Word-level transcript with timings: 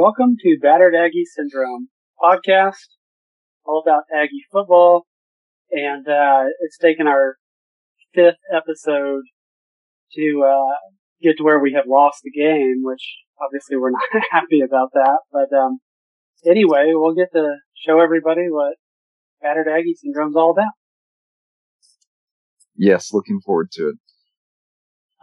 Welcome 0.00 0.36
to 0.42 0.56
Battered 0.62 0.94
Aggie 0.94 1.24
Syndrome 1.24 1.88
podcast, 2.22 2.86
all 3.64 3.82
about 3.84 4.04
Aggie 4.14 4.44
football, 4.52 5.08
and 5.72 6.06
uh, 6.06 6.44
it's 6.60 6.78
taken 6.78 7.08
our 7.08 7.34
fifth 8.14 8.38
episode 8.54 9.22
to 10.12 10.44
uh, 10.46 10.76
get 11.20 11.38
to 11.38 11.42
where 11.42 11.58
we 11.58 11.72
have 11.72 11.86
lost 11.88 12.20
the 12.22 12.30
game, 12.30 12.82
which 12.84 13.02
obviously 13.44 13.76
we're 13.76 13.90
not 13.90 14.22
happy 14.30 14.60
about 14.60 14.90
that. 14.94 15.18
But 15.32 15.52
um, 15.52 15.80
anyway, 16.46 16.92
we'll 16.94 17.16
get 17.16 17.32
to 17.32 17.56
show 17.84 17.98
everybody 17.98 18.42
what 18.48 18.76
Battered 19.42 19.66
Aggie 19.66 19.96
Syndrome's 19.96 20.36
all 20.36 20.52
about. 20.52 20.74
Yes, 22.76 23.12
looking 23.12 23.40
forward 23.44 23.72
to 23.72 23.88
it. 23.88 23.96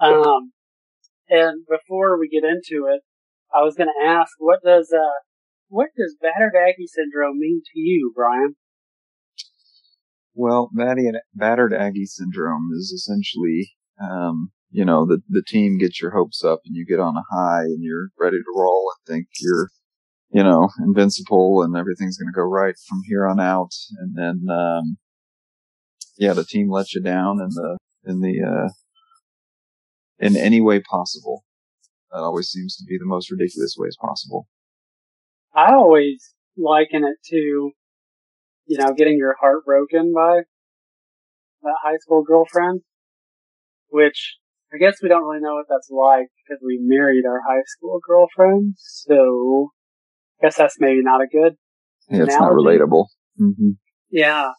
Um, 0.06 0.52
and 1.30 1.66
before 1.66 2.20
we 2.20 2.28
get 2.28 2.44
into 2.44 2.88
it, 2.94 3.04
I 3.56 3.64
was 3.64 3.76
going 3.76 3.90
to 3.90 4.06
ask, 4.06 4.34
what 4.40 4.60
does 4.64 4.92
uh, 4.94 5.20
what 5.70 5.90
does 5.98 6.16
battered 6.22 6.54
Aggie 6.56 6.88
syndrome 6.88 7.40
mean 7.40 7.62
to 7.74 7.80
you, 7.80 8.12
Brian? 8.14 8.56
Well, 10.34 10.70
battered 10.74 11.74
Aggie 11.74 12.06
syndrome 12.06 12.70
is 12.76 12.92
essentially, 12.92 13.72
um, 14.02 14.52
you 14.70 14.84
know, 14.84 15.06
the 15.06 15.22
the 15.30 15.44
team 15.48 15.78
gets 15.78 16.02
your 16.02 16.12
hopes 16.12 16.44
up 16.44 16.60
and 16.66 16.76
you 16.76 16.86
get 16.86 17.00
on 17.00 17.16
a 17.16 17.24
high 17.34 17.64
and 17.64 17.82
you're 17.82 18.10
ready 18.20 18.38
to 18.38 18.54
roll 18.56 18.92
and 18.92 19.16
think 19.16 19.28
you're, 19.40 19.70
you 20.32 20.44
know, 20.44 20.68
invincible 20.84 21.64
and 21.64 21.78
everything's 21.78 22.18
going 22.18 22.28
to 22.28 22.36
go 22.36 22.44
right 22.44 22.76
from 22.90 23.02
here 23.06 23.26
on 23.26 23.40
out, 23.40 23.72
and 24.00 24.18
then, 24.18 24.46
um, 24.54 24.98
yeah, 26.18 26.34
the 26.34 26.44
team 26.44 26.70
lets 26.70 26.94
you 26.94 27.02
down 27.02 27.40
in 27.40 27.50
the 27.50 27.78
in 28.04 28.20
the 28.20 28.42
uh, 28.44 28.70
in 30.20 30.36
any 30.36 30.60
way 30.60 30.82
possible. 30.82 31.45
That 32.16 32.22
always 32.22 32.48
seems 32.48 32.78
to 32.78 32.86
be 32.88 32.98
the 32.98 33.06
most 33.06 33.30
ridiculous 33.30 33.76
ways 33.78 33.98
possible. 34.00 34.48
I 35.54 35.74
always 35.74 36.34
liken 36.58 37.04
it 37.04 37.18
to, 37.26 37.72
you 38.68 38.78
know, 38.78 38.94
getting 38.94 39.18
your 39.18 39.36
heart 39.38 39.66
broken 39.66 40.14
by 40.16 40.44
that 41.64 41.76
high 41.84 41.98
school 42.00 42.24
girlfriend, 42.24 42.82
which 43.90 44.38
I 44.74 44.78
guess 44.78 45.02
we 45.04 45.10
don't 45.10 45.26
really 45.26 45.42
know 45.42 45.56
what 45.56 45.66
that's 45.70 45.90
like 45.90 46.28
because 46.48 46.64
we 46.66 46.80
married 46.82 47.26
our 47.26 47.42
high 47.46 47.64
school 47.66 48.00
girlfriend. 48.08 48.76
So 48.78 49.72
I 50.40 50.46
guess 50.46 50.56
that's 50.56 50.78
maybe 50.80 51.02
not 51.04 51.20
a 51.20 51.28
good. 51.28 51.56
Yeah, 52.08 52.24
it's 52.24 52.40
not 52.40 52.54
relatable. 52.54 53.08
Mm-hmm. 53.42 53.72
Yeah. 54.10 54.52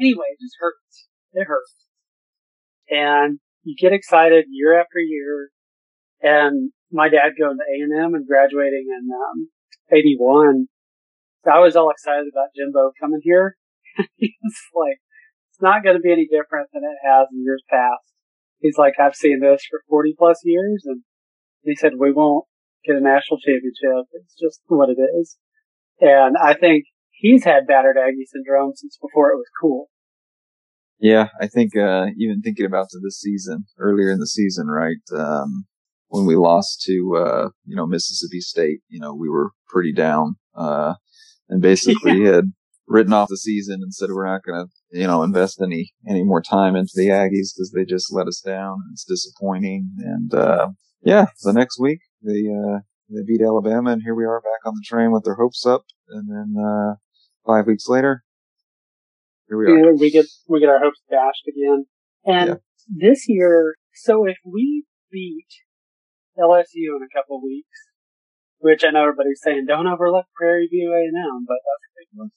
Anyway, 0.00 0.26
it 0.32 0.42
just 0.42 0.56
hurts. 0.58 1.06
It 1.32 1.46
hurts. 1.46 1.74
And 2.90 3.38
you 3.62 3.76
get 3.80 3.92
excited 3.92 4.46
year 4.50 4.80
after 4.80 4.98
year. 4.98 5.50
And 6.20 6.72
my 6.94 7.08
dad 7.10 7.34
going 7.36 7.58
to 7.58 7.66
A&M 7.66 8.14
and 8.14 8.26
graduating 8.26 8.86
in 8.86 9.10
um, 9.10 9.50
81. 9.90 10.68
I 11.44 11.58
was 11.58 11.74
all 11.74 11.90
excited 11.90 12.30
about 12.32 12.54
Jimbo 12.56 12.92
coming 12.98 13.20
here. 13.22 13.56
He's 14.16 14.30
like, 14.72 15.02
it's 15.50 15.60
not 15.60 15.82
going 15.82 15.96
to 15.96 16.00
be 16.00 16.12
any 16.12 16.26
different 16.26 16.70
than 16.72 16.82
it 16.86 17.06
has 17.06 17.26
in 17.32 17.42
years 17.42 17.62
past. 17.68 18.14
He's 18.60 18.78
like, 18.78 18.94
I've 18.98 19.14
seen 19.14 19.40
this 19.40 19.66
for 19.68 19.82
40 19.90 20.14
plus 20.16 20.40
years. 20.44 20.84
And 20.86 21.02
he 21.62 21.74
said, 21.74 21.92
we 21.98 22.12
won't 22.12 22.46
get 22.86 22.96
a 22.96 23.00
national 23.00 23.38
championship. 23.40 24.08
It's 24.12 24.34
just 24.40 24.60
what 24.68 24.88
it 24.88 24.96
is. 25.20 25.36
And 26.00 26.36
I 26.40 26.54
think 26.54 26.84
he's 27.10 27.44
had 27.44 27.66
battered 27.66 27.98
Aggie 27.98 28.26
syndrome 28.26 28.72
since 28.74 28.96
before 28.96 29.30
it 29.30 29.36
was 29.36 29.50
cool. 29.60 29.90
Yeah, 30.98 31.28
I 31.40 31.48
think 31.48 31.76
uh, 31.76 32.06
even 32.18 32.40
thinking 32.40 32.66
about 32.66 32.86
this 33.02 33.20
season, 33.20 33.66
earlier 33.78 34.10
in 34.10 34.20
the 34.20 34.26
season, 34.26 34.68
right? 34.68 35.02
Um, 35.14 35.66
when 36.14 36.26
we 36.26 36.36
lost 36.36 36.82
to 36.82 37.16
uh, 37.16 37.48
you 37.64 37.76
know 37.76 37.86
Mississippi 37.86 38.40
State, 38.40 38.80
you 38.88 39.00
know 39.00 39.14
we 39.14 39.28
were 39.28 39.50
pretty 39.68 39.92
down, 39.92 40.36
uh, 40.54 40.94
and 41.48 41.60
basically 41.60 42.22
yeah. 42.22 42.34
had 42.34 42.44
written 42.86 43.12
off 43.12 43.28
the 43.28 43.36
season 43.36 43.80
and 43.82 43.92
said 43.94 44.10
we're 44.10 44.26
not 44.26 44.42
going 44.44 44.66
to 44.66 44.98
you 44.98 45.06
know 45.06 45.22
invest 45.22 45.60
any 45.60 45.92
any 46.08 46.22
more 46.22 46.42
time 46.42 46.76
into 46.76 46.92
the 46.94 47.08
Aggies 47.08 47.50
because 47.54 47.72
they 47.74 47.84
just 47.84 48.12
let 48.12 48.26
us 48.26 48.40
down. 48.40 48.78
It's 48.92 49.04
disappointing, 49.04 49.90
and 49.98 50.32
uh, 50.34 50.68
yeah, 51.02 51.26
the 51.42 51.52
next 51.52 51.80
week 51.80 52.00
they 52.22 52.44
uh, 52.48 52.78
they 53.10 53.22
beat 53.26 53.42
Alabama, 53.42 53.92
and 53.92 54.02
here 54.02 54.14
we 54.14 54.24
are 54.24 54.40
back 54.40 54.64
on 54.66 54.74
the 54.74 54.84
train 54.86 55.10
with 55.10 55.24
their 55.24 55.36
hopes 55.36 55.66
up, 55.66 55.84
and 56.08 56.28
then 56.30 56.62
uh, 56.62 56.94
five 57.46 57.66
weeks 57.66 57.88
later 57.88 58.24
here 59.48 59.58
we 59.58 59.66
are. 59.66 59.94
we 59.94 60.10
get 60.10 60.26
we 60.48 60.60
get 60.60 60.68
our 60.68 60.80
hopes 60.80 61.00
dashed 61.10 61.46
again. 61.48 61.86
And 62.24 62.48
yeah. 62.48 62.54
this 62.88 63.24
year, 63.28 63.76
so 63.94 64.26
if 64.26 64.36
we 64.44 64.84
beat 65.10 65.46
LSU 66.38 66.96
in 66.96 67.00
a 67.02 67.14
couple 67.14 67.42
weeks, 67.42 67.78
which 68.58 68.84
I 68.84 68.90
know 68.90 69.02
everybody's 69.02 69.40
saying, 69.42 69.66
don't 69.66 69.86
overlook 69.86 70.26
Prairie 70.36 70.68
View 70.70 70.92
A 70.92 70.98
and 70.98 71.16
M, 71.16 71.44
but 71.46 71.58
that's 71.64 71.84
ridiculous. 71.96 72.32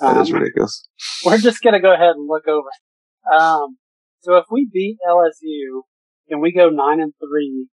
That 0.00 0.16
um, 0.16 0.22
is 0.22 0.32
ridiculous. 0.32 0.88
We're 1.24 1.38
just 1.38 1.62
gonna 1.62 1.80
go 1.80 1.92
ahead 1.92 2.16
and 2.16 2.28
look 2.28 2.48
over. 2.48 2.68
Um, 3.32 3.78
so 4.20 4.36
if 4.36 4.44
we 4.50 4.68
beat 4.70 4.98
LSU 5.08 5.82
and 6.28 6.40
we 6.40 6.52
go 6.52 6.68
nine 6.68 7.00
and 7.00 7.12
three, 7.20 7.68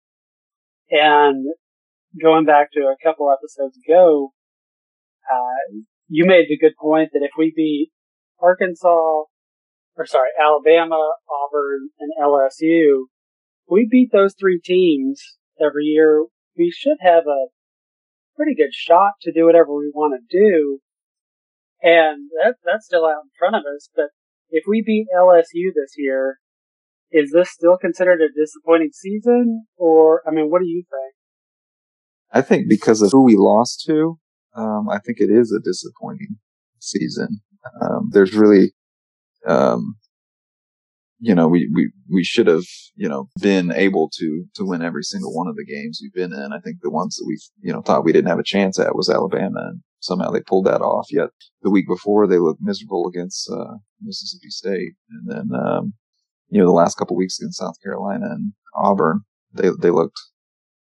and 0.89 1.45
going 2.21 2.45
back 2.45 2.71
to 2.73 2.81
a 2.81 2.95
couple 3.03 3.31
episodes 3.31 3.77
ago, 3.87 4.33
uh, 5.31 5.79
you 6.09 6.25
made 6.25 6.47
the 6.49 6.57
good 6.57 6.75
point 6.79 7.11
that 7.13 7.23
if 7.23 7.31
we 7.37 7.53
beat 7.55 7.91
Arkansas, 8.39 9.23
or 9.95 10.05
sorry, 10.05 10.29
Alabama, 10.41 11.13
Auburn, 11.29 11.89
and 11.99 12.11
LSU, 12.21 13.05
we 13.69 13.87
beat 13.89 14.11
those 14.11 14.35
three 14.37 14.59
teams 14.59 15.37
every 15.63 15.85
year, 15.85 16.25
we 16.57 16.71
should 16.71 16.97
have 17.01 17.23
a 17.27 17.47
pretty 18.35 18.55
good 18.55 18.73
shot 18.73 19.13
to 19.21 19.31
do 19.31 19.45
whatever 19.45 19.75
we 19.75 19.91
want 19.93 20.19
to 20.19 20.37
do. 20.37 20.79
And 21.81 22.29
that, 22.41 22.55
that's 22.63 22.85
still 22.85 23.05
out 23.05 23.23
in 23.23 23.29
front 23.37 23.55
of 23.55 23.63
us. 23.75 23.89
But 23.95 24.09
if 24.49 24.65
we 24.67 24.83
beat 24.85 25.07
LSU 25.15 25.71
this 25.73 25.93
year, 25.97 26.37
is 27.11 27.31
this 27.31 27.49
still 27.51 27.77
considered 27.77 28.21
a 28.21 28.29
disappointing 28.29 28.91
season? 28.93 29.65
Or, 29.77 30.21
I 30.27 30.31
mean, 30.31 30.49
what 30.49 30.61
do 30.61 30.67
you 30.67 30.83
think? 30.89 31.13
I 32.31 32.41
think 32.41 32.69
because 32.69 33.01
of 33.01 33.11
who 33.11 33.23
we 33.23 33.35
lost 33.35 33.83
to, 33.87 34.17
um, 34.55 34.89
I 34.89 34.99
think 34.99 35.19
it 35.19 35.29
is 35.29 35.51
a 35.51 35.59
disappointing 35.59 36.37
season. 36.79 37.41
Um, 37.81 38.09
there's 38.11 38.33
really, 38.33 38.73
um, 39.45 39.95
you 41.21 41.35
know, 41.35 41.47
we, 41.47 41.69
we, 41.71 41.91
we 42.09 42.23
should 42.23 42.47
have, 42.47 42.65
you 42.95 43.07
know, 43.07 43.29
been 43.39 43.71
able 43.71 44.09
to, 44.17 44.43
to 44.55 44.65
win 44.65 44.81
every 44.81 45.03
single 45.03 45.33
one 45.33 45.47
of 45.47 45.55
the 45.55 45.63
games 45.63 45.99
we've 46.01 46.13
been 46.13 46.33
in. 46.33 46.51
I 46.51 46.59
think 46.59 46.77
the 46.81 46.89
ones 46.89 47.15
that 47.15 47.25
we, 47.27 47.39
you 47.61 47.71
know, 47.71 47.81
thought 47.81 48.03
we 48.03 48.11
didn't 48.11 48.29
have 48.29 48.39
a 48.39 48.43
chance 48.43 48.79
at 48.79 48.95
was 48.95 49.07
Alabama 49.07 49.59
and 49.67 49.81
somehow 49.99 50.31
they 50.31 50.41
pulled 50.41 50.65
that 50.65 50.81
off. 50.81 51.07
Yet 51.11 51.29
the 51.61 51.69
week 51.69 51.87
before 51.87 52.25
they 52.25 52.39
looked 52.39 52.61
miserable 52.61 53.07
against, 53.07 53.47
uh, 53.51 53.75
Mississippi 54.01 54.49
State. 54.49 54.93
And 55.11 55.29
then, 55.29 55.59
um, 55.59 55.93
you 56.49 56.59
know, 56.59 56.65
the 56.65 56.71
last 56.71 56.97
couple 56.97 57.15
weeks 57.15 57.39
against 57.39 57.59
South 57.59 57.75
Carolina 57.83 58.25
and 58.25 58.53
Auburn, 58.75 59.21
they, 59.53 59.69
they 59.79 59.91
looked 59.91 60.19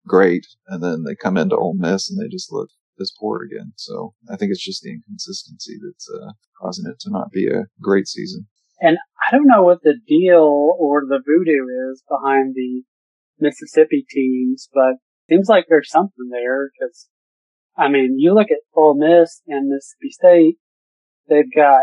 great. 0.06 0.46
And 0.68 0.80
then 0.80 1.02
they 1.02 1.16
come 1.16 1.38
into 1.38 1.56
Ole 1.56 1.74
Miss 1.76 2.08
and 2.08 2.20
they 2.20 2.28
just 2.28 2.52
look 2.52 2.68
this 2.98 3.12
poor 3.18 3.42
again. 3.42 3.72
So 3.74 4.14
I 4.30 4.36
think 4.36 4.52
it's 4.52 4.64
just 4.64 4.82
the 4.82 4.92
inconsistency 4.92 5.76
that's 5.84 6.08
uh, 6.08 6.32
causing 6.60 6.86
it 6.88 7.00
to 7.00 7.10
not 7.10 7.32
be 7.32 7.48
a 7.48 7.64
great 7.82 8.06
season. 8.06 8.46
And 8.80 8.96
I 9.20 9.34
don't 9.36 9.46
know 9.46 9.62
what 9.62 9.82
the 9.82 9.98
deal 10.06 10.74
or 10.78 11.02
the 11.02 11.20
voodoo 11.24 11.90
is 11.90 12.02
behind 12.08 12.54
the 12.54 12.82
Mississippi 13.38 14.04
teams, 14.08 14.68
but 14.72 14.94
seems 15.28 15.48
like 15.48 15.66
there's 15.68 15.90
something 15.90 16.30
there 16.30 16.70
because, 16.72 17.08
I 17.76 17.88
mean, 17.88 18.16
you 18.18 18.34
look 18.34 18.50
at 18.50 18.64
Ole 18.74 18.96
Miss 18.96 19.42
and 19.46 19.68
Mississippi 19.68 20.10
State, 20.10 20.54
they've 21.28 21.54
got 21.54 21.82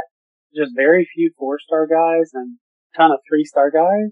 just 0.55 0.71
very 0.75 1.07
few 1.13 1.31
four 1.37 1.59
star 1.59 1.87
guys 1.87 2.31
and 2.33 2.57
a 2.95 2.97
ton 2.97 3.11
of 3.11 3.19
three 3.29 3.45
star 3.45 3.69
guys. 3.69 4.11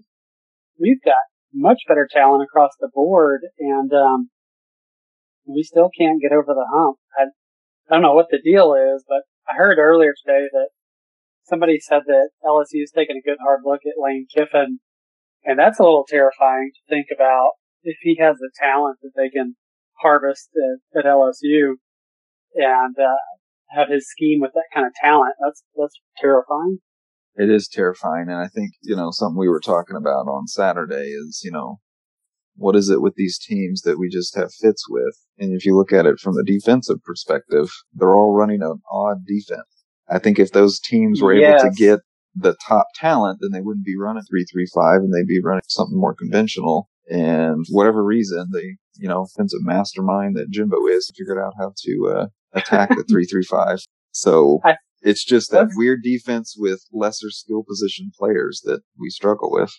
We've 0.80 1.02
got 1.04 1.14
much 1.52 1.80
better 1.88 2.08
talent 2.10 2.44
across 2.44 2.72
the 2.78 2.90
board 2.92 3.42
and, 3.58 3.92
um, 3.92 4.30
we 5.46 5.62
still 5.62 5.90
can't 5.96 6.20
get 6.20 6.32
over 6.32 6.54
the 6.54 6.66
hump. 6.72 6.98
I, 7.16 7.26
I 7.88 7.94
don't 7.94 8.02
know 8.02 8.14
what 8.14 8.26
the 8.30 8.42
deal 8.42 8.74
is, 8.74 9.04
but 9.08 9.22
I 9.48 9.56
heard 9.56 9.78
earlier 9.78 10.12
today 10.12 10.48
that 10.52 10.68
somebody 11.46 11.78
said 11.80 12.02
that 12.06 12.30
LSU 12.44 12.82
is 12.82 12.92
taking 12.94 13.16
a 13.16 13.26
good 13.26 13.38
hard 13.42 13.60
look 13.64 13.80
at 13.86 14.02
Lane 14.02 14.26
Kiffin, 14.34 14.80
and 15.44 15.58
that's 15.58 15.78
a 15.78 15.82
little 15.82 16.06
terrifying 16.08 16.70
to 16.74 16.94
think 16.94 17.06
about 17.14 17.52
if 17.82 17.96
he 18.02 18.16
has 18.20 18.36
the 18.38 18.50
talent 18.60 18.98
that 19.02 19.12
they 19.16 19.30
can 19.30 19.56
harvest 20.00 20.50
at, 20.94 21.00
at 21.00 21.04
LSU 21.04 21.74
and 22.54 22.96
uh, 22.98 23.16
have 23.70 23.88
his 23.88 24.08
scheme 24.10 24.40
with 24.40 24.52
that 24.54 24.68
kind 24.74 24.86
of 24.86 24.92
talent. 24.94 25.34
That's 25.42 25.62
that's 25.76 25.98
terrifying. 26.18 26.78
It 27.36 27.50
is 27.50 27.68
terrifying, 27.68 28.26
and 28.28 28.38
I 28.38 28.48
think 28.48 28.72
you 28.82 28.96
know 28.96 29.10
something 29.10 29.38
we 29.38 29.48
were 29.48 29.60
talking 29.60 29.96
about 29.96 30.26
on 30.26 30.46
Saturday 30.46 31.10
is 31.10 31.42
you 31.44 31.50
know 31.50 31.78
what 32.56 32.74
is 32.74 32.88
it 32.88 33.02
with 33.02 33.14
these 33.16 33.38
teams 33.38 33.82
that 33.82 33.98
we 33.98 34.08
just 34.08 34.34
have 34.34 34.50
fits 34.52 34.88
with? 34.88 35.14
And 35.38 35.54
if 35.54 35.66
you 35.66 35.76
look 35.76 35.92
at 35.92 36.06
it 36.06 36.18
from 36.18 36.36
a 36.38 36.44
defensive 36.44 37.02
perspective, 37.04 37.68
they're 37.92 38.14
all 38.14 38.34
running 38.34 38.62
an 38.62 38.80
odd 38.90 39.26
defense. 39.26 39.75
I 40.08 40.18
think 40.18 40.38
if 40.38 40.52
those 40.52 40.80
teams 40.80 41.20
were 41.20 41.34
yes. 41.34 41.60
able 41.60 41.70
to 41.70 41.76
get 41.76 42.00
the 42.34 42.56
top 42.66 42.86
talent, 42.94 43.38
then 43.40 43.50
they 43.52 43.60
wouldn't 43.60 43.86
be 43.86 43.96
running 43.96 44.22
three 44.28 44.44
three 44.44 44.66
five, 44.74 45.00
and 45.00 45.12
they'd 45.12 45.26
be 45.26 45.40
running 45.42 45.62
something 45.68 45.98
more 45.98 46.14
conventional. 46.14 46.88
And 47.08 47.64
whatever 47.70 48.02
reason, 48.04 48.48
they 48.52 48.76
you 48.98 49.08
know, 49.08 49.22
offensive 49.22 49.60
mastermind 49.62 50.36
that 50.36 50.50
Jimbo 50.50 50.86
is, 50.86 51.10
figured 51.16 51.38
out 51.38 51.54
how 51.58 51.72
to 51.84 52.14
uh, 52.14 52.26
attack 52.52 52.90
the 52.90 53.04
three 53.10 53.24
three 53.24 53.44
five. 53.44 53.78
So 54.12 54.60
I- 54.64 54.76
it's 55.02 55.24
just 55.24 55.52
that 55.52 55.68
weird 55.74 56.00
defense 56.02 56.56
with 56.58 56.84
lesser 56.92 57.30
skill 57.30 57.62
position 57.62 58.10
players 58.18 58.62
that 58.64 58.80
we 58.98 59.08
struggle 59.08 59.52
with. 59.52 59.70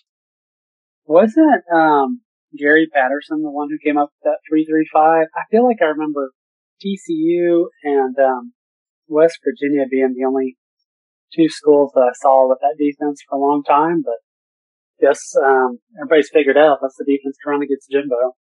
Wasn't 1.04 1.64
um, 1.74 2.22
Gary 2.56 2.86
Patterson 2.86 3.42
the 3.42 3.50
one 3.50 3.68
who 3.68 3.78
came 3.84 3.98
up 3.98 4.10
with 4.10 4.32
that 4.32 4.38
three 4.48 4.64
three 4.64 4.88
five? 4.92 5.26
I 5.34 5.42
feel 5.50 5.66
like 5.66 5.82
I 5.82 5.86
remember 5.86 6.32
TCU 6.82 7.66
and 7.82 8.16
um, 8.18 8.52
West 9.08 9.38
Virginia 9.44 9.86
being 9.90 10.14
the 10.16 10.26
only 10.26 10.56
two 11.34 11.48
schools 11.48 11.92
that 11.94 12.00
I 12.00 12.12
saw 12.14 12.48
with 12.48 12.58
that 12.60 12.76
defense 12.78 13.20
for 13.28 13.36
a 13.36 13.40
long 13.40 13.62
time, 13.62 14.02
but 14.02 14.16
guess 15.00 15.20
um, 15.44 15.78
everybody's 16.00 16.30
figured 16.32 16.56
out 16.56 16.78
that's 16.82 16.96
the 16.96 17.04
defense 17.04 17.36
trying 17.42 17.60
to 17.60 17.66
get 17.66 17.74
against 17.74 17.90
Jimbo. 17.90 18.34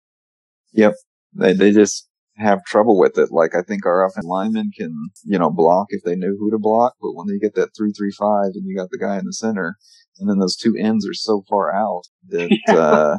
Yep. 0.72 0.94
They 1.34 1.52
they 1.52 1.72
just 1.72 2.08
have 2.36 2.64
trouble 2.64 2.98
with 2.98 3.18
it. 3.18 3.30
Like 3.30 3.54
I 3.54 3.62
think 3.62 3.86
our 3.86 4.04
offensive 4.04 4.28
linemen 4.28 4.70
can, 4.76 4.92
you 5.24 5.38
know, 5.38 5.50
block 5.50 5.88
if 5.90 6.02
they 6.02 6.16
knew 6.16 6.36
who 6.38 6.50
to 6.50 6.58
block, 6.58 6.94
but 7.00 7.12
when 7.12 7.26
they 7.26 7.38
get 7.38 7.54
that 7.54 7.70
three 7.76 7.92
three 7.92 8.12
five 8.18 8.52
and 8.54 8.66
you 8.66 8.76
got 8.76 8.90
the 8.90 8.98
guy 8.98 9.18
in 9.18 9.24
the 9.24 9.32
center, 9.32 9.76
and 10.18 10.28
then 10.28 10.38
those 10.38 10.56
two 10.56 10.74
ends 10.78 11.06
are 11.06 11.14
so 11.14 11.42
far 11.48 11.74
out 11.74 12.02
that 12.28 12.56
uh, 12.68 13.16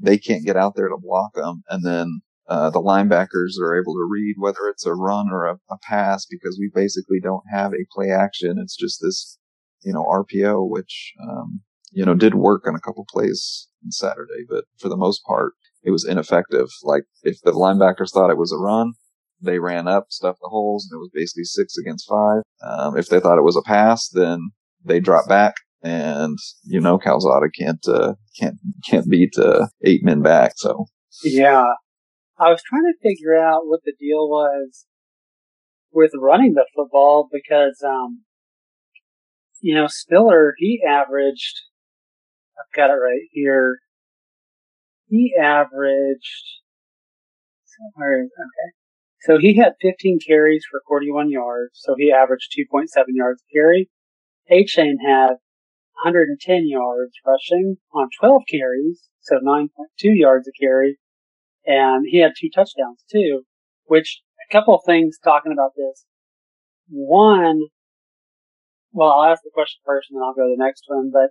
they 0.00 0.18
can't 0.18 0.44
get 0.44 0.56
out 0.56 0.74
there 0.76 0.88
to 0.88 0.96
block 0.98 1.34
them, 1.34 1.62
and 1.68 1.84
then 1.84 2.20
uh, 2.48 2.70
the 2.70 2.80
linebackers 2.80 3.58
are 3.60 3.78
able 3.78 3.94
to 3.94 4.08
read 4.10 4.36
whether 4.38 4.68
it's 4.68 4.86
a 4.86 4.94
run 4.94 5.28
or 5.30 5.46
a, 5.46 5.58
a 5.70 5.78
pass 5.82 6.26
because 6.26 6.58
we 6.58 6.70
basically 6.74 7.20
don't 7.20 7.44
have 7.52 7.72
a 7.72 7.86
play 7.92 8.10
action. 8.10 8.56
It's 8.58 8.76
just 8.76 9.00
this, 9.02 9.38
you 9.82 9.92
know, 9.92 10.04
RPO, 10.04 10.68
which 10.68 11.12
um, 11.22 11.60
you 11.92 12.04
know 12.04 12.14
did 12.14 12.34
work 12.34 12.66
on 12.66 12.74
a 12.74 12.80
couple 12.80 13.04
plays 13.08 13.68
on 13.84 13.92
Saturday, 13.92 14.44
but 14.48 14.64
for 14.78 14.88
the 14.88 14.96
most 14.96 15.22
part 15.24 15.52
it 15.82 15.90
was 15.90 16.04
ineffective. 16.04 16.68
Like 16.82 17.04
if 17.22 17.40
the 17.42 17.52
linebackers 17.52 18.10
thought 18.12 18.30
it 18.30 18.38
was 18.38 18.52
a 18.52 18.58
run, 18.58 18.92
they 19.40 19.58
ran 19.58 19.86
up, 19.86 20.06
stuffed 20.10 20.40
the 20.40 20.48
holes, 20.48 20.88
and 20.90 20.96
it 20.96 21.00
was 21.00 21.10
basically 21.12 21.44
six 21.44 21.76
against 21.76 22.08
five. 22.08 22.42
Um, 22.62 22.96
if 22.96 23.08
they 23.08 23.20
thought 23.20 23.38
it 23.38 23.44
was 23.44 23.56
a 23.56 23.62
pass, 23.62 24.08
then 24.08 24.50
they 24.84 25.00
dropped 25.00 25.28
back, 25.28 25.54
and 25.82 26.38
you 26.64 26.80
know 26.80 26.98
Calzada 26.98 27.48
can't 27.56 27.86
uh, 27.86 28.14
can't 28.38 28.56
can't 28.84 29.08
beat 29.08 29.34
uh, 29.38 29.66
eight 29.84 30.04
men 30.04 30.22
back. 30.22 30.52
So 30.56 30.86
Yeah. 31.24 31.64
I 32.40 32.50
was 32.50 32.62
trying 32.62 32.84
to 32.84 33.08
figure 33.08 33.36
out 33.36 33.66
what 33.66 33.80
the 33.84 33.94
deal 33.98 34.28
was 34.28 34.86
with 35.92 36.12
running 36.20 36.54
the 36.54 36.66
football 36.74 37.28
because, 37.32 37.82
um, 37.84 38.22
you 39.60 39.74
know, 39.74 39.88
Spiller, 39.88 40.54
he 40.58 40.80
averaged, 40.88 41.62
I've 42.56 42.76
got 42.76 42.90
it 42.90 42.98
right 42.98 43.26
here. 43.32 43.78
He 45.08 45.34
averaged, 45.40 46.44
where 47.94 48.22
is, 48.22 48.30
okay. 48.38 48.72
So 49.22 49.38
he 49.38 49.56
had 49.56 49.72
15 49.82 50.20
carries 50.24 50.64
for 50.70 50.80
41 50.86 51.30
yards. 51.30 51.72
So 51.74 51.96
he 51.98 52.12
averaged 52.12 52.54
2.7 52.56 52.86
yards 53.08 53.42
a 53.42 53.52
carry. 53.52 53.90
Achane 54.48 54.98
had 55.04 55.38
110 56.04 56.68
yards 56.68 57.12
rushing 57.26 57.78
on 57.92 58.08
12 58.20 58.42
carries. 58.48 59.08
So 59.22 59.40
9.2 59.44 59.66
yards 60.16 60.46
a 60.46 60.52
carry 60.62 60.98
and 61.68 62.06
he 62.08 62.18
had 62.18 62.32
two 62.36 62.48
touchdowns 62.48 63.04
too, 63.12 63.42
which 63.84 64.22
a 64.48 64.52
couple 64.52 64.74
of 64.74 64.80
things 64.86 65.18
talking 65.22 65.52
about 65.52 65.72
this. 65.76 66.06
One, 66.88 67.60
well, 68.92 69.10
I'll 69.10 69.30
ask 69.30 69.42
the 69.44 69.50
question 69.52 69.80
first 69.84 70.08
and 70.10 70.16
then 70.16 70.24
I'll 70.24 70.34
go 70.34 70.48
to 70.48 70.56
the 70.56 70.64
next 70.64 70.84
one, 70.88 71.10
but 71.12 71.30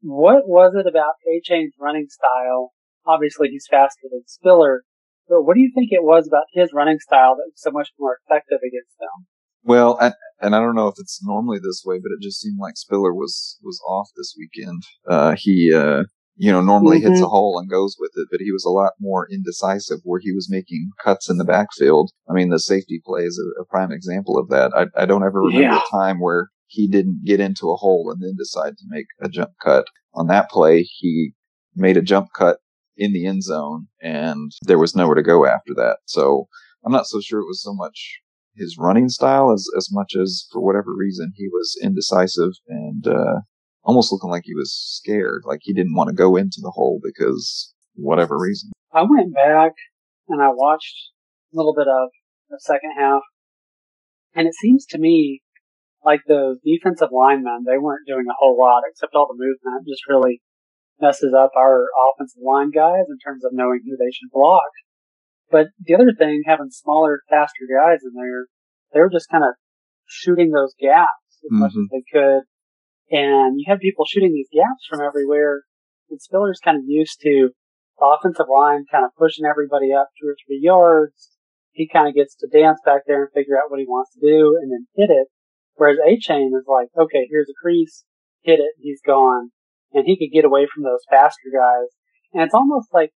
what 0.00 0.46
was 0.46 0.74
it 0.76 0.86
about 0.86 1.18
Achane's 1.26 1.74
running 1.80 2.06
style? 2.08 2.72
Obviously 3.04 3.48
he's 3.48 3.66
faster 3.68 4.06
than 4.08 4.22
Spiller, 4.26 4.84
but 5.28 5.42
what 5.42 5.54
do 5.54 5.60
you 5.60 5.72
think 5.74 5.90
it 5.90 6.04
was 6.04 6.28
about 6.28 6.44
his 6.52 6.72
running 6.72 7.00
style 7.00 7.34
that 7.34 7.50
was 7.50 7.60
so 7.60 7.72
much 7.72 7.90
more 7.98 8.18
effective 8.24 8.58
against 8.58 8.96
them? 9.00 9.26
Well, 9.64 9.98
and, 10.00 10.14
and 10.40 10.54
I 10.54 10.60
don't 10.60 10.76
know 10.76 10.86
if 10.86 10.94
it's 10.98 11.20
normally 11.24 11.58
this 11.58 11.82
way, 11.84 11.98
but 11.98 12.12
it 12.12 12.22
just 12.22 12.40
seemed 12.40 12.60
like 12.60 12.76
Spiller 12.76 13.12
was 13.12 13.58
was 13.64 13.82
off 13.88 14.10
this 14.16 14.36
weekend. 14.38 14.84
Uh, 15.08 15.34
he 15.36 15.74
uh, 15.74 16.04
you 16.36 16.52
know, 16.52 16.60
normally 16.60 16.98
mm-hmm. 16.98 17.12
hits 17.12 17.22
a 17.22 17.28
hole 17.28 17.58
and 17.58 17.70
goes 17.70 17.96
with 17.98 18.12
it, 18.16 18.28
but 18.30 18.40
he 18.40 18.52
was 18.52 18.64
a 18.64 18.70
lot 18.70 18.92
more 19.00 19.26
indecisive 19.30 20.00
where 20.04 20.20
he 20.22 20.32
was 20.32 20.50
making 20.50 20.90
cuts 21.02 21.30
in 21.30 21.38
the 21.38 21.44
backfield. 21.44 22.10
I 22.28 22.34
mean, 22.34 22.50
the 22.50 22.58
safety 22.58 23.00
play 23.04 23.22
is 23.22 23.40
a, 23.40 23.62
a 23.62 23.64
prime 23.64 23.90
example 23.90 24.38
of 24.38 24.48
that. 24.50 24.72
I, 24.74 25.02
I 25.02 25.06
don't 25.06 25.24
ever 25.24 25.40
remember 25.40 25.62
yeah. 25.62 25.80
a 25.80 25.90
time 25.90 26.20
where 26.20 26.50
he 26.66 26.88
didn't 26.88 27.24
get 27.24 27.40
into 27.40 27.70
a 27.70 27.76
hole 27.76 28.10
and 28.10 28.22
then 28.22 28.34
decide 28.36 28.76
to 28.76 28.84
make 28.88 29.06
a 29.22 29.28
jump 29.28 29.52
cut. 29.62 29.86
On 30.14 30.26
that 30.26 30.50
play, 30.50 30.82
he 30.82 31.32
made 31.74 31.96
a 31.96 32.02
jump 32.02 32.28
cut 32.36 32.58
in 32.96 33.12
the 33.12 33.26
end 33.26 33.42
zone 33.42 33.86
and 34.00 34.52
there 34.62 34.78
was 34.78 34.96
nowhere 34.96 35.14
to 35.14 35.22
go 35.22 35.46
after 35.46 35.74
that. 35.76 35.98
So 36.06 36.48
I'm 36.84 36.92
not 36.92 37.06
so 37.06 37.20
sure 37.20 37.40
it 37.40 37.46
was 37.46 37.62
so 37.62 37.74
much 37.74 38.20
his 38.54 38.76
running 38.78 39.08
style 39.08 39.52
as, 39.52 39.68
as 39.76 39.90
much 39.92 40.14
as 40.16 40.46
for 40.50 40.62
whatever 40.62 40.94
reason 40.96 41.32
he 41.36 41.48
was 41.48 41.78
indecisive 41.82 42.52
and, 42.68 43.06
uh, 43.06 43.40
almost 43.86 44.12
looking 44.12 44.30
like 44.30 44.42
he 44.44 44.54
was 44.54 44.74
scared, 44.74 45.42
like 45.46 45.60
he 45.62 45.72
didn't 45.72 45.94
want 45.94 46.08
to 46.08 46.14
go 46.14 46.36
into 46.36 46.58
the 46.60 46.72
hole 46.74 47.00
because 47.02 47.72
whatever 47.94 48.36
reason. 48.36 48.70
I 48.92 49.02
went 49.02 49.32
back 49.32 49.72
and 50.28 50.42
I 50.42 50.48
watched 50.50 51.12
a 51.54 51.56
little 51.56 51.74
bit 51.74 51.86
of 51.86 52.10
the 52.50 52.58
second 52.60 52.92
half, 52.98 53.22
and 54.34 54.46
it 54.46 54.54
seems 54.54 54.84
to 54.86 54.98
me 54.98 55.40
like 56.04 56.20
those 56.28 56.58
defensive 56.62 57.08
linemen, 57.10 57.64
they 57.64 57.78
weren't 57.78 58.06
doing 58.06 58.26
a 58.28 58.38
whole 58.38 58.58
lot 58.58 58.82
except 58.90 59.14
all 59.14 59.26
the 59.26 59.38
movement 59.38 59.88
just 59.88 60.06
really 60.08 60.42
messes 61.00 61.34
up 61.34 61.50
our 61.56 61.86
offensive 62.10 62.42
line 62.44 62.70
guys 62.70 63.06
in 63.08 63.18
terms 63.18 63.44
of 63.44 63.52
knowing 63.52 63.80
who 63.84 63.96
they 63.96 64.10
should 64.10 64.30
block. 64.32 64.70
But 65.50 65.68
the 65.78 65.94
other 65.94 66.12
thing, 66.16 66.42
having 66.46 66.70
smaller, 66.70 67.20
faster 67.30 67.66
guys 67.70 68.00
in 68.02 68.14
there, 68.14 68.46
they 68.92 69.00
were 69.00 69.10
just 69.10 69.30
kind 69.30 69.44
of 69.44 69.54
shooting 70.06 70.50
those 70.50 70.74
gaps 70.80 71.38
as 71.44 71.50
mm-hmm. 71.52 71.60
much 71.60 71.72
as 71.74 71.86
they 71.90 72.02
could 72.12 72.42
and 73.10 73.58
you 73.58 73.64
have 73.68 73.78
people 73.78 74.04
shooting 74.04 74.32
these 74.32 74.48
gaps 74.52 74.86
from 74.88 75.00
everywhere. 75.00 75.62
And 76.10 76.20
Spiller's 76.20 76.60
kind 76.62 76.76
of 76.76 76.84
used 76.86 77.20
to 77.22 77.50
the 77.98 78.06
offensive 78.06 78.46
line 78.52 78.84
kind 78.90 79.04
of 79.04 79.10
pushing 79.18 79.44
everybody 79.44 79.92
up 79.92 80.08
two 80.20 80.28
or 80.28 80.36
three 80.46 80.60
yards. 80.62 81.30
He 81.72 81.88
kind 81.88 82.08
of 82.08 82.14
gets 82.14 82.34
to 82.36 82.48
dance 82.48 82.78
back 82.84 83.02
there 83.06 83.24
and 83.24 83.32
figure 83.32 83.56
out 83.56 83.70
what 83.70 83.80
he 83.80 83.86
wants 83.86 84.12
to 84.14 84.20
do 84.20 84.58
and 84.60 84.72
then 84.72 84.86
hit 84.96 85.10
it. 85.10 85.28
Whereas 85.74 85.98
A-Chain 86.04 86.52
is 86.56 86.64
like, 86.66 86.88
okay, 86.98 87.26
here's 87.28 87.50
a 87.50 87.60
crease, 87.60 88.04
hit 88.42 88.60
it, 88.60 88.72
he's 88.78 89.00
gone. 89.06 89.50
And 89.92 90.04
he 90.06 90.16
could 90.16 90.34
get 90.34 90.44
away 90.44 90.66
from 90.72 90.84
those 90.84 91.04
faster 91.10 91.52
guys. 91.52 91.92
And 92.32 92.42
it's 92.42 92.54
almost 92.54 92.88
like 92.92 93.10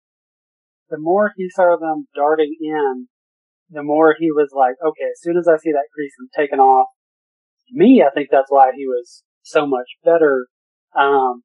the 0.91 0.99
more 0.99 1.33
he 1.37 1.49
saw 1.49 1.77
them 1.81 2.07
darting 2.15 2.55
in, 2.61 3.09
the 3.71 3.83
more 3.83 4.15
he 4.19 4.31
was 4.31 4.51
like, 4.53 4.75
okay, 4.85 5.09
as 5.11 5.21
soon 5.21 5.37
as 5.37 5.49
I 5.49 5.57
see 5.57 5.73
that 5.73 5.89
crease, 5.95 6.13
I'm 6.21 6.29
taking 6.37 6.59
off. 6.59 6.89
Me, 7.71 8.03
I 8.07 8.11
think 8.11 8.29
that's 8.31 8.51
why 8.51 8.73
he 8.77 8.87
was 8.87 9.23
so 9.51 9.67
much 9.67 9.87
better. 10.05 10.47
Um, 10.97 11.43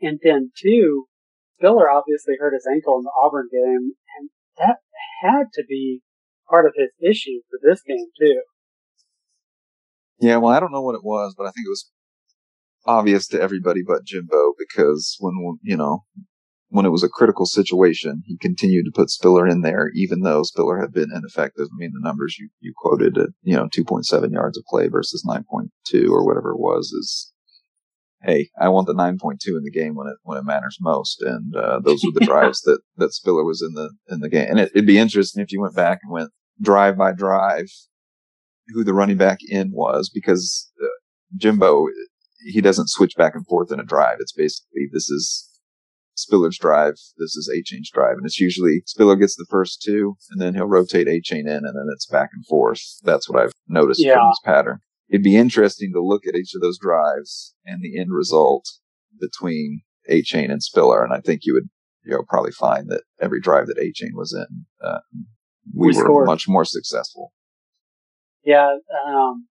and 0.00 0.18
then 0.22 0.52
two, 0.60 1.06
Spiller 1.58 1.90
obviously 1.90 2.34
hurt 2.38 2.54
his 2.54 2.66
ankle 2.70 2.98
in 2.98 3.04
the 3.04 3.12
Auburn 3.24 3.48
game, 3.50 3.92
and 4.18 4.30
that 4.58 4.78
had 5.22 5.46
to 5.54 5.64
be 5.68 6.02
part 6.48 6.66
of 6.66 6.72
his 6.76 6.90
issue 7.00 7.40
for 7.50 7.58
this 7.62 7.82
game 7.82 8.06
too. 8.18 8.42
Yeah, 10.20 10.36
well, 10.36 10.52
I 10.52 10.60
don't 10.60 10.72
know 10.72 10.82
what 10.82 10.94
it 10.94 11.04
was, 11.04 11.34
but 11.36 11.44
I 11.44 11.50
think 11.50 11.66
it 11.66 11.70
was 11.70 11.90
obvious 12.86 13.28
to 13.28 13.40
everybody 13.40 13.80
but 13.86 14.04
Jimbo 14.04 14.54
because 14.58 15.16
when 15.20 15.34
you 15.62 15.76
know 15.76 16.04
when 16.72 16.86
it 16.86 16.90
was 16.90 17.04
a 17.04 17.08
critical 17.08 17.44
situation, 17.44 18.22
he 18.24 18.38
continued 18.38 18.86
to 18.86 18.90
put 18.90 19.10
Spiller 19.10 19.46
in 19.46 19.60
there, 19.60 19.90
even 19.94 20.20
though 20.20 20.42
Spiller 20.42 20.80
had 20.80 20.90
been 20.90 21.10
ineffective. 21.14 21.68
I 21.70 21.76
mean, 21.76 21.92
the 21.92 22.00
numbers 22.00 22.36
you, 22.38 22.48
you 22.60 22.72
quoted 22.74 23.18
at, 23.18 23.28
you 23.42 23.54
know, 23.54 23.68
2.7 23.68 24.32
yards 24.32 24.56
of 24.56 24.64
play 24.64 24.88
versus 24.88 25.22
9.2 25.28 26.08
or 26.08 26.26
whatever 26.26 26.52
it 26.52 26.58
was 26.58 26.86
is, 26.86 27.30
hey, 28.22 28.48
I 28.58 28.70
want 28.70 28.86
the 28.86 28.94
9.2 28.94 29.36
in 29.48 29.64
the 29.64 29.70
game 29.70 29.94
when 29.94 30.06
it, 30.06 30.16
when 30.22 30.38
it 30.38 30.46
matters 30.46 30.78
most. 30.80 31.20
And, 31.20 31.54
uh, 31.54 31.80
those 31.84 32.02
were 32.02 32.18
the 32.18 32.24
drives 32.24 32.62
that, 32.62 32.80
that 32.96 33.12
Spiller 33.12 33.44
was 33.44 33.60
in 33.60 33.74
the, 33.74 33.90
in 34.08 34.20
the 34.20 34.30
game. 34.30 34.46
And 34.48 34.58
it, 34.58 34.70
it'd 34.74 34.86
be 34.86 34.98
interesting 34.98 35.42
if 35.42 35.52
you 35.52 35.60
went 35.60 35.76
back 35.76 35.98
and 36.02 36.10
went 36.10 36.30
drive 36.58 36.96
by 36.96 37.12
drive 37.12 37.66
who 38.68 38.82
the 38.82 38.94
running 38.94 39.18
back 39.18 39.40
in 39.46 39.72
was 39.72 40.08
because 40.08 40.72
uh, 40.82 40.86
Jimbo, 41.36 41.88
he 42.46 42.62
doesn't 42.62 42.88
switch 42.88 43.14
back 43.14 43.34
and 43.34 43.46
forth 43.46 43.70
in 43.70 43.78
a 43.78 43.84
drive. 43.84 44.16
It's 44.20 44.32
basically, 44.32 44.88
this 44.90 45.10
is, 45.10 45.51
Spiller's 46.22 46.58
drive. 46.58 46.94
This 47.18 47.36
is 47.36 47.50
Achane's 47.52 47.90
drive. 47.90 48.16
And 48.16 48.26
it's 48.26 48.40
usually 48.40 48.82
Spiller 48.86 49.16
gets 49.16 49.36
the 49.36 49.46
first 49.50 49.82
two 49.82 50.16
and 50.30 50.40
then 50.40 50.54
he'll 50.54 50.66
rotate 50.66 51.06
Achane 51.06 51.40
in 51.40 51.48
and 51.48 51.74
then 51.76 51.86
it's 51.94 52.06
back 52.06 52.30
and 52.32 52.44
forth. 52.46 52.80
That's 53.02 53.28
what 53.28 53.42
I've 53.42 53.52
noticed 53.68 54.04
yeah. 54.04 54.14
from 54.14 54.30
this 54.30 54.40
pattern. 54.44 54.78
It'd 55.08 55.22
be 55.22 55.36
interesting 55.36 55.92
to 55.92 56.02
look 56.02 56.26
at 56.26 56.34
each 56.34 56.54
of 56.54 56.62
those 56.62 56.78
drives 56.78 57.54
and 57.66 57.82
the 57.82 57.98
end 58.00 58.10
result 58.10 58.64
between 59.20 59.82
Achane 60.10 60.50
and 60.50 60.62
Spiller. 60.62 61.04
And 61.04 61.12
I 61.12 61.20
think 61.20 61.42
you 61.44 61.54
would, 61.54 61.68
you 62.04 62.12
know, 62.12 62.22
probably 62.28 62.52
find 62.52 62.90
that 62.90 63.02
every 63.20 63.40
drive 63.40 63.66
that 63.66 63.78
Achane 63.78 64.14
was 64.14 64.32
in, 64.32 64.66
uh, 64.82 65.00
we, 65.74 65.88
we, 65.88 65.96
were 65.96 66.04
scored. 66.04 66.26
much 66.26 66.48
more 66.48 66.64
successful. 66.64 67.32
Yeah. 68.44 68.76
Um, 69.06 69.48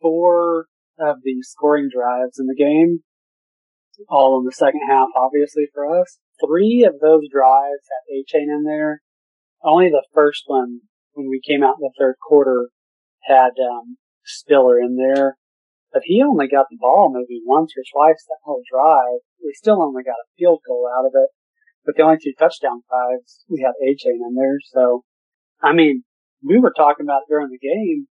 four 0.00 0.66
of 0.98 1.16
the 1.24 1.42
scoring 1.42 1.88
drives 1.92 2.38
in 2.38 2.46
the 2.46 2.54
game 2.54 3.00
all 4.08 4.38
in 4.40 4.44
the 4.44 4.52
second 4.52 4.82
half, 4.88 5.08
obviously 5.16 5.66
for 5.72 6.00
us. 6.00 6.18
Three 6.44 6.84
of 6.84 7.00
those 7.00 7.28
drives 7.30 7.86
had 7.88 8.10
Achane 8.10 8.52
in 8.54 8.64
there, 8.64 9.02
only 9.62 9.88
the 9.88 10.04
first 10.12 10.44
one 10.46 10.80
when 11.12 11.28
we 11.28 11.40
came 11.40 11.62
out 11.62 11.76
in 11.80 11.82
the 11.82 11.94
third 11.98 12.16
quarter 12.26 12.68
had 13.22 13.52
um, 13.58 13.96
Spiller 14.24 14.78
in 14.78 14.96
there, 14.96 15.36
but 15.92 16.02
he 16.04 16.22
only 16.22 16.48
got 16.48 16.66
the 16.70 16.78
ball 16.78 17.12
maybe 17.12 17.40
once 17.44 17.72
or 17.76 17.84
twice 17.92 18.24
that 18.28 18.42
whole 18.44 18.62
drive. 18.70 19.20
We 19.42 19.52
still 19.54 19.82
only 19.82 20.02
got 20.02 20.20
a 20.20 20.32
field 20.36 20.60
goal 20.66 20.88
out 20.90 21.06
of 21.06 21.12
it, 21.14 21.30
but 21.84 21.94
the 21.96 22.02
only 22.02 22.18
two 22.22 22.32
touchdown 22.38 22.82
drives 22.88 23.44
we 23.48 23.62
had 23.62 23.78
Achane 23.80 24.26
in 24.26 24.34
there. 24.34 24.58
So, 24.72 25.04
I 25.62 25.72
mean, 25.72 26.04
we 26.42 26.58
were 26.58 26.74
talking 26.76 27.06
about 27.06 27.28
during 27.28 27.48
the 27.48 27.58
game. 27.58 28.08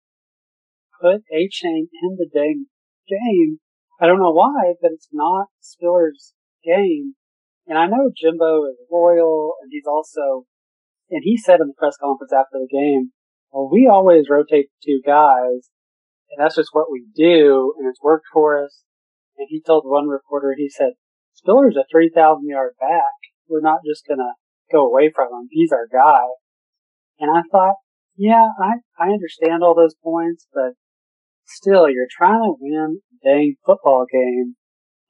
Put 1.00 1.22
Achane 1.32 1.90
in 2.02 2.16
the 2.16 2.28
game. 2.32 3.58
I 4.00 4.06
don't 4.06 4.18
know 4.18 4.32
why, 4.32 4.74
but 4.80 4.92
it's 4.92 5.08
not 5.12 5.46
Spiller's 5.60 6.34
game. 6.64 7.14
And 7.66 7.78
I 7.78 7.86
know 7.86 8.10
Jimbo 8.14 8.64
is 8.66 8.76
loyal, 8.90 9.54
and 9.62 9.70
he's 9.72 9.86
also, 9.86 10.46
and 11.10 11.22
he 11.22 11.36
said 11.36 11.60
in 11.60 11.68
the 11.68 11.78
press 11.78 11.96
conference 11.96 12.32
after 12.32 12.58
the 12.58 12.68
game, 12.70 13.12
well, 13.50 13.70
we 13.70 13.88
always 13.90 14.28
rotate 14.28 14.66
two 14.84 15.00
guys, 15.06 15.70
and 16.30 16.38
that's 16.38 16.56
just 16.56 16.70
what 16.72 16.90
we 16.90 17.06
do, 17.14 17.74
and 17.78 17.88
it's 17.88 18.02
worked 18.02 18.26
for 18.32 18.62
us. 18.62 18.82
And 19.38 19.46
he 19.48 19.62
told 19.62 19.84
one 19.86 20.08
reporter, 20.08 20.54
he 20.56 20.68
said, 20.68 20.92
Spiller's 21.32 21.76
a 21.76 21.84
3,000 21.90 22.46
yard 22.46 22.72
back. 22.80 23.14
We're 23.48 23.60
not 23.60 23.80
just 23.86 24.06
gonna 24.06 24.34
go 24.72 24.86
away 24.86 25.10
from 25.14 25.28
him. 25.28 25.48
He's 25.50 25.72
our 25.72 25.86
guy. 25.90 26.26
And 27.18 27.30
I 27.30 27.42
thought, 27.50 27.76
yeah, 28.16 28.48
I, 28.60 28.74
I 28.98 29.08
understand 29.08 29.62
all 29.62 29.74
those 29.74 29.94
points, 30.02 30.46
but 30.52 30.74
still, 31.46 31.88
you're 31.88 32.08
trying 32.10 32.40
to 32.40 32.54
win 32.58 33.00
a 33.00 33.26
dang 33.26 33.56
football 33.64 34.06
game. 34.10 34.56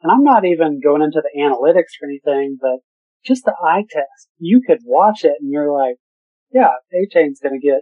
And 0.03 0.13
I'm 0.13 0.25
not 0.25 0.45
even 0.45 0.81
going 0.83 1.03
into 1.03 1.23
the 1.23 1.41
analytics 1.41 1.97
or 2.01 2.09
anything, 2.09 2.59
but 2.61 2.81
just 3.25 3.45
the 3.45 3.55
eye 3.63 3.85
test. 3.91 4.29
You 4.39 4.61
could 4.67 4.81
watch 4.85 5.25
it 5.25 5.35
and 5.41 5.51
you're 5.51 5.73
like, 5.73 5.97
yeah, 6.53 6.71
Achane's 6.93 7.41
gonna 7.43 7.59
get 7.59 7.81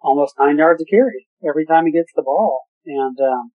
almost 0.00 0.34
nine 0.38 0.58
yards 0.58 0.82
of 0.82 0.88
carry 0.90 1.26
every 1.46 1.66
time 1.66 1.86
he 1.86 1.92
gets 1.92 2.12
the 2.14 2.22
ball. 2.22 2.62
And, 2.86 3.18
um, 3.20 3.52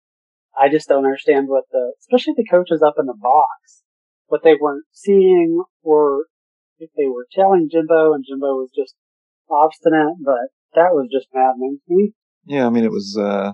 I 0.58 0.68
just 0.68 0.88
don't 0.88 1.04
understand 1.04 1.48
what 1.48 1.64
the, 1.70 1.92
especially 2.00 2.34
the 2.36 2.48
coaches 2.50 2.82
up 2.82 2.94
in 2.98 3.06
the 3.06 3.16
box, 3.20 3.82
what 4.26 4.42
they 4.42 4.54
weren't 4.60 4.86
seeing 4.92 5.62
or 5.82 6.26
if 6.78 6.90
they 6.96 7.06
were 7.06 7.26
telling 7.32 7.68
Jimbo 7.70 8.14
and 8.14 8.24
Jimbo 8.26 8.54
was 8.56 8.70
just 8.74 8.94
obstinate, 9.50 10.16
but 10.24 10.48
that 10.74 10.92
was 10.92 11.08
just 11.12 11.28
maddening 11.34 11.78
to 11.86 11.94
me. 11.94 12.12
Yeah, 12.46 12.66
I 12.66 12.70
mean, 12.70 12.84
it 12.84 12.90
was, 12.90 13.16
uh, 13.20 13.52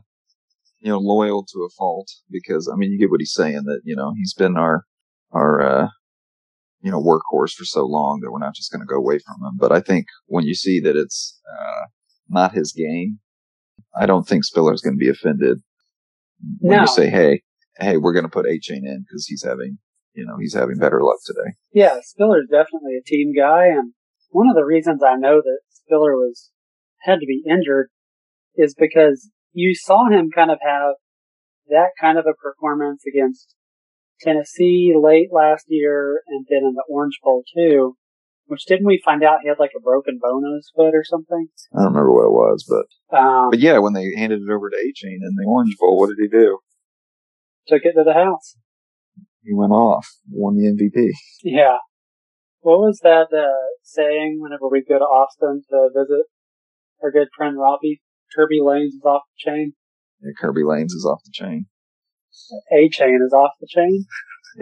you 0.80 0.90
know, 0.90 0.98
loyal 0.98 1.44
to 1.52 1.60
a 1.60 1.68
fault 1.76 2.08
because, 2.30 2.70
I 2.72 2.76
mean, 2.76 2.90
you 2.92 2.98
get 2.98 3.10
what 3.10 3.20
he's 3.20 3.32
saying 3.32 3.62
that, 3.64 3.80
you 3.84 3.96
know, 3.96 4.12
he's 4.16 4.34
been 4.34 4.56
our, 4.56 4.84
our, 5.32 5.60
uh, 5.60 5.88
you 6.82 6.90
know, 6.90 7.00
workhorse 7.02 7.52
for 7.52 7.64
so 7.64 7.84
long 7.86 8.20
that 8.22 8.30
we're 8.30 8.38
not 8.38 8.54
just 8.54 8.70
going 8.70 8.80
to 8.80 8.86
go 8.86 8.96
away 8.96 9.18
from 9.18 9.44
him. 9.46 9.56
But 9.58 9.72
I 9.72 9.80
think 9.80 10.06
when 10.26 10.44
you 10.44 10.54
see 10.54 10.80
that 10.80 10.96
it's, 10.96 11.40
uh, 11.50 11.86
not 12.28 12.52
his 12.54 12.72
game, 12.72 13.18
I 13.98 14.06
don't 14.06 14.26
think 14.28 14.44
Spiller's 14.44 14.82
going 14.82 14.94
to 14.94 15.04
be 15.04 15.08
offended 15.08 15.58
when 16.60 16.76
No. 16.76 16.82
you 16.82 16.86
say, 16.88 17.08
"Hey, 17.08 17.42
hey, 17.78 17.96
we're 17.96 18.12
going 18.12 18.24
to 18.24 18.30
put 18.30 18.44
Achane 18.46 18.84
in 18.84 19.04
because 19.06 19.26
he's 19.26 19.42
having, 19.44 19.78
you 20.14 20.26
know, 20.26 20.36
he's 20.38 20.54
having 20.54 20.76
better 20.78 21.02
luck 21.02 21.18
today." 21.24 21.54
Yeah, 21.72 21.98
Spiller's 22.02 22.48
definitely 22.50 22.96
a 22.98 23.04
team 23.06 23.32
guy, 23.34 23.66
and 23.68 23.92
one 24.30 24.48
of 24.50 24.56
the 24.56 24.64
reasons 24.64 25.02
I 25.02 25.14
know 25.16 25.36
that 25.40 25.58
Spiller 25.70 26.14
was 26.16 26.50
had 27.02 27.20
to 27.20 27.26
be 27.26 27.42
injured 27.48 27.88
is 28.56 28.74
because 28.76 29.30
you 29.56 29.74
saw 29.74 30.08
him 30.08 30.30
kind 30.30 30.50
of 30.50 30.58
have 30.62 30.94
that 31.68 31.90
kind 31.98 32.18
of 32.18 32.26
a 32.26 32.34
performance 32.34 33.02
against 33.08 33.54
Tennessee 34.20 34.94
late 34.94 35.28
last 35.32 35.64
year, 35.68 36.20
and 36.28 36.46
then 36.48 36.58
in 36.58 36.74
the 36.74 36.84
Orange 36.88 37.18
Bowl 37.22 37.42
too. 37.56 37.96
Which 38.48 38.64
didn't 38.66 38.86
we 38.86 39.02
find 39.04 39.24
out 39.24 39.40
he 39.42 39.48
had 39.48 39.58
like 39.58 39.72
a 39.76 39.80
broken 39.80 40.20
bone 40.22 40.44
in 40.46 40.54
his 40.54 40.70
foot 40.76 40.94
or 40.94 41.02
something? 41.02 41.48
I 41.74 41.78
don't 41.82 41.94
remember 41.94 42.12
what 42.12 42.26
it 42.26 42.30
was, 42.30 42.64
but 42.68 43.16
Um, 43.18 43.50
but 43.50 43.58
yeah, 43.58 43.78
when 43.78 43.92
they 43.94 44.14
handed 44.16 44.42
it 44.42 44.52
over 44.52 44.70
to 44.70 44.76
Achane 44.76 45.18
in 45.26 45.34
the 45.36 45.46
Orange 45.48 45.74
Bowl, 45.80 45.98
what 45.98 46.10
did 46.10 46.18
he 46.20 46.28
do? 46.28 46.58
took 47.66 47.82
it 47.82 47.94
to 47.94 48.04
the 48.04 48.12
house. 48.12 48.56
He 49.42 49.52
went 49.52 49.72
off, 49.72 50.06
won 50.30 50.54
the 50.54 50.66
MVP. 50.70 51.10
Yeah. 51.42 51.78
What 52.60 52.78
was 52.78 53.00
that 53.02 53.34
uh, 53.36 53.66
saying 53.82 54.38
whenever 54.40 54.68
we 54.68 54.84
go 54.88 54.98
to 54.98 55.04
Austin 55.04 55.62
to 55.70 55.88
visit 55.92 56.26
our 57.02 57.10
good 57.10 57.28
friend 57.36 57.58
Robbie? 57.58 58.00
Kerbey 58.36 58.64
Lanes 58.64 58.94
is 58.94 59.04
off 59.04 59.22
the 59.30 59.50
chain. 59.50 59.72
Yeah, 60.20 60.32
Kerbey 60.40 60.66
Lanes 60.66 60.92
is 60.92 61.04
off 61.04 61.20
the 61.24 61.32
chain. 61.32 61.66
Achane 62.72 63.24
is 63.24 63.32
off 63.32 63.52
the 63.60 63.66
chain. 63.68 64.04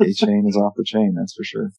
Achane 0.00 0.48
is 0.48 0.56
off 0.56 0.74
the 0.76 0.84
chain, 0.84 1.14
that's 1.16 1.34
for 1.34 1.44
sure. 1.44 1.70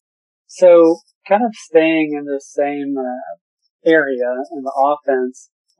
So, 0.46 1.00
kind 1.28 1.44
of 1.44 1.54
staying 1.54 2.14
in 2.16 2.24
the 2.24 2.40
same 2.40 2.94
uh, 2.98 3.88
area 3.88 4.30
in 4.52 4.62
the 4.62 4.72
offense, 4.76 5.50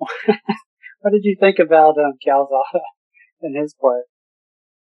what 1.00 1.12
did 1.12 1.24
you 1.24 1.36
think 1.38 1.58
about 1.58 1.98
um, 1.98 2.14
Calzada 2.24 2.80
and 3.42 3.56
his 3.56 3.74
play? 3.78 4.00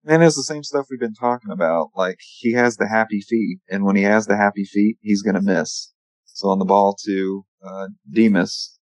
And 0.08 0.22
it's 0.22 0.36
the 0.36 0.42
same 0.42 0.62
stuff 0.62 0.86
we've 0.88 1.00
been 1.00 1.14
talking 1.14 1.50
about. 1.50 1.88
Like 1.96 2.18
he 2.20 2.52
has 2.52 2.76
the 2.76 2.88
happy 2.88 3.20
feet, 3.20 3.58
and 3.68 3.84
when 3.84 3.96
he 3.96 4.02
has 4.02 4.26
the 4.26 4.36
happy 4.36 4.64
feet, 4.64 4.98
he's 5.00 5.22
gonna 5.22 5.42
miss. 5.42 5.92
So 6.24 6.48
on 6.48 6.58
the 6.58 6.64
ball 6.64 6.96
to 7.04 7.44
uh, 7.66 7.88
Demas, 8.10 8.78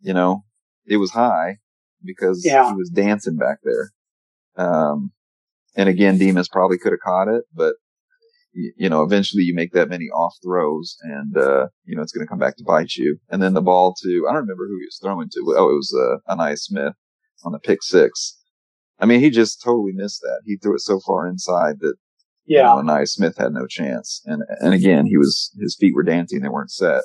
you 0.00 0.14
know, 0.14 0.44
it 0.86 0.96
was 0.96 1.10
high 1.10 1.58
because 2.04 2.44
Yeah. 2.44 2.68
he 2.68 2.74
was 2.76 2.90
dancing 2.90 3.36
back 3.36 3.58
there. 3.64 3.90
Um, 4.56 5.12
and 5.76 5.88
again, 5.88 6.18
Demas 6.18 6.48
probably 6.48 6.78
could 6.78 6.92
have 6.92 7.00
caught 7.00 7.28
it, 7.28 7.44
but 7.54 7.74
y- 8.54 8.70
you 8.76 8.88
know, 8.88 9.02
eventually 9.02 9.42
you 9.42 9.54
make 9.54 9.72
that 9.72 9.88
many 9.88 10.06
off 10.06 10.34
throws, 10.44 10.96
and 11.02 11.36
uh, 11.36 11.66
you 11.84 11.96
know 11.96 12.02
it's 12.02 12.12
going 12.12 12.24
to 12.24 12.30
come 12.30 12.38
back 12.38 12.56
to 12.58 12.64
bite 12.64 12.94
you. 12.96 13.18
And 13.30 13.42
then 13.42 13.54
the 13.54 13.62
ball 13.62 13.94
to 14.02 14.26
I 14.28 14.32
don't 14.32 14.42
remember 14.42 14.66
who 14.68 14.78
he 14.78 14.86
was 14.86 14.98
throwing 15.02 15.28
to. 15.30 15.54
Oh, 15.58 15.70
it 15.70 15.74
was 15.74 15.92
uh, 16.28 16.32
Ainias 16.32 16.60
Smith 16.60 16.94
on 17.44 17.52
the 17.52 17.58
pick 17.58 17.82
six. 17.82 18.38
I 19.00 19.06
mean, 19.06 19.20
he 19.20 19.30
just 19.30 19.60
totally 19.62 19.92
missed 19.92 20.20
that. 20.22 20.42
He 20.44 20.56
threw 20.56 20.74
it 20.76 20.80
so 20.80 21.00
far 21.04 21.26
inside 21.26 21.80
that 21.80 21.94
you 22.46 22.58
Yeah. 22.58 22.62
know, 22.64 22.76
Ainias 22.82 23.08
Smith 23.08 23.36
had 23.38 23.52
no 23.52 23.66
chance. 23.66 24.22
And 24.24 24.42
and 24.60 24.72
again, 24.72 25.06
he 25.06 25.16
was 25.16 25.50
his 25.60 25.76
feet 25.78 25.94
were 25.94 26.04
dancing; 26.04 26.40
they 26.42 26.48
weren't 26.48 26.70
set. 26.70 27.02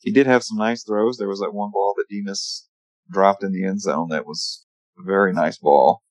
He 0.00 0.10
did 0.10 0.26
have 0.26 0.42
some 0.42 0.58
nice 0.58 0.82
throws. 0.82 1.16
There 1.18 1.28
was 1.28 1.38
that 1.38 1.54
one 1.54 1.70
ball 1.72 1.94
that 1.96 2.06
Demas 2.10 2.68
dropped 3.10 3.42
in 3.42 3.52
the 3.52 3.64
end 3.64 3.80
zone 3.80 4.08
that 4.10 4.26
was 4.26 4.64
a 4.98 5.02
very 5.02 5.32
nice 5.32 5.58
ball. 5.58 6.02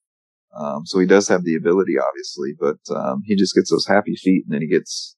Um, 0.54 0.84
so 0.84 0.98
he 0.98 1.06
does 1.06 1.28
have 1.28 1.44
the 1.44 1.56
ability, 1.56 1.94
obviously, 1.98 2.54
but 2.58 2.78
um, 2.94 3.22
he 3.24 3.36
just 3.36 3.54
gets 3.54 3.70
those 3.70 3.86
happy 3.86 4.14
feet, 4.16 4.44
and 4.46 4.54
then 4.54 4.60
he 4.60 4.68
gets 4.68 5.16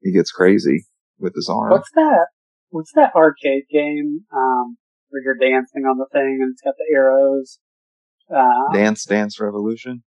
he 0.00 0.12
gets 0.12 0.30
crazy 0.30 0.86
with 1.18 1.34
his 1.34 1.48
arm. 1.48 1.70
What's 1.70 1.90
that? 1.94 2.26
What's 2.70 2.92
that 2.94 3.12
arcade 3.16 3.64
game 3.70 4.20
um, 4.32 4.76
where 5.08 5.22
you're 5.22 5.38
dancing 5.38 5.82
on 5.82 5.98
the 5.98 6.06
thing 6.12 6.38
and 6.40 6.52
it's 6.52 6.62
got 6.62 6.74
the 6.78 6.94
arrows? 6.94 7.58
Uh, 8.32 8.72
Dance 8.72 9.04
Dance 9.04 9.40
Revolution. 9.40 10.04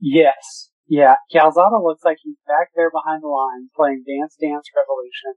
Yes. 0.00 0.70
Yeah. 0.88 1.14
Calzada 1.32 1.82
looks 1.82 2.04
like 2.04 2.18
he's 2.22 2.38
back 2.46 2.70
there 2.74 2.90
behind 2.90 3.22
the 3.22 3.28
line 3.28 3.68
playing 3.74 4.04
Dance 4.06 4.36
Dance 4.40 4.66
Revolution 4.74 5.34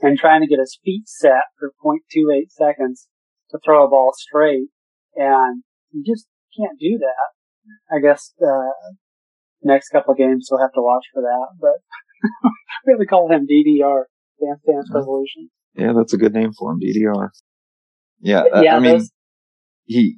and 0.00 0.18
trying 0.18 0.40
to 0.40 0.46
get 0.46 0.58
his 0.58 0.78
feet 0.84 1.04
set 1.06 1.44
for 1.58 1.72
0.28 1.84 2.50
seconds 2.50 3.08
to 3.50 3.58
throw 3.64 3.84
a 3.84 3.88
ball 3.90 4.12
straight. 4.16 4.68
And 5.14 5.62
you 5.92 6.02
just 6.06 6.26
can't 6.58 6.78
do 6.78 6.98
that. 6.98 7.94
I 7.96 8.00
guess, 8.00 8.32
uh, 8.40 8.94
next 9.62 9.88
couple 9.90 10.12
of 10.12 10.18
games 10.18 10.48
we'll 10.50 10.60
have 10.60 10.72
to 10.74 10.82
watch 10.82 11.04
for 11.12 11.22
that, 11.22 11.46
but 11.60 11.80
we 12.86 12.92
have 12.92 13.00
to 13.00 13.06
call 13.06 13.30
him 13.30 13.46
DDR, 13.46 14.04
Dance 14.40 14.60
Dance 14.66 14.88
Mhm. 14.90 14.94
Revolution. 14.94 15.50
Yeah, 15.74 15.92
that's 15.94 16.12
a 16.12 16.18
good 16.18 16.32
name 16.32 16.52
for 16.58 16.72
him, 16.72 16.78
DDR. 16.80 17.30
Yeah, 18.20 18.44
I- 18.54 18.62
yeah, 18.62 18.76
I 18.76 18.80
mean, 18.80 18.98
those- 18.98 19.10
he 19.84 20.16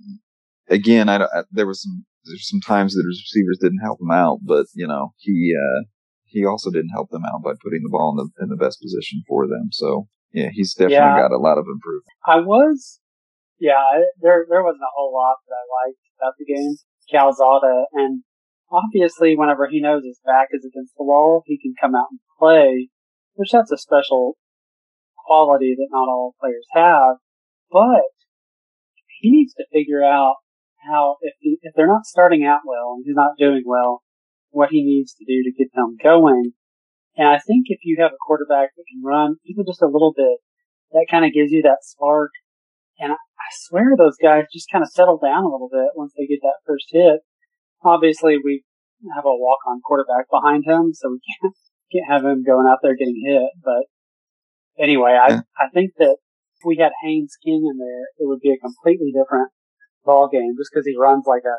again. 0.68 1.08
I, 1.08 1.18
don't- 1.18 1.30
I 1.34 1.42
there 1.50 1.66
was 1.66 1.82
some 1.82 2.04
there's 2.24 2.48
some 2.48 2.60
times 2.60 2.94
that 2.94 3.04
his 3.08 3.22
receivers 3.24 3.58
didn't 3.60 3.80
help 3.82 4.00
him 4.00 4.10
out, 4.10 4.40
but 4.44 4.66
you 4.74 4.86
know 4.86 5.12
he 5.16 5.54
uh 5.56 5.84
he 6.24 6.44
also 6.44 6.70
didn't 6.70 6.90
help 6.90 7.10
them 7.10 7.22
out 7.24 7.42
by 7.42 7.52
putting 7.62 7.80
the 7.82 7.88
ball 7.90 8.10
in 8.12 8.16
the 8.36 8.44
in 8.44 8.48
the 8.50 8.56
best 8.56 8.80
position 8.80 9.22
for 9.26 9.46
them. 9.46 9.68
So 9.72 10.08
yeah, 10.32 10.48
he's 10.52 10.74
definitely 10.74 10.96
Yeah. 10.96 11.16
got 11.18 11.32
a 11.32 11.38
lot 11.38 11.56
of 11.58 11.64
improvement. 11.66 12.04
I 12.26 12.40
was, 12.40 13.00
yeah, 13.58 14.02
there 14.20 14.46
there 14.48 14.62
wasn't 14.62 14.82
a 14.82 14.94
whole 14.94 15.12
lot 15.12 15.36
that 15.46 15.54
I 15.54 15.64
liked 15.86 16.04
about 16.18 16.34
the 16.38 16.46
game. 16.46 16.76
Calzada, 17.10 17.86
and 17.92 18.22
obviously, 18.70 19.36
whenever 19.36 19.66
he 19.68 19.80
knows 19.80 20.04
his 20.04 20.20
back 20.24 20.48
is 20.52 20.64
against 20.64 20.92
the 20.96 21.04
wall, 21.04 21.42
he 21.46 21.58
can 21.58 21.74
come 21.80 21.94
out 21.94 22.08
and 22.10 22.20
play, 22.38 22.88
which 23.34 23.50
that's 23.52 23.72
a 23.72 23.78
special 23.78 24.36
quality 25.26 25.74
that 25.76 25.88
not 25.90 26.08
all 26.08 26.34
players 26.40 26.66
have. 26.72 27.16
But 27.70 28.12
he 29.20 29.30
needs 29.30 29.54
to 29.54 29.64
figure 29.72 30.04
out 30.04 30.36
how 30.86 31.16
if 31.22 31.34
he, 31.40 31.58
if 31.62 31.74
they're 31.74 31.86
not 31.86 32.06
starting 32.06 32.44
out 32.44 32.60
well 32.66 32.94
and 32.96 33.04
he's 33.06 33.16
not 33.16 33.38
doing 33.38 33.62
well, 33.66 34.02
what 34.50 34.70
he 34.70 34.84
needs 34.84 35.14
to 35.14 35.24
do 35.24 35.42
to 35.42 35.56
get 35.56 35.72
them 35.74 35.96
going. 36.02 36.52
And 37.16 37.28
I 37.28 37.38
think 37.38 37.66
if 37.68 37.80
you 37.82 37.96
have 38.00 38.12
a 38.12 38.24
quarterback 38.26 38.70
that 38.76 38.84
can 38.90 39.02
run 39.02 39.36
even 39.44 39.64
just 39.66 39.82
a 39.82 39.88
little 39.88 40.12
bit, 40.16 40.38
that 40.92 41.06
kind 41.10 41.24
of 41.24 41.32
gives 41.32 41.50
you 41.50 41.62
that 41.62 41.82
spark. 41.82 42.30
And 42.98 43.12
I, 43.12 43.14
I 43.16 43.48
swear 43.68 43.94
those 43.96 44.16
guys 44.20 44.44
just 44.52 44.70
kind 44.70 44.82
of 44.82 44.90
settle 44.90 45.18
down 45.18 45.44
a 45.44 45.48
little 45.48 45.70
bit 45.70 45.94
once 45.94 46.12
they 46.16 46.26
get 46.26 46.40
that 46.42 46.60
first 46.66 46.86
hit. 46.90 47.20
Obviously, 47.84 48.38
we 48.42 48.64
have 49.14 49.24
a 49.24 49.34
walk-on 49.34 49.80
quarterback 49.86 50.26
behind 50.30 50.64
him, 50.66 50.92
so 50.92 51.10
we 51.10 51.20
can't 51.40 51.54
can't 51.92 52.10
have 52.10 52.24
him 52.24 52.44
going 52.44 52.66
out 52.68 52.78
there 52.82 52.96
getting 52.96 53.22
hit. 53.24 53.50
But 53.62 53.84
anyway, 54.78 55.12
I 55.20 55.28
Yeah. 55.28 55.40
I 55.58 55.68
think 55.72 55.92
that 55.98 56.16
if 56.58 56.64
we 56.64 56.76
had 56.76 56.92
Haynes 57.02 57.36
King 57.44 57.66
in 57.70 57.78
there, 57.78 58.04
it 58.18 58.28
would 58.28 58.40
be 58.40 58.50
a 58.50 58.58
completely 58.58 59.12
different 59.12 59.50
ball 60.04 60.28
game 60.28 60.54
just 60.58 60.70
because 60.72 60.86
he 60.86 60.96
runs 60.98 61.24
like 61.26 61.44
a 61.44 61.58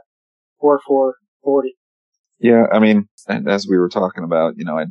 four 0.60 0.80
four 0.86 1.16
forty. 1.44 1.76
Yeah, 2.40 2.68
I 2.72 2.80
mean, 2.80 3.08
as 3.28 3.68
we 3.68 3.78
were 3.78 3.90
talking 3.90 4.24
about, 4.24 4.54
you 4.56 4.64
know, 4.64 4.78
I, 4.78 4.86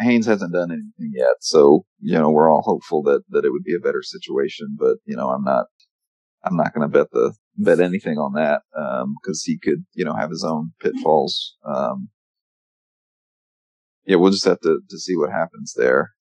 Haynes 0.00 0.26
hasn't 0.26 0.52
done 0.52 0.70
anything 0.70 1.12
yet, 1.14 1.36
so 1.40 1.84
you 2.00 2.18
know 2.18 2.30
we're 2.30 2.50
all 2.50 2.62
hopeful 2.62 3.02
that 3.04 3.22
that 3.30 3.44
it 3.44 3.50
would 3.50 3.64
be 3.64 3.74
a 3.74 3.84
better 3.84 4.02
situation. 4.02 4.76
But 4.78 4.96
you 5.04 5.16
know, 5.16 5.28
I'm 5.28 5.44
not, 5.44 5.66
I'm 6.44 6.56
not 6.56 6.74
going 6.74 6.88
to 6.88 6.98
bet 6.98 7.10
the 7.12 7.34
bet 7.56 7.80
anything 7.80 8.18
on 8.18 8.32
that 8.34 8.62
because 8.72 9.44
um, 9.44 9.44
he 9.44 9.58
could, 9.58 9.84
you 9.94 10.04
know, 10.04 10.14
have 10.14 10.30
his 10.30 10.44
own 10.44 10.72
pitfalls. 10.80 11.56
Um, 11.64 12.08
yeah, 14.06 14.16
we'll 14.16 14.32
just 14.32 14.44
have 14.46 14.60
to 14.60 14.80
to 14.88 14.98
see 14.98 15.16
what 15.16 15.30
happens 15.30 15.74
there. 15.76 16.12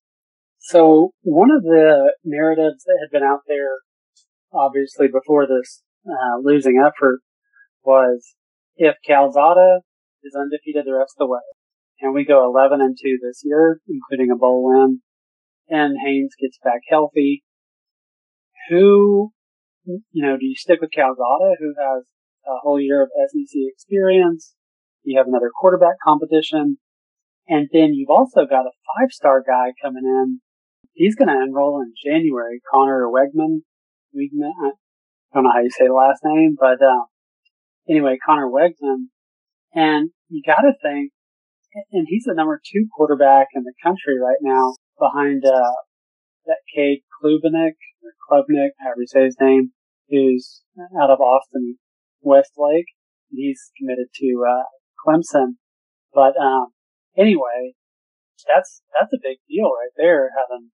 So 0.60 1.12
one 1.22 1.52
of 1.52 1.64
the 1.64 2.14
narratives 2.24 2.84
that 2.84 3.00
had 3.02 3.12
been 3.12 3.28
out 3.28 3.42
there, 3.48 3.80
obviously 4.54 5.08
before 5.08 5.48
this 5.48 5.82
uh, 6.06 6.38
losing 6.44 6.78
effort, 6.80 7.22
was 7.84 8.36
if 8.76 8.96
Calzada 9.08 9.80
is 10.24 10.36
undefeated 10.36 10.86
the 10.86 10.94
rest 10.94 11.16
of 11.18 11.26
the 11.26 11.32
way, 11.32 11.40
and 12.02 12.14
we 12.14 12.26
go 12.26 12.46
11 12.46 12.82
and 12.82 12.98
2 13.02 13.18
this 13.22 13.42
year, 13.44 13.80
including 13.88 14.32
a 14.32 14.38
bowl 14.38 14.64
win, 14.64 15.02
and 15.70 15.98
Haynes 16.04 16.36
gets 16.40 16.58
back 16.64 16.82
healthy, 16.90 17.44
who, 18.70 19.32
you 19.86 20.26
know, 20.26 20.38
do 20.38 20.46
you 20.46 20.56
stick 20.56 20.80
with 20.82 20.92
Calzada, 20.92 21.56
who 21.60 21.74
has 21.80 22.06
a 22.46 22.58
whole 22.62 22.80
year 22.80 23.04
of 23.04 23.10
SEC 23.30 23.60
experience? 23.74 24.56
You 25.04 25.18
have 25.18 25.28
another 25.28 25.52
quarterback 25.54 25.96
competition. 26.04 26.78
And 27.48 27.68
then 27.74 27.94
you've 27.94 28.12
also 28.12 28.46
got 28.46 28.68
a 28.68 28.72
five 28.86 29.12
star 29.12 29.44
guy 29.46 29.74
coming 29.82 30.04
in. 30.06 30.42
He's 30.94 31.16
going 31.16 31.30
to 31.30 31.42
enroll 31.42 31.82
in 31.82 31.94
January, 32.06 32.62
Connor 32.72 33.08
Wegman. 33.08 33.62
Weigman, 34.16 34.52
I 34.64 34.72
don't 35.34 35.44
know 35.44 35.52
how 35.52 35.62
you 35.62 35.70
say 35.72 35.88
the 35.88 35.94
last 35.94 36.22
name, 36.24 36.56
but, 36.60 36.82
uh, 36.82 37.06
anyway, 37.90 38.18
Connor 38.24 38.48
Wegman. 38.48 39.06
And 39.74 40.10
you 40.30 40.42
got 40.46 40.62
to 40.62 40.74
think, 40.82 41.12
and 41.92 42.08
he's 42.10 42.24
the 42.26 42.34
number 42.34 42.60
two 42.64 42.88
quarterback 42.96 43.48
in 43.54 43.64
the 43.64 43.74
country 43.84 44.20
right 44.20 44.40
now 44.42 44.76
behind, 45.00 45.44
uh, 45.46 45.76
that 46.46 46.60
Cade 46.74 47.02
Klubnik, 47.22 47.78
or 48.02 48.14
Klubnik, 48.30 48.72
however 48.80 49.02
you 49.02 49.08
say 49.08 49.26
his 49.26 49.38
name, 49.40 49.72
who's 50.10 50.62
out 51.00 51.10
of 51.10 51.20
Austin 51.20 51.78
Westlake. 52.22 52.88
He's 53.30 53.72
committed 53.78 54.08
to, 54.16 54.44
uh, 54.48 54.64
Clemson. 55.06 55.58
But, 56.14 56.36
um, 56.38 56.74
anyway, 57.16 57.74
that's, 58.48 58.82
that's 58.94 59.14
a 59.14 59.22
big 59.22 59.38
deal 59.48 59.66
right 59.66 59.94
there, 59.96 60.32
having 60.36 60.72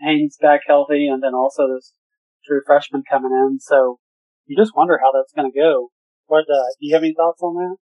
Haynes 0.00 0.36
back 0.40 0.60
healthy 0.66 1.08
and 1.08 1.22
then 1.22 1.34
also 1.34 1.66
this 1.74 1.94
true 2.44 2.60
freshman 2.66 3.02
coming 3.08 3.32
in. 3.32 3.58
So 3.60 3.98
you 4.46 4.56
just 4.56 4.76
wonder 4.76 4.98
how 5.02 5.12
that's 5.12 5.32
going 5.32 5.50
to 5.50 5.58
go. 5.58 5.88
What, 6.26 6.44
uh, 6.50 6.68
do 6.78 6.86
you 6.86 6.94
have 6.94 7.02
any 7.02 7.14
thoughts 7.16 7.42
on 7.42 7.54
that? 7.54 7.76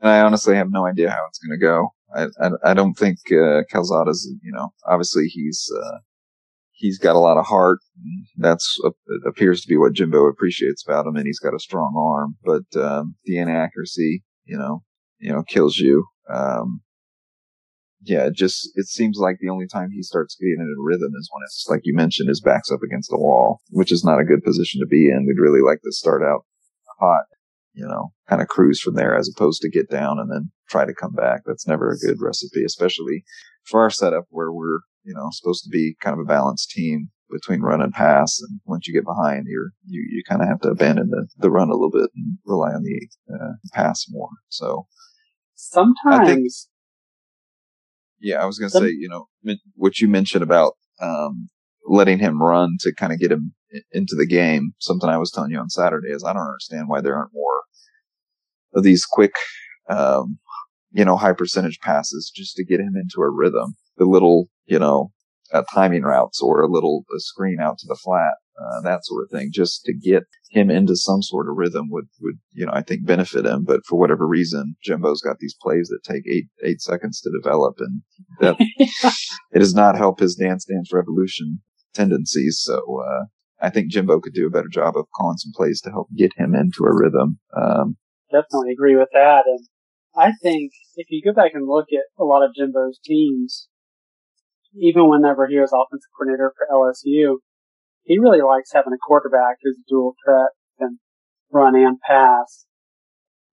And 0.00 0.10
I 0.10 0.20
honestly 0.20 0.56
have 0.56 0.70
no 0.70 0.86
idea 0.86 1.10
how 1.10 1.24
it's 1.28 1.38
going 1.38 1.58
to 1.58 1.64
go. 1.64 1.88
I, 2.14 2.46
I, 2.46 2.70
I, 2.70 2.74
don't 2.74 2.94
think, 2.94 3.18
uh, 3.32 3.62
Calzada's, 3.70 4.30
you 4.42 4.52
know, 4.52 4.72
obviously 4.86 5.24
he's, 5.26 5.68
uh, 5.74 5.98
he's 6.74 6.98
got 6.98 7.16
a 7.16 7.20
lot 7.20 7.38
of 7.38 7.46
heart. 7.46 7.78
That's 8.36 8.78
uh, 8.84 8.90
appears 9.26 9.62
to 9.62 9.68
be 9.68 9.76
what 9.76 9.94
Jimbo 9.94 10.26
appreciates 10.26 10.84
about 10.86 11.06
him, 11.06 11.16
and 11.16 11.26
he's 11.26 11.38
got 11.38 11.54
a 11.54 11.58
strong 11.58 11.94
arm. 11.96 12.36
But 12.44 12.80
um, 12.80 13.14
the 13.24 13.38
inaccuracy, 13.38 14.22
you 14.44 14.58
know, 14.58 14.82
you 15.18 15.32
know, 15.32 15.42
kills 15.42 15.78
you. 15.78 16.06
Um, 16.32 16.82
yeah, 18.02 18.26
it 18.26 18.34
just 18.34 18.70
it 18.74 18.86
seems 18.86 19.18
like 19.18 19.38
the 19.40 19.48
only 19.48 19.66
time 19.66 19.90
he 19.90 20.02
starts 20.02 20.36
getting 20.38 20.58
in 20.60 20.74
a 20.78 20.82
rhythm 20.82 21.12
is 21.18 21.30
when 21.32 21.42
it's 21.44 21.66
like 21.68 21.80
you 21.84 21.94
mentioned, 21.94 22.28
his 22.28 22.40
back's 22.40 22.70
up 22.70 22.80
against 22.84 23.08
the 23.08 23.18
wall, 23.18 23.60
which 23.70 23.90
is 23.90 24.04
not 24.04 24.20
a 24.20 24.24
good 24.24 24.44
position 24.44 24.80
to 24.80 24.86
be 24.86 25.08
in. 25.08 25.24
We'd 25.26 25.40
really 25.40 25.62
like 25.62 25.80
to 25.82 25.92
start 25.92 26.22
out 26.22 26.44
hot, 27.00 27.24
you 27.74 27.86
know, 27.86 28.12
kind 28.28 28.40
of 28.40 28.48
cruise 28.48 28.80
from 28.80 28.94
there 28.94 29.16
as 29.16 29.30
opposed 29.34 29.60
to 29.62 29.70
get 29.70 29.90
down 29.90 30.18
and 30.18 30.30
then 30.30 30.50
try 30.68 30.84
to 30.84 30.94
come 30.94 31.12
back. 31.12 31.42
That's 31.44 31.66
never 31.66 31.90
a 31.90 31.98
good 31.98 32.20
recipe, 32.20 32.64
especially 32.64 33.24
for 33.64 33.80
our 33.80 33.90
setup 33.90 34.24
where 34.30 34.52
we're, 34.52 34.80
you 35.02 35.14
know, 35.14 35.28
supposed 35.32 35.64
to 35.64 35.70
be 35.70 35.96
kind 36.00 36.14
of 36.14 36.20
a 36.20 36.28
balanced 36.28 36.70
team 36.70 37.10
between 37.30 37.60
run 37.60 37.82
and 37.82 37.92
pass. 37.92 38.40
And 38.40 38.60
once 38.64 38.86
you 38.86 38.94
get 38.94 39.04
behind, 39.04 39.46
you're, 39.48 39.70
you, 39.84 40.06
you 40.08 40.22
kind 40.28 40.40
of 40.40 40.48
have 40.48 40.60
to 40.60 40.68
abandon 40.68 41.10
the, 41.10 41.26
the 41.36 41.50
run 41.50 41.68
a 41.68 41.72
little 41.72 41.90
bit 41.90 42.10
and 42.14 42.38
rely 42.46 42.70
on 42.70 42.82
the 42.82 43.08
uh, 43.34 43.52
pass 43.74 44.06
more. 44.08 44.30
So 44.48 44.86
sometimes 45.54 46.68
yeah, 48.24 48.42
I 48.42 48.46
was 48.46 48.58
going 48.58 48.70
to 48.70 48.78
say, 48.78 48.88
you 48.88 49.08
know, 49.08 49.26
what 49.74 50.00
you 50.00 50.08
mentioned 50.08 50.42
about 50.42 50.74
um, 51.00 51.48
letting 51.86 52.18
him 52.18 52.40
run 52.40 52.76
to 52.80 52.94
kind 52.94 53.12
of 53.12 53.20
get 53.20 53.30
him 53.30 53.54
into 53.92 54.14
the 54.16 54.26
game. 54.26 54.72
Something 54.78 55.10
I 55.10 55.18
was 55.18 55.30
telling 55.30 55.50
you 55.50 55.58
on 55.58 55.68
Saturday 55.68 56.08
is 56.08 56.24
I 56.24 56.32
don't 56.32 56.46
understand 56.46 56.88
why 56.88 57.02
there 57.02 57.16
aren't 57.16 57.34
more 57.34 57.63
of 58.74 58.82
these 58.82 59.04
quick, 59.04 59.34
um, 59.88 60.38
you 60.92 61.04
know, 61.04 61.16
high 61.16 61.32
percentage 61.32 61.78
passes 61.80 62.32
just 62.34 62.56
to 62.56 62.64
get 62.64 62.80
him 62.80 62.94
into 62.96 63.20
a 63.20 63.30
rhythm. 63.30 63.74
The 63.96 64.06
little, 64.06 64.48
you 64.66 64.78
know, 64.78 65.12
uh, 65.52 65.62
timing 65.72 66.02
routes 66.02 66.42
or 66.42 66.62
a 66.62 66.70
little 66.70 67.04
a 67.14 67.20
screen 67.20 67.58
out 67.60 67.78
to 67.78 67.86
the 67.86 67.98
flat 68.02 68.34
uh, 68.58 68.80
that 68.82 69.04
sort 69.04 69.24
of 69.24 69.30
thing, 69.30 69.50
just 69.52 69.84
to 69.84 69.92
get 69.92 70.24
him 70.50 70.70
into 70.70 70.96
some 70.96 71.22
sort 71.22 71.48
of 71.48 71.56
rhythm 71.56 71.88
would, 71.90 72.06
would, 72.20 72.38
you 72.52 72.64
know, 72.64 72.72
I 72.72 72.82
think 72.82 73.04
benefit 73.04 73.46
him. 73.46 73.64
But 73.64 73.80
for 73.86 73.98
whatever 73.98 74.26
reason, 74.26 74.76
Jimbo's 74.82 75.20
got 75.20 75.38
these 75.38 75.56
plays 75.60 75.88
that 75.88 76.00
take 76.04 76.22
eight, 76.28 76.46
eight 76.62 76.80
seconds 76.80 77.20
to 77.22 77.30
develop 77.30 77.76
and 77.78 78.02
that 78.40 78.56
it 79.52 79.58
does 79.58 79.74
not 79.74 79.96
help 79.96 80.20
his 80.20 80.36
dance 80.36 80.64
dance 80.64 80.92
revolution 80.92 81.60
tendencies. 81.94 82.60
So, 82.62 83.02
uh, 83.08 83.24
I 83.60 83.70
think 83.70 83.90
Jimbo 83.90 84.20
could 84.20 84.34
do 84.34 84.46
a 84.46 84.50
better 84.50 84.68
job 84.68 84.96
of 84.96 85.06
calling 85.16 85.38
some 85.38 85.52
plays 85.54 85.80
to 85.82 85.90
help 85.90 86.08
get 86.16 86.32
him 86.36 86.54
into 86.54 86.84
a 86.84 86.94
rhythm. 86.94 87.38
Um, 87.56 87.96
definitely 88.34 88.72
agree 88.72 88.96
with 88.96 89.10
that. 89.12 89.44
And 89.46 89.66
I 90.16 90.32
think 90.42 90.72
if 90.96 91.06
you 91.10 91.22
go 91.22 91.32
back 91.32 91.52
and 91.54 91.66
look 91.66 91.86
at 91.92 92.10
a 92.18 92.24
lot 92.24 92.42
of 92.42 92.54
Jimbo's 92.56 92.98
teams, 93.04 93.68
even 94.74 95.08
whenever 95.08 95.46
he 95.46 95.58
was 95.58 95.72
offensive 95.72 96.10
coordinator 96.16 96.52
for 96.56 96.66
LSU, 96.66 97.38
he 98.02 98.18
really 98.18 98.42
likes 98.42 98.72
having 98.72 98.92
a 98.92 99.06
quarterback 99.06 99.58
who's 99.62 99.78
a 99.78 99.88
dual 99.88 100.14
threat 100.24 100.50
and 100.78 100.98
run 101.50 101.76
and 101.76 101.98
pass. 102.00 102.66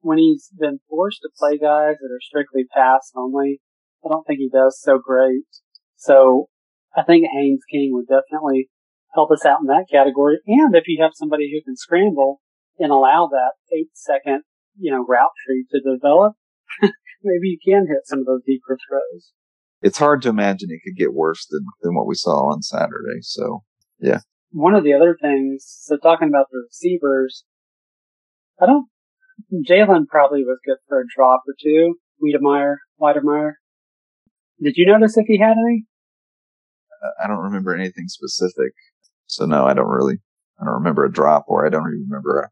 When 0.02 0.18
he's 0.18 0.50
been 0.58 0.80
forced 0.90 1.22
to 1.22 1.30
play 1.38 1.58
guys 1.58 1.98
that 2.02 2.12
are 2.12 2.22
strictly 2.22 2.66
pass 2.74 3.12
only, 3.16 3.62
I 4.04 4.10
don't 4.10 4.26
think 4.26 4.40
he 4.40 4.50
does 4.50 4.80
so 4.82 4.98
great. 4.98 5.46
So 5.96 6.50
I 6.96 7.04
think 7.04 7.28
Haynes 7.32 7.62
King 7.72 7.92
would 7.94 8.08
definitely 8.08 8.70
help 9.14 9.32
us 9.32 9.46
out 9.46 9.60
in 9.62 9.68
that 9.68 9.86
category. 9.92 10.40
And 10.48 10.76
if 10.76 10.86
you 10.88 11.02
have 11.04 11.12
somebody 11.14 11.52
who 11.52 11.64
can 11.64 11.78
scramble 11.78 12.42
and 12.80 12.92
allow 12.92 13.30
that 13.32 13.54
eight 13.72 13.90
second, 13.94 14.42
you 14.82 14.92
know, 14.92 15.06
route 15.08 15.32
tree 15.46 15.66
to 15.72 15.80
develop, 15.80 16.34
maybe 17.24 17.48
you 17.48 17.58
can 17.64 17.88
hit 17.88 18.06
some 18.06 18.20
of 18.20 18.26
those 18.26 18.42
deeper 18.46 18.78
throws. 18.90 19.32
It's 19.82 19.98
hard 19.98 20.22
to 20.24 20.30
imagine 20.30 20.70
it 20.72 20.82
could 20.84 20.98
get 20.98 21.14
worse 21.14 21.46
than, 21.50 21.66
than 21.82 21.96
what 21.96 22.08
we 22.08 22.16
saw 22.16 22.52
on 22.52 22.62
Saturday. 22.62 23.22
So 23.22 23.64
yeah 24.00 24.20
one 24.52 24.76
of 24.76 24.84
the 24.84 24.94
other 24.94 25.18
things, 25.20 25.66
so 25.66 25.98
talking 25.98 26.28
about 26.28 26.48
the 26.52 26.64
receivers, 26.68 27.46
I 28.62 28.66
don't, 28.66 28.88
Jalen 29.68 30.08
probably 30.08 30.44
was 30.44 30.60
good 30.66 30.78
for 30.88 31.00
a 31.00 31.06
drop 31.16 31.42
or 31.48 31.56
two. 31.62 31.96
Wiedemeyer, 32.22 32.76
Weidemeyer. 33.02 33.54
Did 34.62 34.74
you 34.76 34.86
notice 34.86 35.18
if 35.18 35.26
he 35.28 35.40
had 35.40 35.56
any? 35.58 35.86
I 37.24 37.28
don't 37.28 37.40
remember 37.40 37.74
anything 37.74 38.08
specific. 38.08 38.74
So 39.26 39.46
no, 39.46 39.66
I 39.66 39.74
don't 39.74 39.88
really, 39.88 40.20
I 40.62 40.66
don't 40.66 40.76
remember 40.76 41.06
a 41.06 41.12
drop 41.12 41.46
or 41.48 41.66
I 41.66 41.70
don't 41.70 41.88
even 41.88 42.06
remember 42.08 42.42
a, 42.42 42.50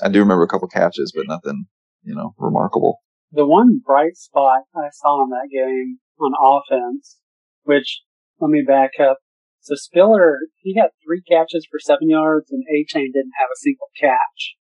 I 0.00 0.08
do 0.08 0.20
remember 0.20 0.44
a 0.44 0.48
couple 0.48 0.68
catches, 0.68 1.12
but 1.14 1.26
nothing, 1.26 1.66
you 2.02 2.14
know, 2.14 2.34
remarkable. 2.38 3.00
The 3.30 3.46
one 3.46 3.80
bright 3.84 4.16
spot 4.16 4.62
I 4.74 4.88
saw 4.92 5.24
in 5.24 5.30
that 5.30 5.48
game 5.52 5.98
on 6.18 6.32
offense, 6.40 7.18
which 7.64 8.02
let 8.40 8.50
me 8.50 8.62
back 8.66 8.92
up. 9.00 9.18
So 9.60 9.74
Spiller, 9.76 10.40
he 10.58 10.76
had 10.76 10.90
three 11.04 11.22
catches 11.22 11.66
for 11.70 11.78
seven 11.78 12.10
yards 12.10 12.50
and 12.50 12.64
Achane 12.64 13.12
didn't 13.12 13.38
have 13.38 13.48
a 13.52 13.60
single 13.60 13.88
catch, 13.98 14.56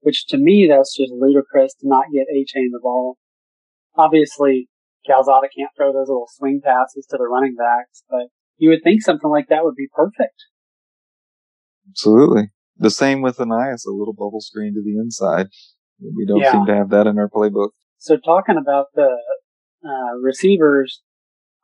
which 0.00 0.26
to 0.26 0.38
me, 0.38 0.68
that's 0.68 0.96
just 0.96 1.12
ludicrous 1.12 1.74
to 1.80 1.88
not 1.88 2.06
get 2.12 2.26
Achane 2.32 2.70
the 2.70 2.80
ball. 2.82 3.16
Obviously, 3.96 4.68
Calzada 5.06 5.48
can't 5.56 5.70
throw 5.76 5.92
those 5.92 6.08
little 6.08 6.28
swing 6.28 6.60
passes 6.62 7.06
to 7.10 7.16
the 7.16 7.26
running 7.26 7.56
backs, 7.56 8.04
but 8.08 8.28
you 8.56 8.68
would 8.68 8.82
think 8.84 9.02
something 9.02 9.30
like 9.30 9.48
that 9.48 9.64
would 9.64 9.74
be 9.74 9.88
perfect. 9.92 10.36
Absolutely. 11.88 12.50
The 12.78 12.90
same 12.90 13.22
with 13.22 13.36
Ainias, 13.36 13.86
a 13.86 13.90
little 13.90 14.14
bubble 14.14 14.40
screen 14.40 14.74
to 14.74 14.82
the 14.82 14.98
inside. 14.98 15.48
We 16.00 16.26
don't 16.26 16.40
yeah. 16.40 16.52
seem 16.52 16.66
to 16.66 16.74
have 16.74 16.90
that 16.90 17.06
in 17.06 17.18
our 17.18 17.28
playbook. 17.28 17.70
So 17.98 18.16
talking 18.16 18.56
about 18.56 18.86
the 18.94 19.16
uh, 19.84 20.18
receivers, 20.20 21.02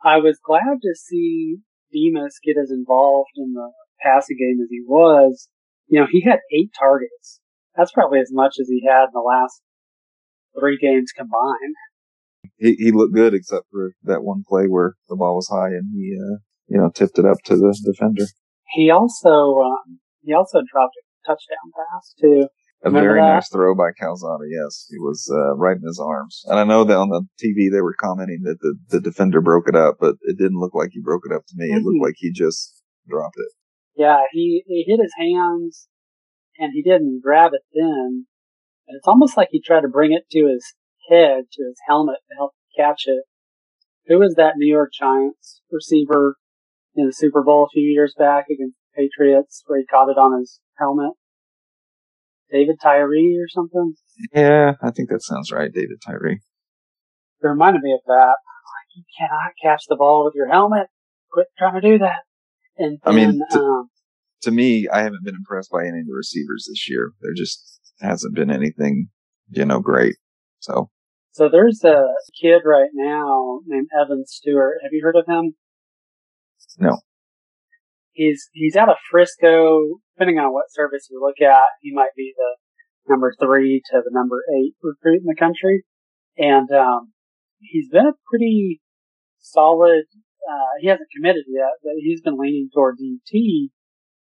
I 0.04 0.18
was 0.18 0.38
glad 0.44 0.78
to 0.82 0.94
see 0.94 1.56
Demas 1.92 2.38
get 2.44 2.56
as 2.62 2.70
involved 2.70 3.30
in 3.36 3.54
the 3.54 3.70
passing 4.00 4.36
game 4.38 4.62
as 4.62 4.68
he 4.70 4.82
was, 4.86 5.48
you 5.88 5.98
know, 5.98 6.06
he 6.10 6.22
had 6.22 6.38
eight 6.52 6.70
targets. 6.78 7.40
That's 7.76 7.92
probably 7.92 8.20
as 8.20 8.30
much 8.32 8.56
as 8.60 8.68
he 8.68 8.86
had 8.86 9.04
in 9.04 9.10
the 9.14 9.20
last 9.20 9.62
three 10.58 10.78
games 10.80 11.12
combined. 11.16 11.74
He 12.56 12.74
he 12.74 12.92
looked 12.92 13.14
good 13.14 13.34
except 13.34 13.66
for 13.70 13.92
that 14.04 14.22
one 14.22 14.44
play 14.46 14.66
where 14.66 14.94
the 15.08 15.16
ball 15.16 15.36
was 15.36 15.48
high 15.48 15.68
and 15.68 15.92
he 15.94 16.16
uh, 16.16 16.38
you 16.68 16.78
know 16.78 16.90
tipped 16.90 17.18
it 17.18 17.24
up 17.24 17.38
to 17.44 17.56
the 17.56 17.76
defender. 17.84 18.24
He 18.74 18.90
also 18.90 19.60
um, 19.60 20.00
he 20.28 20.34
also 20.34 20.60
dropped 20.70 20.94
a 21.00 21.02
touchdown 21.26 21.72
pass 21.72 22.14
too. 22.20 22.48
A 22.84 22.90
Remember 22.90 23.08
very 23.14 23.20
that? 23.20 23.34
nice 23.34 23.48
throw 23.48 23.74
by 23.74 23.90
Calzada. 23.98 24.44
Yes, 24.48 24.86
he 24.88 24.98
was 25.00 25.26
uh, 25.32 25.56
right 25.56 25.76
in 25.76 25.82
his 25.82 25.98
arms. 25.98 26.44
And 26.46 26.60
I 26.60 26.64
know 26.64 26.84
that 26.84 26.96
on 26.96 27.08
the 27.08 27.26
TV 27.42 27.72
they 27.72 27.80
were 27.80 27.96
commenting 27.98 28.42
that 28.44 28.60
the, 28.60 28.76
the 28.88 29.00
defender 29.00 29.40
broke 29.40 29.68
it 29.68 29.74
up, 29.74 29.96
but 29.98 30.14
it 30.22 30.38
didn't 30.38 30.60
look 30.60 30.74
like 30.74 30.90
he 30.92 31.00
broke 31.00 31.22
it 31.28 31.34
up 31.34 31.42
to 31.48 31.54
me. 31.56 31.72
It 31.72 31.82
looked 31.82 31.98
Mhm. 31.98 32.02
like 32.06 32.14
he 32.18 32.30
just 32.30 32.82
dropped 33.08 33.34
it. 33.36 33.50
Yeah, 33.96 34.20
he 34.30 34.62
he 34.66 34.84
hit 34.86 35.00
his 35.02 35.12
hands, 35.18 35.88
and 36.58 36.70
he 36.72 36.82
didn't 36.82 37.20
grab 37.20 37.52
it 37.52 37.62
then. 37.74 38.26
And 38.86 38.96
it's 38.96 39.08
almost 39.08 39.36
like 39.36 39.48
he 39.50 39.60
tried 39.60 39.80
to 39.82 39.88
bring 39.88 40.12
it 40.12 40.30
to 40.30 40.46
his 40.46 40.74
head, 41.10 41.44
to 41.52 41.62
his 41.64 41.78
helmet, 41.88 42.18
to 42.30 42.36
help 42.36 42.52
catch 42.76 43.04
it. 43.06 43.24
Who 44.06 44.20
was 44.20 44.34
that 44.36 44.54
New 44.56 44.70
York 44.72 44.90
Giants 44.96 45.62
receiver 45.70 46.36
in 46.94 47.06
the 47.06 47.12
Super 47.12 47.42
Bowl 47.42 47.64
a 47.64 47.68
few 47.72 47.82
years 47.82 48.14
back 48.16 48.46
against 48.48 48.77
Patriots, 48.98 49.62
where 49.66 49.78
he 49.78 49.86
caught 49.86 50.10
it 50.10 50.18
on 50.18 50.38
his 50.40 50.60
helmet? 50.78 51.12
David 52.50 52.76
Tyree 52.82 53.38
or 53.38 53.48
something. 53.48 53.94
Yeah, 54.34 54.72
I 54.82 54.90
think 54.90 55.10
that 55.10 55.22
sounds 55.22 55.52
right, 55.52 55.72
David 55.72 55.98
Tyree. 56.04 56.40
It 57.42 57.46
reminded 57.46 57.82
me 57.82 57.92
of 57.92 58.00
that. 58.06 58.34
Like, 58.34 58.88
you 58.96 59.04
cannot 59.18 59.52
catch 59.62 59.84
the 59.88 59.96
ball 59.96 60.24
with 60.24 60.34
your 60.34 60.48
helmet. 60.48 60.88
Quit 61.30 61.46
trying 61.58 61.80
to 61.80 61.86
do 61.86 61.98
that. 61.98 62.22
And 62.78 62.98
I 63.04 63.12
mean, 63.12 63.40
to- 63.50 63.58
um, 63.58 63.90
To 64.42 64.50
me, 64.50 64.88
I 64.88 65.02
haven't 65.02 65.24
been 65.24 65.34
impressed 65.34 65.70
by 65.70 65.82
any 65.82 66.00
of 66.00 66.06
the 66.06 66.14
receivers 66.14 66.66
this 66.68 66.88
year. 66.88 67.12
There 67.20 67.34
just 67.34 67.80
hasn't 68.00 68.34
been 68.34 68.50
anything, 68.50 69.08
you 69.50 69.64
know, 69.64 69.80
great. 69.80 70.16
So 70.60 70.90
so 71.32 71.48
there's 71.48 71.84
a 71.84 72.06
kid 72.40 72.62
right 72.64 72.90
now 72.94 73.60
named 73.66 73.88
Evan 74.00 74.24
Stewart. 74.26 74.78
Have 74.82 74.92
you 74.92 75.02
heard 75.04 75.16
of 75.16 75.26
him? 75.26 75.54
No. 76.78 76.98
He's, 78.18 78.50
he's 78.52 78.74
out 78.74 78.88
of 78.88 78.96
Frisco. 79.08 80.02
Depending 80.16 80.42
on 80.42 80.52
what 80.52 80.74
service 80.74 81.06
you 81.08 81.22
look 81.22 81.38
at, 81.40 81.70
he 81.80 81.94
might 81.94 82.10
be 82.16 82.34
the 82.34 82.56
number 83.08 83.32
three 83.38 83.80
to 83.92 84.02
the 84.02 84.10
number 84.10 84.42
eight 84.58 84.74
recruit 84.82 85.22
in 85.22 85.30
the 85.30 85.38
country. 85.38 85.84
And, 86.36 86.68
um, 86.72 87.12
he's 87.60 87.88
been 87.88 88.10
a 88.10 88.18
pretty 88.28 88.80
solid, 89.38 90.02
uh, 90.50 90.72
he 90.80 90.88
hasn't 90.88 91.14
committed 91.14 91.44
yet, 91.46 91.78
but 91.84 91.94
he's 91.98 92.20
been 92.20 92.36
leaning 92.36 92.70
towards 92.74 92.98
UT. 92.98 93.32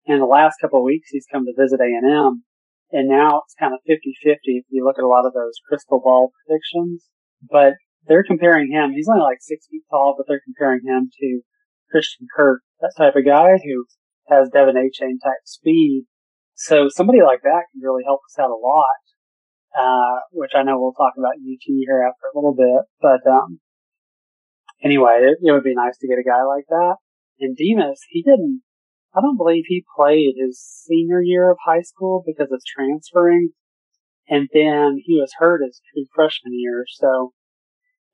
In 0.07 0.19
the 0.19 0.27
last 0.27 0.57
couple 0.61 0.81
of 0.81 0.85
weeks, 0.85 1.11
he's 1.11 1.31
come 1.31 1.47
to 1.47 1.55
visit 1.57 1.79
A&M. 1.79 2.43
And 2.91 3.09
now 3.09 3.43
it's 3.47 3.55
kind 3.55 3.75
of 3.75 3.81
50-50 3.89 4.43
if 4.43 4.65
you 4.71 4.85
look 4.85 4.99
at 4.99 5.05
a 5.05 5.09
lot 5.09 5.25
of 5.25 5.35
those 5.35 5.63
crystal 5.69 6.01
ball 6.03 6.33
predictions. 6.43 7.07
But 7.49 7.75
they're 8.09 8.27
comparing 8.27 8.73
him, 8.73 8.91
he's 8.91 9.09
only 9.09 9.23
like 9.23 9.39
six 9.41 9.69
feet 9.71 9.85
tall, 9.89 10.17
but 10.19 10.27
they're 10.27 10.43
comparing 10.45 10.81
him 10.85 11.11
to 11.21 11.41
Christian 11.91 12.27
Kirk, 12.35 12.63
that 12.81 12.95
type 12.97 13.17
of 13.17 13.25
guy 13.25 13.59
who 13.63 13.87
has 14.29 14.49
Devon 14.51 14.77
Achane 14.77 15.23
type 15.23 15.45
speed. 15.45 16.07
So 16.55 16.89
somebody 16.89 17.21
like 17.23 17.43
that 17.43 17.65
can 17.73 17.83
really 17.83 18.05
help 18.05 18.21
us 18.29 18.39
out 18.39 18.51
a 18.51 18.55
lot. 18.55 19.03
Uh, 19.75 20.21
which 20.31 20.53
I 20.55 20.63
know 20.63 20.79
we'll 20.79 20.93
talk 20.93 21.15
about 21.19 21.35
UT 21.35 21.67
here 21.67 22.07
after 22.07 22.31
a 22.33 22.39
little 22.39 22.55
bit, 22.55 22.87
but, 23.03 23.29
um, 23.29 23.59
anyway, 24.85 25.19
it, 25.23 25.39
it 25.43 25.51
would 25.51 25.65
be 25.65 25.75
nice 25.75 25.99
to 25.99 26.07
get 26.07 26.21
a 26.21 26.23
guy 26.23 26.45
like 26.45 26.67
that. 26.69 26.97
And 27.41 27.57
Demas, 27.57 28.01
he 28.09 28.23
didn't, 28.23 28.63
I 29.17 29.21
don't 29.21 29.37
believe 29.37 29.65
he 29.67 29.85
played 29.97 30.35
his 30.37 30.61
senior 30.61 31.21
year 31.21 31.51
of 31.51 31.59
high 31.65 31.83
school 31.83 32.23
because 32.25 32.53
of 32.53 32.63
transferring. 32.65 33.51
And 34.29 34.49
then 34.53 35.01
he 35.05 35.15
was 35.21 35.33
hurt 35.39 35.61
his 35.65 35.81
freshman 36.15 36.53
year. 36.59 36.85
So 36.89 37.33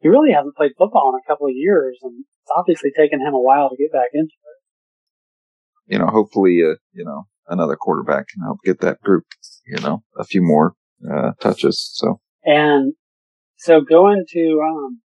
he 0.00 0.08
really 0.08 0.32
hasn't 0.32 0.56
played 0.56 0.72
football 0.78 1.12
in 1.14 1.20
a 1.20 1.28
couple 1.28 1.46
of 1.46 1.54
years. 1.54 1.98
And 2.02 2.24
obviously 2.56 2.90
taken 2.96 3.20
him 3.20 3.34
a 3.34 3.40
while 3.40 3.70
to 3.70 3.76
get 3.76 3.92
back 3.92 4.08
into 4.12 4.32
it. 4.32 5.92
you 5.92 5.98
know, 5.98 6.06
hopefully, 6.06 6.60
uh, 6.62 6.76
you 6.92 7.04
know, 7.04 7.24
another 7.48 7.76
quarterback 7.76 8.28
can 8.28 8.42
help 8.42 8.58
get 8.64 8.80
that 8.80 9.00
group, 9.00 9.24
you 9.66 9.80
know, 9.80 10.02
a 10.18 10.24
few 10.24 10.42
more 10.42 10.74
uh, 11.10 11.32
touches. 11.40 11.90
So 11.94 12.20
And 12.44 12.94
so 13.56 13.80
going 13.80 14.24
to, 14.30 14.60
um, 14.64 15.00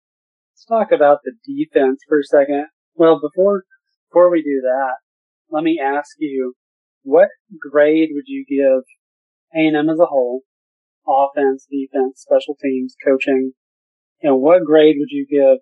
let's 0.54 0.66
talk 0.66 0.92
about 0.92 1.20
the 1.24 1.34
defense 1.46 2.02
for 2.08 2.20
a 2.20 2.24
second. 2.24 2.66
Well, 2.96 3.20
before, 3.22 3.64
before 4.10 4.32
we 4.32 4.42
do 4.42 4.62
that, 4.64 4.96
let 5.50 5.64
me 5.64 5.80
ask 5.84 6.10
you, 6.20 6.54
what 7.04 7.30
grade 7.60 8.10
would 8.14 8.26
you 8.28 8.46
give 8.48 8.84
A&M 9.56 9.90
as 9.90 10.00
a 10.00 10.06
whole? 10.06 10.42
Offense, 11.08 11.68
defense, 11.70 12.22
special 12.22 12.56
teams, 12.62 12.96
coaching. 13.06 13.54
And 14.22 14.40
what 14.40 14.64
grade 14.66 14.98
would 15.00 15.10
you 15.10 15.26
give 15.30 15.58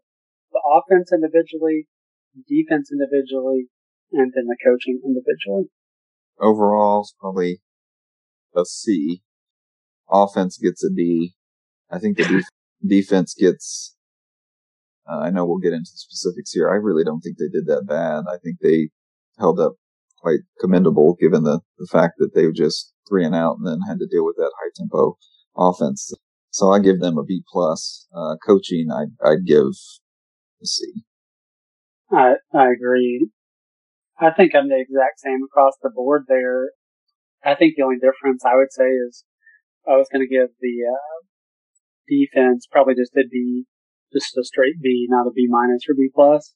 the 0.52 0.62
offense 0.66 1.12
individually, 1.14 1.88
defense 2.48 2.90
individually, 2.92 3.70
and 4.12 4.34
then 4.36 4.46
the 4.46 4.58
coaching 4.64 5.02
individually? 5.06 5.70
overall, 6.40 7.02
it's 7.02 7.14
probably 7.20 7.62
a 8.56 8.66
C. 8.66 9.22
Offense 10.10 10.58
gets 10.58 10.84
a 10.84 10.90
D. 10.90 11.34
I 11.92 12.00
think 12.00 12.18
the 12.18 12.24
def- 12.24 12.50
defense 12.86 13.36
gets. 13.38 13.96
Uh, 15.10 15.20
I 15.20 15.30
know 15.30 15.46
we'll 15.46 15.58
get 15.58 15.74
into 15.74 15.92
the 15.92 15.98
specifics 15.98 16.52
here. 16.52 16.70
I 16.70 16.76
really 16.76 17.04
don't 17.04 17.22
think 17.22 17.38
they 17.38 17.50
did 17.52 17.66
that 17.68 17.86
bad. 17.88 18.26
I 18.32 18.38
think 18.44 18.58
they 18.62 18.90
held 19.38 19.60
up 19.60 19.74
quite 20.22 20.40
commendable 20.60 21.16
given 21.20 21.44
the, 21.44 21.62
the 21.78 21.88
fact 21.92 22.16
that 22.18 22.36
they 22.36 22.46
were 22.46 22.54
just 22.54 22.94
three 23.08 23.26
and 23.26 23.34
out 23.34 23.58
and 23.58 23.68
then 23.68 23.80
had 23.88 24.00
to 24.00 24.08
deal 24.08 24.26
with 24.26 24.36
that 24.38 24.52
high 24.60 24.72
tempo 24.76 25.18
offense. 25.56 26.12
So 26.52 26.72
I 26.72 26.80
give 26.80 27.00
them 27.00 27.18
a 27.18 27.24
B 27.24 27.44
plus. 27.52 28.08
Uh, 28.16 28.36
coaching, 28.46 28.90
I'd, 28.92 29.14
I'd 29.26 29.46
give 29.46 29.74
a 30.62 30.66
C. 30.66 30.86
I, 32.12 32.36
I 32.54 32.72
agree. 32.72 33.30
I 34.20 34.32
think 34.32 34.54
I'm 34.54 34.68
the 34.68 34.80
exact 34.80 35.20
same 35.20 35.40
across 35.46 35.74
the 35.82 35.90
board 35.90 36.26
there. 36.28 36.72
I 37.44 37.56
think 37.56 37.76
the 37.76 37.84
only 37.84 37.98
difference 37.98 38.44
I 38.46 38.56
would 38.56 38.72
say 38.72 38.86
is 38.86 39.24
I 39.88 39.96
was 39.96 40.08
going 40.12 40.28
to 40.28 40.34
give 40.34 40.50
the 40.60 40.76
uh, 40.92 41.20
defense 42.08 42.68
probably 42.70 42.96
just 42.96 43.16
a 43.16 43.24
B, 43.32 43.66
just 44.12 44.38
a 44.38 44.44
straight 44.44 44.82
B, 44.82 45.08
not 45.10 45.28
a 45.28 45.32
B 45.32 45.48
minus 45.50 45.84
or 45.88 45.96
B 45.96 46.10
plus. 46.14 46.54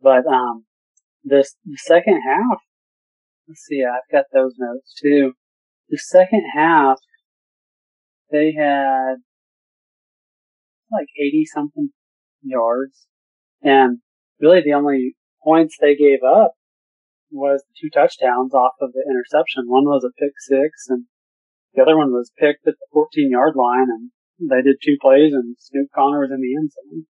But 0.00 0.26
um, 0.26 0.64
this 1.22 1.56
the 1.64 1.76
second 1.76 2.22
half. 2.26 2.58
Let's 3.48 3.60
see, 3.68 3.84
I've 3.84 4.10
got 4.10 4.24
those 4.32 4.54
notes 4.58 4.94
too. 5.02 5.32
The 5.90 5.98
second 5.98 6.44
half, 6.54 6.98
they 8.30 8.54
had 8.56 9.16
like 10.90 11.08
80 11.20 11.44
something 11.52 11.90
yards. 12.42 13.06
And 13.64 13.98
really 14.40 14.60
the 14.62 14.74
only 14.74 15.16
points 15.42 15.76
they 15.80 15.96
gave 15.96 16.22
up 16.22 16.52
was 17.30 17.64
two 17.80 17.88
touchdowns 17.90 18.54
off 18.54 18.74
of 18.80 18.92
the 18.92 19.04
interception. 19.10 19.64
One 19.66 19.84
was 19.84 20.04
a 20.04 20.12
pick 20.20 20.32
six 20.38 20.86
and 20.88 21.06
the 21.74 21.82
other 21.82 21.96
one 21.96 22.12
was 22.12 22.30
picked 22.38 22.68
at 22.68 22.74
the 22.78 22.86
14 22.92 23.30
yard 23.30 23.54
line 23.56 23.88
and 23.90 24.10
they 24.50 24.62
did 24.62 24.76
two 24.84 24.96
plays 25.00 25.32
and 25.32 25.56
Snoop 25.58 25.88
Conner 25.94 26.20
was 26.20 26.30
in 26.30 26.40
the 26.40 26.54
end 26.54 26.70
zone. 26.70 27.06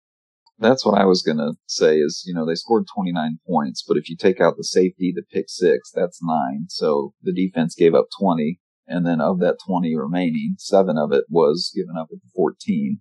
That's 0.58 0.86
what 0.86 1.00
I 1.00 1.06
was 1.06 1.22
gonna 1.22 1.52
say 1.66 1.96
is, 1.96 2.22
you 2.26 2.34
know, 2.34 2.46
they 2.46 2.54
scored 2.54 2.84
29 2.94 3.38
points, 3.48 3.82
but 3.86 3.96
if 3.96 4.08
you 4.08 4.16
take 4.16 4.40
out 4.40 4.54
the 4.56 4.64
safety, 4.64 5.12
the 5.14 5.24
pick 5.32 5.46
six, 5.48 5.90
that's 5.92 6.20
nine. 6.22 6.66
So 6.68 7.14
the 7.22 7.32
defense 7.32 7.74
gave 7.74 7.94
up 7.94 8.06
20. 8.20 8.60
And 8.86 9.06
then 9.06 9.20
of 9.20 9.38
that 9.40 9.56
20 9.66 9.96
remaining, 9.96 10.56
seven 10.58 10.98
of 10.98 11.12
it 11.12 11.24
was 11.30 11.72
given 11.74 11.96
up 11.98 12.08
at 12.12 12.18
the 12.20 12.30
14. 12.36 13.00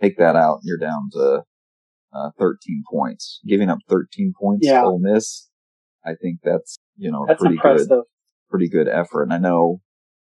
Take 0.00 0.18
that 0.18 0.36
out, 0.36 0.60
you're 0.62 0.78
down 0.78 1.08
to 1.12 1.44
uh, 2.14 2.30
13 2.38 2.84
points. 2.90 3.40
Giving 3.46 3.68
up 3.70 3.78
13 3.88 4.32
points 4.38 4.66
Yeah. 4.66 4.82
to 4.82 4.86
Ole 4.88 4.98
Miss, 5.00 5.48
I 6.04 6.14
think 6.20 6.40
that's, 6.42 6.78
you 6.96 7.10
know, 7.10 7.24
That's 7.26 7.40
pretty 7.40 7.54
impressive. 7.56 7.88
good, 7.88 8.02
pretty 8.50 8.68
good 8.68 8.88
effort. 8.88 9.24
And 9.24 9.32
I 9.32 9.38
know, 9.38 9.80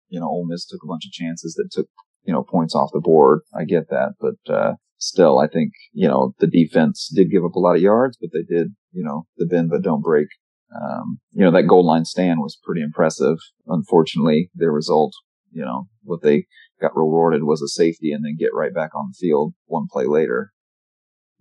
you 0.09 0.19
know, 0.19 0.27
Ole 0.27 0.45
Miss 0.47 0.65
took 0.65 0.81
a 0.83 0.87
bunch 0.87 1.05
of 1.05 1.11
chances 1.11 1.53
that 1.55 1.69
took, 1.71 1.87
you 2.23 2.33
know, 2.33 2.43
points 2.43 2.75
off 2.75 2.91
the 2.93 2.99
board. 3.01 3.41
I 3.53 3.65
get 3.65 3.89
that, 3.89 4.13
but, 4.19 4.53
uh, 4.53 4.75
still, 4.97 5.39
I 5.39 5.47
think, 5.47 5.71
you 5.93 6.07
know, 6.07 6.33
the 6.39 6.47
defense 6.47 7.11
did 7.13 7.31
give 7.31 7.43
up 7.43 7.55
a 7.55 7.59
lot 7.59 7.75
of 7.75 7.81
yards, 7.81 8.17
but 8.21 8.29
they 8.31 8.43
did, 8.43 8.75
you 8.91 9.03
know, 9.03 9.25
the 9.37 9.45
bend 9.47 9.69
but 9.71 9.81
don't 9.81 10.01
break. 10.03 10.27
Um, 10.73 11.19
you 11.31 11.43
know, 11.43 11.51
that 11.51 11.63
goal 11.67 11.85
line 11.85 12.05
stand 12.05 12.39
was 12.39 12.57
pretty 12.63 12.81
impressive. 12.81 13.37
Unfortunately, 13.67 14.49
their 14.55 14.71
result, 14.71 15.13
you 15.51 15.65
know, 15.65 15.87
what 16.03 16.21
they 16.21 16.45
got 16.79 16.95
rewarded 16.95 17.43
was 17.43 17.61
a 17.61 17.67
safety 17.67 18.11
and 18.11 18.23
then 18.23 18.37
get 18.39 18.53
right 18.53 18.73
back 18.73 18.91
on 18.95 19.09
the 19.09 19.17
field 19.19 19.53
one 19.65 19.87
play 19.91 20.05
later. 20.05 20.51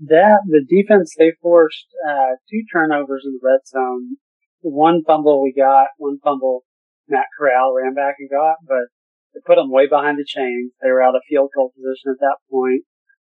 That 0.01 0.41
the 0.47 0.65
defense 0.65 1.15
they 1.19 1.33
forced 1.43 1.87
uh, 2.09 2.41
two 2.49 2.63
turnovers 2.73 3.25
in 3.27 3.33
the 3.33 3.41
red 3.43 3.61
zone. 3.67 4.17
One 4.63 5.03
fumble 5.07 5.43
we 5.43 5.53
got, 5.53 5.89
one 5.99 6.19
fumble 6.25 6.65
Matt 7.09 7.27
Corral 7.37 7.75
ran 7.75 7.95
back 7.95 8.17
and 8.19 8.31
got, 8.31 8.57
but 8.67 8.89
they 9.35 9.41
put 9.45 9.57
them 9.57 9.71
way 9.71 9.87
behind 9.87 10.19
the 10.19 10.25
chains. 10.27 10.73
They 10.81 10.91
were 10.91 11.03
out 11.03 11.17
of 11.17 11.23
field 11.29 11.51
goal 11.55 11.73
position 11.75 12.13
at 12.13 12.21
that 12.21 12.39
point, 12.51 12.85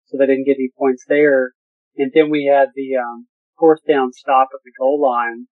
so 0.06 0.18
they 0.18 0.28
didn't 0.28 0.46
get 0.46 0.58
any 0.58 0.70
points 0.78 1.06
there. 1.08 1.54
And 1.98 2.12
then 2.14 2.30
we 2.30 2.46
had 2.46 2.70
the 2.76 2.98
um, 2.98 3.28
fourth 3.58 3.82
down 3.88 4.14
stop 4.14 4.50
at 4.54 4.62
the 4.64 4.72
goal 4.80 5.02
line, 5.02 5.48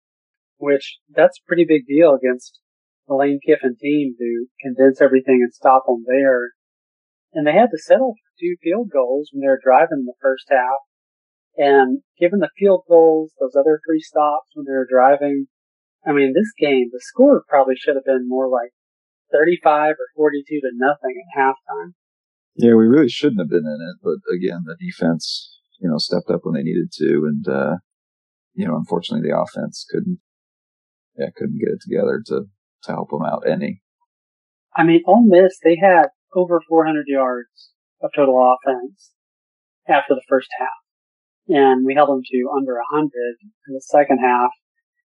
which 0.57 0.99
that's 1.11 1.39
a 1.39 1.47
pretty 1.47 1.67
big 1.69 1.87
deal 1.87 2.15
against 2.15 2.59
the 3.07 3.15
Lane 3.15 3.41
Kiffin 3.45 3.77
team 3.81 4.15
to 4.19 4.47
condense 4.63 5.01
everything 5.01 5.41
and 5.43 5.53
stop 5.53 5.85
them 5.87 6.05
there. 6.07 6.53
And 7.35 7.47
they 7.47 7.53
had 7.53 7.71
to 7.71 7.79
settle 7.79 8.15
for 8.15 8.41
two 8.41 8.57
field 8.63 8.91
goals 8.91 9.31
when 9.33 9.41
they 9.41 9.49
were 9.49 9.61
driving 9.63 10.01
in 10.01 10.07
the 10.07 10.21
first 10.21 10.47
half. 10.51 10.81
And 11.57 12.01
given 12.19 12.41
the 12.41 12.51
field 12.59 12.85
goals, 12.89 13.33
those 13.39 13.55
other 13.55 13.81
three 13.87 14.01
stops 14.01 14.49
when 14.55 14.65
they 14.65 14.73
were 14.73 14.89
driving, 14.89 15.47
I 16.07 16.13
mean, 16.13 16.33
this 16.33 16.53
game, 16.59 16.89
the 16.91 17.01
score 17.01 17.45
probably 17.49 17.75
should 17.77 17.95
have 17.95 18.05
been 18.05 18.29
more 18.29 18.49
like 18.49 18.73
35 19.33 19.93
or 19.93 19.97
42 20.17 20.61
to 20.61 20.71
nothing 20.75 21.15
at 21.21 21.41
halftime. 21.41 21.93
Yeah, 22.55 22.75
we 22.75 22.87
really 22.87 23.09
shouldn't 23.09 23.41
have 23.41 23.49
been 23.49 23.65
in 23.67 23.79
it, 23.81 23.97
but 24.03 24.21
again, 24.33 24.65
the 24.67 24.77
defense, 24.81 25.59
you 25.81 25.89
know, 25.89 25.97
stepped 25.97 26.31
up 26.31 26.41
when 26.43 26.55
they 26.55 26.63
needed 26.63 26.93
to, 26.99 27.25
and 27.27 27.49
uh, 27.49 27.77
you 28.53 28.67
know, 28.67 28.77
unfortunately, 28.77 29.27
the 29.27 29.37
offense 29.37 29.87
couldn't, 29.89 30.19
yeah, 31.17 31.29
couldn't 31.35 31.59
get 31.59 31.73
it 31.73 31.81
together 31.81 32.23
to 32.27 32.45
to 32.85 32.93
help 32.93 33.09
them 33.11 33.23
out 33.23 33.45
any. 33.49 33.81
I 34.77 34.85
mean, 34.85 35.03
Ole 35.07 35.25
Miss, 35.25 35.59
they 35.65 35.77
had 35.77 36.09
over 36.35 36.61
400 36.69 37.05
yards 37.07 37.71
of 38.03 38.11
total 38.15 38.37
offense 38.37 39.13
after 39.89 40.15
the 40.15 40.25
first 40.29 40.49
half, 40.59 40.69
and 41.49 41.85
we 41.85 41.95
held 41.95 42.09
them 42.09 42.23
to 42.25 42.51
under 42.57 42.75
100 42.93 43.11
in 43.69 43.75
the 43.75 43.81
second 43.81 44.19
half. 44.19 44.51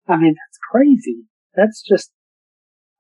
I 0.09 0.17
mean, 0.17 0.35
that's 0.35 0.59
crazy. 0.71 1.25
That's 1.55 1.83
just, 1.83 2.11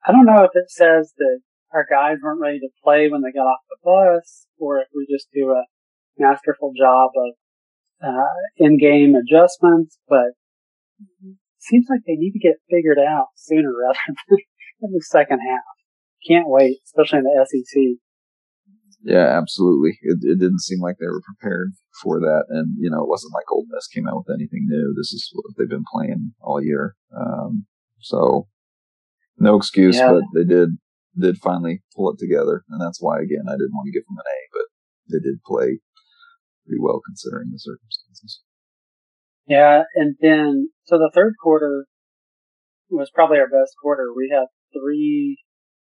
I 0.06 0.12
don't 0.12 0.26
know 0.26 0.44
if 0.44 0.52
it 0.54 0.70
says 0.70 1.12
that 1.18 1.40
our 1.72 1.86
guys 1.88 2.18
weren't 2.22 2.40
ready 2.40 2.60
to 2.60 2.68
play 2.82 3.08
when 3.08 3.22
they 3.22 3.32
got 3.32 3.46
off 3.46 3.60
the 3.68 3.76
bus, 3.82 4.46
or 4.58 4.78
if 4.78 4.88
we 4.94 5.06
just 5.10 5.28
do 5.32 5.50
a 5.50 5.64
masterful 6.18 6.72
job 6.78 7.10
of 7.16 7.34
uh, 8.02 8.36
in-game 8.56 9.14
adjustments, 9.14 9.98
but 10.08 10.36
it 11.00 11.36
seems 11.58 11.86
like 11.90 12.00
they 12.06 12.14
need 12.14 12.32
to 12.32 12.38
get 12.38 12.62
figured 12.70 12.98
out 12.98 13.26
sooner 13.36 13.72
rather 13.72 13.98
than 14.28 14.38
in 14.82 14.92
the 14.92 15.02
second 15.02 15.40
half. 15.40 15.64
Can't 16.28 16.48
wait, 16.48 16.78
especially 16.86 17.18
in 17.18 17.24
the 17.24 17.46
SEC. 17.46 17.98
Yeah, 19.04 19.38
absolutely. 19.38 19.98
It, 20.00 20.18
it 20.22 20.40
didn't 20.40 20.62
seem 20.62 20.80
like 20.80 20.96
they 20.98 21.06
were 21.06 21.20
prepared 21.20 21.72
for 22.02 22.20
that, 22.20 22.44
and 22.48 22.74
you 22.80 22.90
know, 22.90 23.02
it 23.02 23.08
wasn't 23.08 23.34
like 23.34 23.50
Ole 23.52 23.66
Miss 23.68 23.86
came 23.86 24.08
out 24.08 24.16
with 24.16 24.34
anything 24.34 24.64
new. 24.66 24.94
This 24.96 25.12
is 25.12 25.30
what 25.34 25.44
they've 25.56 25.68
been 25.68 25.84
playing 25.92 26.32
all 26.40 26.62
year. 26.62 26.96
Um, 27.14 27.66
so 28.00 28.48
no 29.36 29.56
excuse, 29.56 29.96
yeah. 29.96 30.10
but 30.10 30.22
they 30.34 30.44
did 30.44 30.70
did 31.20 31.36
finally 31.36 31.82
pull 31.94 32.10
it 32.10 32.18
together, 32.18 32.64
and 32.70 32.80
that's 32.80 33.00
why 33.00 33.20
again 33.20 33.44
I 33.46 33.52
didn't 33.52 33.76
want 33.76 33.86
to 33.86 33.92
give 33.92 34.06
them 34.06 34.16
an 34.16 34.24
A, 34.24 34.40
but 34.52 34.66
they 35.12 35.20
did 35.22 35.42
play 35.44 35.80
pretty 36.64 36.80
well 36.80 37.00
considering 37.04 37.50
the 37.52 37.58
circumstances. 37.58 38.40
Yeah, 39.46 39.82
and 39.94 40.16
then 40.22 40.70
so 40.84 40.96
the 40.96 41.12
third 41.14 41.34
quarter 41.42 41.84
was 42.88 43.10
probably 43.14 43.38
our 43.38 43.48
best 43.48 43.74
quarter. 43.82 44.14
We 44.16 44.32
had 44.32 44.46
three 44.72 45.38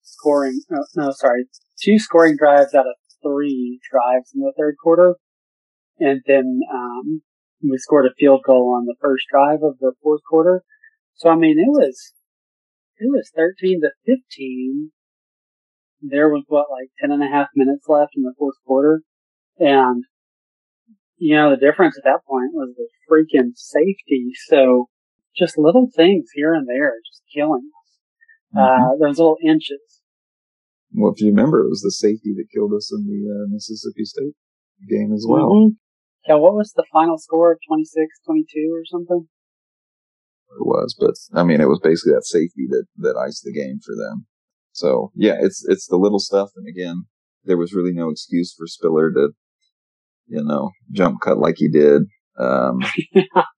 scoring, 0.04 0.62
no, 0.70 0.86
no 0.96 1.12
sorry, 1.12 1.46
two 1.82 1.98
scoring 1.98 2.36
drives 2.38 2.76
out 2.76 2.86
of 2.86 2.94
three 3.28 3.80
drives 3.92 4.32
in 4.34 4.42
the 4.42 4.54
third 4.58 4.76
quarter, 4.82 5.16
and 6.00 6.22
then 6.26 6.62
um, 6.74 7.22
we 7.62 7.78
scored 7.78 8.06
a 8.06 8.16
field 8.18 8.42
goal 8.46 8.74
on 8.78 8.86
the 8.86 8.96
first 9.02 9.26
drive 9.32 9.64
of 9.64 9.80
the 9.80 9.94
fourth 10.02 10.22
quarter. 10.30 10.64
So 11.16 11.30
I 11.30 11.36
mean, 11.36 11.58
it 11.60 11.70
was 11.70 12.14
it 12.98 13.10
was 13.10 13.32
thirteen 13.36 13.82
to 13.82 13.90
fifteen. 14.06 14.92
There 16.02 16.30
was 16.30 16.44
what 16.48 16.68
like 16.72 16.90
ten 17.00 17.12
and 17.12 17.24
a 17.24 17.28
half 17.28 17.48
minutes 17.56 17.86
left 17.88 18.12
in 18.16 18.24
the 18.24 18.34
fourth 18.38 18.58
quarter, 18.66 19.02
and 19.60 20.04
you 21.18 21.36
know, 21.36 21.50
the 21.50 21.58
difference 21.58 21.98
at 21.98 22.04
that 22.04 22.26
point 22.28 22.52
was 22.54 22.76
the 22.78 22.88
freaking 23.10 23.52
safety. 23.56 24.32
So 24.48 24.90
just 25.36 25.58
little 25.58 25.90
things 25.96 26.30
here 26.34 26.54
and 26.54 26.68
there 26.68 26.94
just 27.06 27.24
killing 27.34 27.70
us. 27.82 28.56
Mm-hmm. 28.56 28.84
Uh, 28.84 29.08
those 29.08 29.18
little 29.18 29.38
inches. 29.44 29.97
Well, 30.94 31.14
if 31.14 31.22
you 31.22 31.28
remember, 31.28 31.64
it 31.64 31.70
was 31.70 31.82
the 31.82 31.92
safety 31.92 32.34
that 32.36 32.52
killed 32.54 32.74
us 32.74 32.92
in 32.92 33.06
the 33.06 33.22
uh, 33.28 33.46
Mississippi 33.50 34.06
State 34.06 34.34
game 34.90 35.14
as 35.14 35.26
well. 35.28 35.50
Mm-hmm. 35.50 35.74
Yeah, 36.28 36.36
what 36.36 36.54
was 36.54 36.74
the 36.76 36.86
final 36.92 37.18
score? 37.18 37.58
26, 37.68 38.08
22 38.26 38.72
or 38.74 38.84
something? 38.86 39.28
It 40.60 40.66
was, 40.66 40.96
but 40.98 41.16
I 41.38 41.44
mean, 41.44 41.62
it 41.62 41.68
was 41.68 41.80
basically 41.84 42.14
that 42.14 42.26
safety 42.26 42.68
that, 42.70 42.86
that 42.98 43.18
iced 43.18 43.44
the 43.44 43.54
game 43.54 43.80
for 43.86 43.96
them. 43.96 44.26
So 44.72 45.12
yeah, 45.16 45.36
it's, 45.40 45.66
it's 45.68 45.88
the 45.88 45.98
little 45.98 46.20
stuff. 46.20 46.50
And 46.56 46.68
again, 46.68 47.06
there 47.44 47.58
was 47.58 47.74
really 47.74 47.94
no 47.94 48.10
excuse 48.10 48.54
for 48.58 48.66
Spiller 48.68 49.12
to 49.12 49.30
you 50.28 50.44
know, 50.44 50.72
jump 50.92 51.22
cut 51.22 51.40
like 51.40 51.56
he 51.58 51.70
did. 51.70 52.04
Um, 52.40 52.80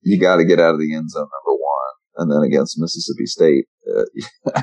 you 0.01 0.19
got 0.19 0.37
to 0.37 0.45
get 0.45 0.59
out 0.59 0.73
of 0.73 0.79
the 0.79 0.95
end 0.95 1.09
zone, 1.09 1.21
number 1.21 1.57
one. 1.57 1.93
And 2.17 2.31
then 2.31 2.47
against 2.47 2.79
Mississippi 2.79 3.25
State, 3.25 3.65
uh, 3.89 4.05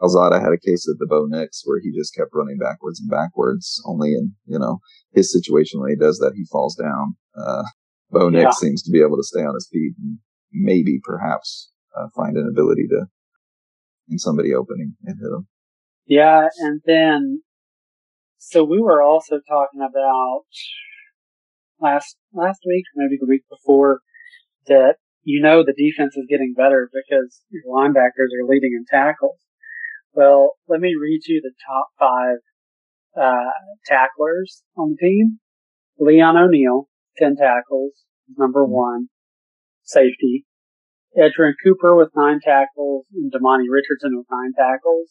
Calzada 0.00 0.40
had 0.40 0.52
a 0.52 0.58
case 0.58 0.88
at 0.88 0.98
the 0.98 1.06
Bo 1.08 1.26
Nix 1.26 1.62
where 1.64 1.80
he 1.82 1.90
just 1.96 2.14
kept 2.14 2.30
running 2.32 2.58
backwards 2.58 3.00
and 3.00 3.10
backwards. 3.10 3.82
Only 3.86 4.10
in, 4.10 4.32
you 4.46 4.58
know, 4.58 4.78
his 5.12 5.32
situation 5.32 5.80
when 5.80 5.90
he 5.90 5.96
does 5.96 6.18
that, 6.18 6.32
he 6.36 6.44
falls 6.50 6.76
down. 6.76 7.16
Uh, 7.36 7.64
Bo 8.10 8.28
Nix 8.28 8.44
yeah. 8.44 8.50
seems 8.50 8.82
to 8.82 8.90
be 8.90 9.00
able 9.00 9.16
to 9.16 9.24
stay 9.24 9.40
on 9.40 9.54
his 9.54 9.68
feet 9.72 9.94
and 9.98 10.18
maybe 10.52 11.00
perhaps 11.02 11.70
uh, 11.96 12.06
find 12.14 12.36
an 12.36 12.48
ability 12.48 12.86
to 12.88 13.06
and 14.08 14.20
somebody 14.20 14.54
opening 14.54 14.94
and 15.04 15.16
hit 15.18 15.32
him. 15.32 15.46
Yeah. 16.06 16.48
And 16.58 16.80
then, 16.84 17.42
so 18.38 18.62
we 18.62 18.80
were 18.80 19.02
also 19.02 19.40
talking 19.48 19.80
about 19.80 20.44
last 21.80 22.16
last 22.32 22.60
week, 22.66 22.84
maybe 22.94 23.16
the 23.18 23.26
week 23.26 23.44
before, 23.48 24.00
that 24.66 24.96
you 25.22 25.40
know 25.40 25.64
the 25.64 25.72
defense 25.72 26.16
is 26.16 26.26
getting 26.28 26.54
better 26.56 26.90
because 26.92 27.42
your 27.50 27.62
linebackers 27.74 28.30
are 28.38 28.46
leading 28.46 28.72
in 28.76 28.84
tackles. 28.88 29.38
Well, 30.14 30.52
let 30.68 30.80
me 30.80 30.94
read 31.00 31.20
you 31.26 31.40
the 31.42 31.52
top 31.66 31.88
five 31.98 32.36
uh, 33.20 33.50
tacklers 33.86 34.62
on 34.76 34.90
the 34.90 34.96
team. 34.96 35.38
Leon 35.98 36.36
O'Neal, 36.36 36.88
ten 37.16 37.36
tackles, 37.36 37.92
number 38.36 38.64
one, 38.64 39.08
safety. 39.82 40.46
Edgerrin 41.16 41.54
Cooper 41.62 41.96
with 41.96 42.10
nine 42.16 42.40
tackles 42.42 43.06
and 43.14 43.32
Demani 43.32 43.66
Richardson 43.70 44.16
with 44.16 44.26
nine 44.30 44.52
tackles. 44.58 45.10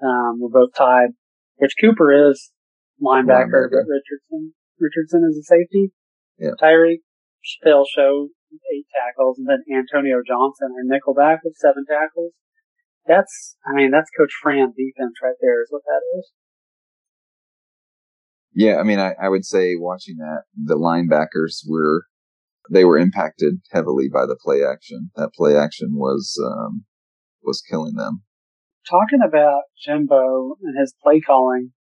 Um, 0.00 0.38
we're 0.38 0.48
both 0.48 0.74
tied, 0.76 1.10
which 1.56 1.74
Cooper 1.80 2.30
is 2.30 2.52
linebacker, 3.02 3.50
linebacker. 3.50 3.70
but 3.70 3.90
Richardson 3.90 4.54
Richardson 4.78 5.26
as 5.28 5.36
a 5.36 5.42
safety. 5.42 5.92
Yeah. 6.38 6.54
Tyreek 6.60 7.02
Phil 7.62 7.84
Show 7.84 8.28
eight 8.72 8.86
tackles, 8.94 9.38
and 9.38 9.48
then 9.48 9.62
Antonio 9.66 10.22
Johnson, 10.26 10.74
our 10.74 10.86
nickelback 10.86 11.38
with 11.42 11.56
seven 11.56 11.84
tackles. 11.88 12.32
That's, 13.06 13.56
I 13.66 13.74
mean, 13.74 13.90
that's 13.90 14.10
Coach 14.16 14.32
Fran 14.42 14.72
defense 14.76 15.14
right 15.22 15.34
there 15.40 15.62
is 15.62 15.68
what 15.70 15.82
that 15.86 16.00
is. 16.18 16.30
Yeah, 18.54 18.76
I 18.76 18.82
mean, 18.84 18.98
I, 18.98 19.14
I 19.20 19.28
would 19.28 19.44
say 19.44 19.74
watching 19.76 20.16
that, 20.18 20.42
the 20.54 20.76
linebackers 20.76 21.68
were, 21.68 22.04
they 22.70 22.84
were 22.84 22.98
impacted 22.98 23.60
heavily 23.72 24.08
by 24.08 24.26
the 24.26 24.38
play 24.42 24.64
action. 24.64 25.10
That 25.16 25.34
play 25.34 25.56
action 25.56 25.90
was, 25.94 26.40
um, 26.42 26.84
was 27.42 27.60
killing 27.60 27.94
them. 27.96 28.22
Talking 28.88 29.20
about 29.26 29.62
Jimbo 29.84 30.56
and 30.62 30.78
his 30.78 30.94
play 31.02 31.20
calling, 31.20 31.72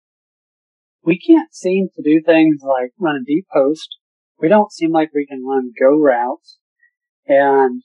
we 1.03 1.19
can't 1.19 1.53
seem 1.53 1.89
to 1.95 2.01
do 2.01 2.21
things 2.25 2.61
like 2.63 2.91
run 2.99 3.15
a 3.15 3.25
deep 3.25 3.45
post. 3.53 3.97
We 4.39 4.47
don't 4.47 4.71
seem 4.71 4.91
like 4.91 5.11
we 5.13 5.25
can 5.25 5.45
run 5.45 5.71
go 5.79 5.97
routes. 5.97 6.57
And 7.27 7.83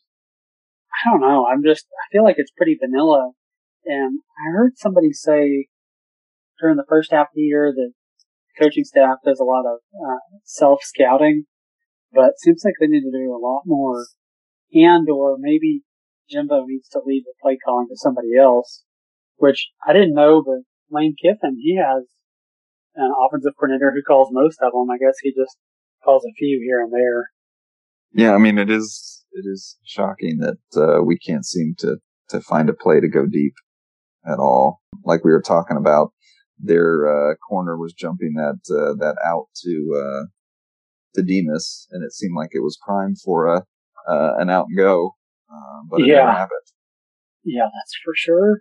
I 0.92 1.10
don't 1.10 1.20
know. 1.20 1.46
I'm 1.46 1.62
just, 1.62 1.86
I 1.92 2.06
feel 2.12 2.24
like 2.24 2.36
it's 2.38 2.50
pretty 2.50 2.76
vanilla. 2.80 3.32
And 3.84 4.20
I 4.38 4.52
heard 4.52 4.72
somebody 4.76 5.12
say 5.12 5.68
during 6.60 6.76
the 6.76 6.86
first 6.88 7.10
half 7.10 7.28
of 7.28 7.34
the 7.34 7.42
year 7.42 7.72
that 7.74 7.92
the 8.58 8.64
coaching 8.64 8.84
staff 8.84 9.18
does 9.24 9.40
a 9.40 9.44
lot 9.44 9.64
of 9.66 9.78
uh, 9.94 10.18
self 10.44 10.80
scouting, 10.82 11.44
but 12.12 12.38
seems 12.38 12.62
like 12.64 12.74
they 12.80 12.86
need 12.86 13.02
to 13.02 13.12
do 13.12 13.32
a 13.32 13.38
lot 13.38 13.62
more. 13.64 14.06
And 14.72 15.08
or 15.08 15.36
maybe 15.38 15.82
Jimbo 16.30 16.64
needs 16.66 16.88
to 16.90 17.00
leave 17.04 17.24
the 17.24 17.34
play 17.40 17.56
calling 17.64 17.86
to 17.88 17.96
somebody 17.96 18.36
else, 18.38 18.84
which 19.36 19.68
I 19.86 19.92
didn't 19.92 20.14
know, 20.14 20.42
but 20.44 20.64
Lane 20.90 21.14
Kiffin, 21.20 21.56
he 21.58 21.76
has 21.76 22.04
an 22.94 23.12
offensive 23.24 23.52
coordinator 23.58 23.92
who 23.94 24.02
calls 24.02 24.28
most 24.32 24.58
of 24.60 24.72
them. 24.72 24.90
I 24.90 24.98
guess 24.98 25.18
he 25.22 25.30
just 25.30 25.56
calls 26.04 26.24
a 26.24 26.34
few 26.36 26.60
here 26.64 26.82
and 26.82 26.92
there. 26.92 27.30
Yeah, 28.12 28.34
I 28.34 28.38
mean, 28.38 28.58
it 28.58 28.70
is 28.70 29.17
it 29.32 29.44
is 29.46 29.76
shocking 29.84 30.38
that 30.38 30.58
uh, 30.76 31.02
we 31.02 31.18
can't 31.18 31.46
seem 31.46 31.74
to 31.78 31.98
to 32.30 32.40
find 32.40 32.68
a 32.68 32.74
play 32.74 33.00
to 33.00 33.08
go 33.08 33.26
deep 33.26 33.54
at 34.26 34.38
all. 34.38 34.80
Like 35.04 35.24
we 35.24 35.32
were 35.32 35.42
talking 35.42 35.78
about, 35.78 36.12
their 36.58 37.08
uh, 37.08 37.34
corner 37.48 37.78
was 37.78 37.94
jumping 37.94 38.34
that 38.34 38.60
uh, 38.70 38.94
that 38.98 39.16
out 39.24 39.46
to 39.62 39.94
uh, 39.96 40.26
to 41.14 41.22
Demas, 41.22 41.86
and 41.90 42.04
it 42.04 42.12
seemed 42.12 42.36
like 42.36 42.50
it 42.52 42.60
was 42.60 42.78
primed 42.84 43.18
for 43.24 43.46
a 43.46 43.64
uh, 44.08 44.34
an 44.38 44.50
out 44.50 44.66
and 44.68 44.76
go, 44.76 45.14
uh, 45.50 45.80
but 45.90 46.00
it 46.00 46.06
yeah. 46.06 46.16
never 46.16 46.32
happened. 46.32 46.66
Yeah, 47.44 47.68
that's 47.74 47.94
for 48.04 48.12
sure. 48.14 48.60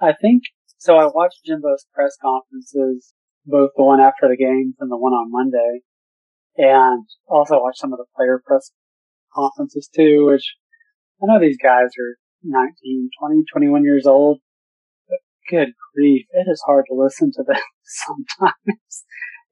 I 0.00 0.12
think 0.12 0.44
so. 0.78 0.96
I 0.96 1.06
watched 1.06 1.40
Jimbo's 1.44 1.86
press 1.94 2.16
conferences 2.20 3.12
both 3.46 3.70
the 3.76 3.84
one 3.84 4.00
after 4.00 4.28
the 4.28 4.36
games 4.36 4.74
and 4.80 4.90
the 4.90 4.96
one 4.96 5.12
on 5.12 5.30
Monday. 5.30 5.80
And 6.58 7.04
also 7.28 7.60
watched 7.60 7.78
some 7.78 7.92
of 7.92 7.98
the 7.98 8.06
player 8.16 8.40
press 8.44 8.72
conferences 9.36 9.88
too, 9.94 10.26
which 10.26 10.54
I 11.22 11.26
know 11.26 11.40
these 11.40 11.58
guys 11.62 11.88
are 11.98 12.16
19, 12.42 13.10
20, 13.20 13.42
21 13.52 13.84
years 13.84 14.06
old. 14.06 14.40
But 15.08 15.18
good 15.50 15.68
grief, 15.94 16.26
it 16.32 16.46
is 16.50 16.62
hard 16.66 16.86
to 16.88 16.94
listen 16.94 17.30
to 17.32 17.44
them 17.46 17.56
sometimes. 17.84 19.04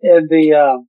and 0.03 0.29
the, 0.29 0.55
um, 0.55 0.89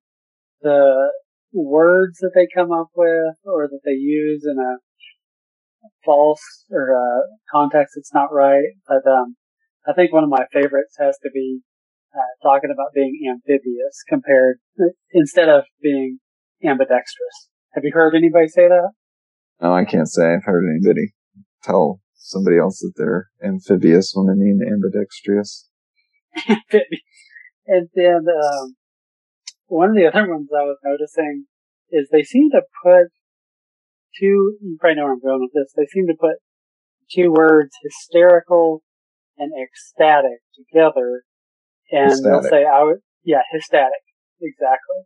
the 0.61 1.11
words 1.53 2.19
that 2.19 2.31
they 2.33 2.47
come 2.55 2.71
up 2.71 2.87
with 2.95 3.35
or 3.45 3.67
that 3.67 3.81
they 3.85 3.91
use 3.91 4.45
in 4.45 4.57
a, 4.57 4.77
false 6.03 6.65
or 6.71 6.95
uh, 6.95 7.21
context 7.51 7.93
that's 7.95 8.13
not 8.13 8.33
right. 8.33 8.73
But 8.87 9.09
um, 9.09 9.35
I 9.87 9.93
think 9.93 10.13
one 10.13 10.23
of 10.23 10.29
my 10.29 10.45
favorites 10.51 10.95
has 10.99 11.17
to 11.23 11.29
be 11.33 11.61
uh, 12.15 12.47
talking 12.47 12.71
about 12.73 12.93
being 12.93 13.19
amphibious 13.29 14.03
compared 14.07 14.57
instead 15.11 15.49
of 15.49 15.63
being 15.81 16.19
ambidextrous. 16.63 17.49
Have 17.75 17.83
you 17.83 17.91
heard 17.93 18.15
anybody 18.15 18.47
say 18.47 18.69
that? 18.69 18.91
No, 19.61 19.73
I 19.73 19.83
can't 19.83 20.07
say 20.07 20.33
I've 20.33 20.45
heard 20.45 20.63
anybody 20.65 21.13
tell 21.61 21.99
somebody 22.15 22.57
else 22.57 22.79
that 22.79 22.93
they're 22.95 23.27
amphibious 23.43 24.13
when 24.15 24.27
they 24.27 24.41
mean 24.41 24.61
ambidextrous. 24.65 25.69
and 27.67 27.89
then 27.93 28.25
um, 28.31 28.75
one 29.67 29.89
of 29.89 29.95
the 29.95 30.07
other 30.07 30.29
ones 30.31 30.47
I 30.53 30.63
was 30.63 30.77
noticing 30.85 31.47
is 31.91 32.07
they 32.11 32.23
seem 32.23 32.49
to 32.51 32.61
put 32.81 33.07
two. 34.17 34.57
You 34.61 34.77
probably 34.79 34.95
know 34.95 35.03
where 35.03 35.13
I'm 35.13 35.21
going 35.21 35.41
with 35.41 35.53
this. 35.53 35.73
They 35.75 35.87
seem 35.87 36.07
to 36.07 36.15
put 36.19 36.37
two 37.13 37.31
words, 37.31 37.75
hysterical 37.83 38.83
and 39.37 39.51
ecstatic, 39.61 40.39
together, 40.55 41.23
and 41.91 42.23
they'll 42.23 42.41
say, 42.41 42.63
"I 42.65 42.83
would, 42.83 42.99
yeah, 43.23 43.41
hysteric, 43.51 43.91
exactly." 44.41 45.03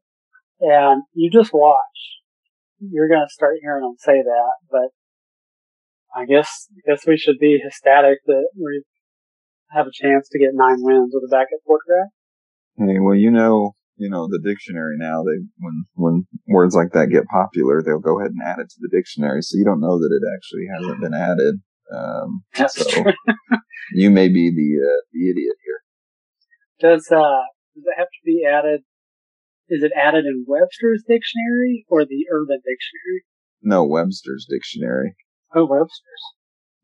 And 0.61 1.03
you 1.13 1.31
just 1.31 1.51
watch. 1.51 2.18
You're 2.79 3.09
going 3.09 3.25
to 3.25 3.33
start 3.33 3.57
hearing 3.61 3.83
them 3.83 3.95
say 3.97 4.21
that, 4.23 4.51
but 4.71 4.89
I 6.15 6.25
guess, 6.25 6.67
I 6.71 6.89
guess 6.89 7.05
we 7.05 7.17
should 7.17 7.37
be 7.39 7.61
ecstatic 7.65 8.19
that 8.25 8.47
we 8.55 8.83
have 9.71 9.85
a 9.85 9.91
chance 9.93 10.27
to 10.29 10.39
get 10.39 10.49
nine 10.53 10.77
wins 10.79 11.11
with 11.13 11.23
a 11.23 11.31
backup 11.31 11.59
quarterback. 11.65 12.09
Hey, 12.77 12.99
well, 12.99 13.15
you 13.15 13.31
know, 13.31 13.75
you 13.97 14.09
know, 14.09 14.27
the 14.27 14.39
dictionary 14.43 14.95
now, 14.97 15.23
they, 15.23 15.43
when, 15.59 15.83
when 15.93 16.27
words 16.47 16.73
like 16.73 16.93
that 16.93 17.09
get 17.11 17.27
popular, 17.27 17.83
they'll 17.83 17.99
go 17.99 18.19
ahead 18.19 18.31
and 18.31 18.41
add 18.43 18.59
it 18.59 18.69
to 18.69 18.77
the 18.79 18.89
dictionary. 18.89 19.41
So 19.41 19.57
you 19.57 19.65
don't 19.65 19.81
know 19.81 19.99
that 19.99 20.09
it 20.09 20.23
actually 20.35 20.67
hasn't 20.73 21.01
been 21.01 21.13
added. 21.13 21.61
Um, 21.93 22.43
That's 22.55 22.75
so 22.75 22.89
true. 22.89 23.13
you 23.93 24.09
may 24.09 24.29
be 24.29 24.49
the, 24.49 24.87
uh, 24.87 25.01
the 25.11 25.29
idiot 25.29 25.55
here. 25.65 25.81
Does, 26.79 27.11
uh, 27.11 27.43
does 27.75 27.83
it 27.85 27.97
have 27.97 28.07
to 28.07 28.23
be 28.25 28.45
added? 28.49 28.81
Is 29.69 29.83
it 29.83 29.91
added 29.95 30.25
in 30.25 30.45
Webster's 30.47 31.03
dictionary 31.07 31.85
or 31.89 32.03
the 32.03 32.25
Urban 32.31 32.57
dictionary? 32.57 33.23
No, 33.61 33.83
Webster's 33.83 34.47
dictionary. 34.49 35.15
Oh, 35.55 35.65
Webster's. 35.65 36.23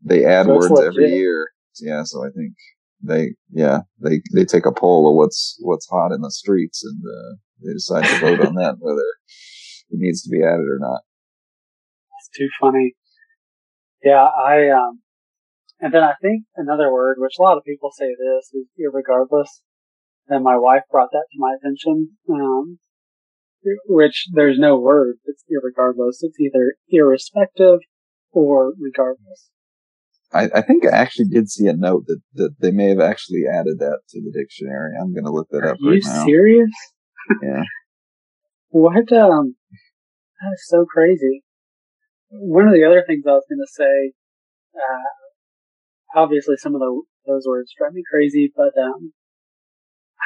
They 0.04 0.26
add 0.26 0.46
so 0.46 0.56
words 0.56 0.80
every 0.80 1.12
year. 1.12 1.48
Yeah, 1.82 2.04
so 2.04 2.24
I 2.24 2.30
think 2.30 2.54
they, 3.02 3.34
yeah, 3.52 3.80
they, 4.00 4.22
they 4.34 4.46
take 4.46 4.66
a 4.66 4.72
poll 4.72 5.10
of 5.10 5.16
what's, 5.16 5.58
what's 5.62 5.90
hot 5.90 6.12
in 6.12 6.22
the 6.22 6.32
streets 6.32 6.84
and, 6.84 7.02
uh, 7.04 7.36
they 7.64 7.74
decide 7.74 8.06
to 8.06 8.20
vote 8.20 8.46
on 8.46 8.56
that, 8.62 8.76
whether 8.80 9.02
it 9.90 10.00
needs 10.00 10.22
to 10.24 10.30
be 10.30 10.44
added 10.44 10.66
or 10.68 10.78
not. 10.80 11.02
It's 12.20 12.38
too 12.38 12.50
funny. 12.60 12.96
Yeah, 14.04 14.24
I, 14.24 14.70
um, 14.70 15.02
and 15.80 15.94
then 15.94 16.04
I 16.04 16.14
think 16.22 16.44
another 16.56 16.92
word, 16.92 17.18
which 17.18 17.36
a 17.40 17.42
lot 17.42 17.58
of 17.58 17.64
people 17.64 17.90
say 17.92 18.10
this, 18.10 18.52
is 18.54 18.68
irregardless. 18.80 19.48
And 20.28 20.44
my 20.44 20.58
wife 20.58 20.84
brought 20.92 21.10
that 21.12 21.26
to 21.32 21.38
my 21.38 21.56
attention, 21.60 22.18
um, 22.30 22.80
which 23.88 24.28
there's 24.34 24.58
no 24.58 24.78
word 24.78 25.18
that's 25.26 25.44
irregardless. 25.50 26.18
It's 26.22 26.40
either 26.40 26.76
irrespective 26.90 27.80
or 28.32 28.74
regardless. 28.80 29.50
I, 30.34 30.50
I, 30.56 30.62
think 30.62 30.86
I 30.86 30.90
actually 30.90 31.30
did 31.30 31.50
see 31.50 31.68
a 31.68 31.74
note 31.74 32.06
that, 32.08 32.20
that 32.34 32.56
they 32.60 32.72
may 32.72 32.90
have 32.90 33.00
actually 33.00 33.44
added 33.50 33.80
that 33.80 34.00
to 34.10 34.22
the 34.22 34.32
dictionary. 34.38 34.94
I'm 35.00 35.14
going 35.14 35.26
to 35.26 35.32
look 35.32 35.48
that 35.52 35.64
up 35.64 35.78
Are 35.82 35.90
right 35.90 36.04
now. 36.04 36.20
you 36.20 36.26
serious? 36.26 36.72
yeah. 37.42 37.64
What, 38.70 39.10
um, 39.14 39.56
that's 40.44 40.68
so 40.68 40.84
crazy. 40.84 41.44
One 42.30 42.68
of 42.68 42.74
the 42.74 42.84
other 42.84 43.06
things 43.08 43.24
I 43.26 43.32
was 43.32 43.46
going 43.48 43.64
to 43.64 43.72
say, 43.72 44.12
uh, 44.76 46.20
obviously 46.20 46.58
some 46.58 46.76
of 46.76 46.82
the, 46.82 47.02
those 47.26 47.46
words 47.48 47.72
drive 47.78 47.94
me 47.94 48.04
crazy, 48.12 48.52
but, 48.54 48.78
um, 48.78 49.14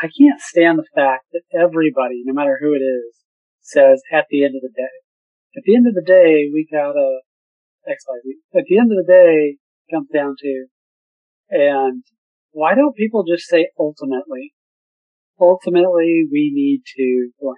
I 0.01 0.07
can't 0.07 0.39
stand 0.39 0.79
the 0.79 0.87
fact 0.95 1.25
that 1.33 1.43
everybody, 1.53 2.23
no 2.23 2.33
matter 2.33 2.57
who 2.61 2.73
it 2.73 2.83
is, 2.83 3.15
says 3.61 4.01
at 4.11 4.25
the 4.29 4.43
end 4.43 4.55
of 4.55 4.61
the 4.61 4.73
day. 4.75 4.95
At 5.57 5.63
the 5.65 5.75
end 5.75 5.87
of 5.87 5.93
the 5.93 6.05
day, 6.05 6.49
we 6.53 6.67
gotta 6.71 7.19
XYZ. 7.87 8.57
At 8.57 8.65
the 8.67 8.77
end 8.77 8.91
of 8.91 9.05
the 9.05 9.11
day, 9.11 9.57
comes 9.91 10.07
down 10.13 10.35
to, 10.39 10.65
and 11.49 12.03
why 12.51 12.75
don't 12.75 12.95
people 12.95 13.23
just 13.23 13.47
say 13.47 13.69
ultimately? 13.77 14.53
Ultimately, 15.39 16.25
we 16.31 16.51
need 16.53 16.83
to 16.97 17.31
blank. 17.39 17.57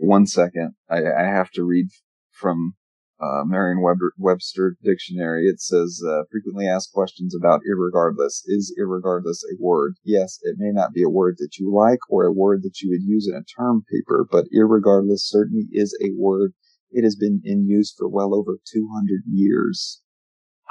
One 0.00 0.26
second. 0.26 0.74
I, 0.88 0.98
I 0.98 1.24
have 1.24 1.50
to 1.52 1.62
read 1.62 1.86
from 2.30 2.74
uh, 3.22 3.44
Merriam-Webster 3.46 4.76
dictionary. 4.82 5.46
It 5.46 5.60
says 5.60 6.02
uh, 6.06 6.22
frequently 6.30 6.66
asked 6.66 6.92
questions 6.92 7.34
about 7.34 7.60
irregardless. 7.62 8.42
Is 8.46 8.74
irregardless 8.78 9.42
a 9.44 9.54
word? 9.60 9.94
Yes, 10.04 10.38
it 10.42 10.56
may 10.58 10.72
not 10.72 10.92
be 10.92 11.02
a 11.02 11.08
word 11.08 11.36
that 11.38 11.56
you 11.58 11.72
like 11.72 12.00
or 12.08 12.24
a 12.24 12.32
word 12.32 12.62
that 12.62 12.80
you 12.82 12.90
would 12.90 13.02
use 13.02 13.28
in 13.28 13.36
a 13.36 13.44
term 13.44 13.84
paper, 13.90 14.26
but 14.30 14.46
irregardless 14.54 15.20
certainly 15.20 15.68
is 15.72 15.96
a 16.02 16.10
word 16.16 16.52
it 16.92 17.04
has 17.04 17.16
been 17.16 17.40
in 17.44 17.66
use 17.66 17.94
for 17.96 18.08
well 18.08 18.34
over 18.34 18.58
200 18.72 19.22
years. 19.26 20.02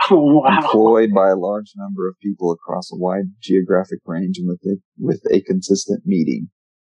Oh, 0.10 0.42
wow. 0.44 0.58
Employed 0.58 1.14
by 1.14 1.30
a 1.30 1.36
large 1.36 1.74
number 1.76 2.08
of 2.08 2.16
people 2.22 2.52
across 2.52 2.92
a 2.92 2.98
wide 2.98 3.32
geographic 3.42 4.00
range 4.06 4.38
and 4.38 4.48
with 4.48 4.62
a, 4.66 4.78
with 4.98 5.22
a 5.32 5.42
consistent 5.42 6.04
meaning. 6.06 6.50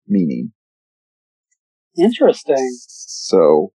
Meaning. 0.08 0.52
Interesting. 1.98 2.78
So, 2.88 3.72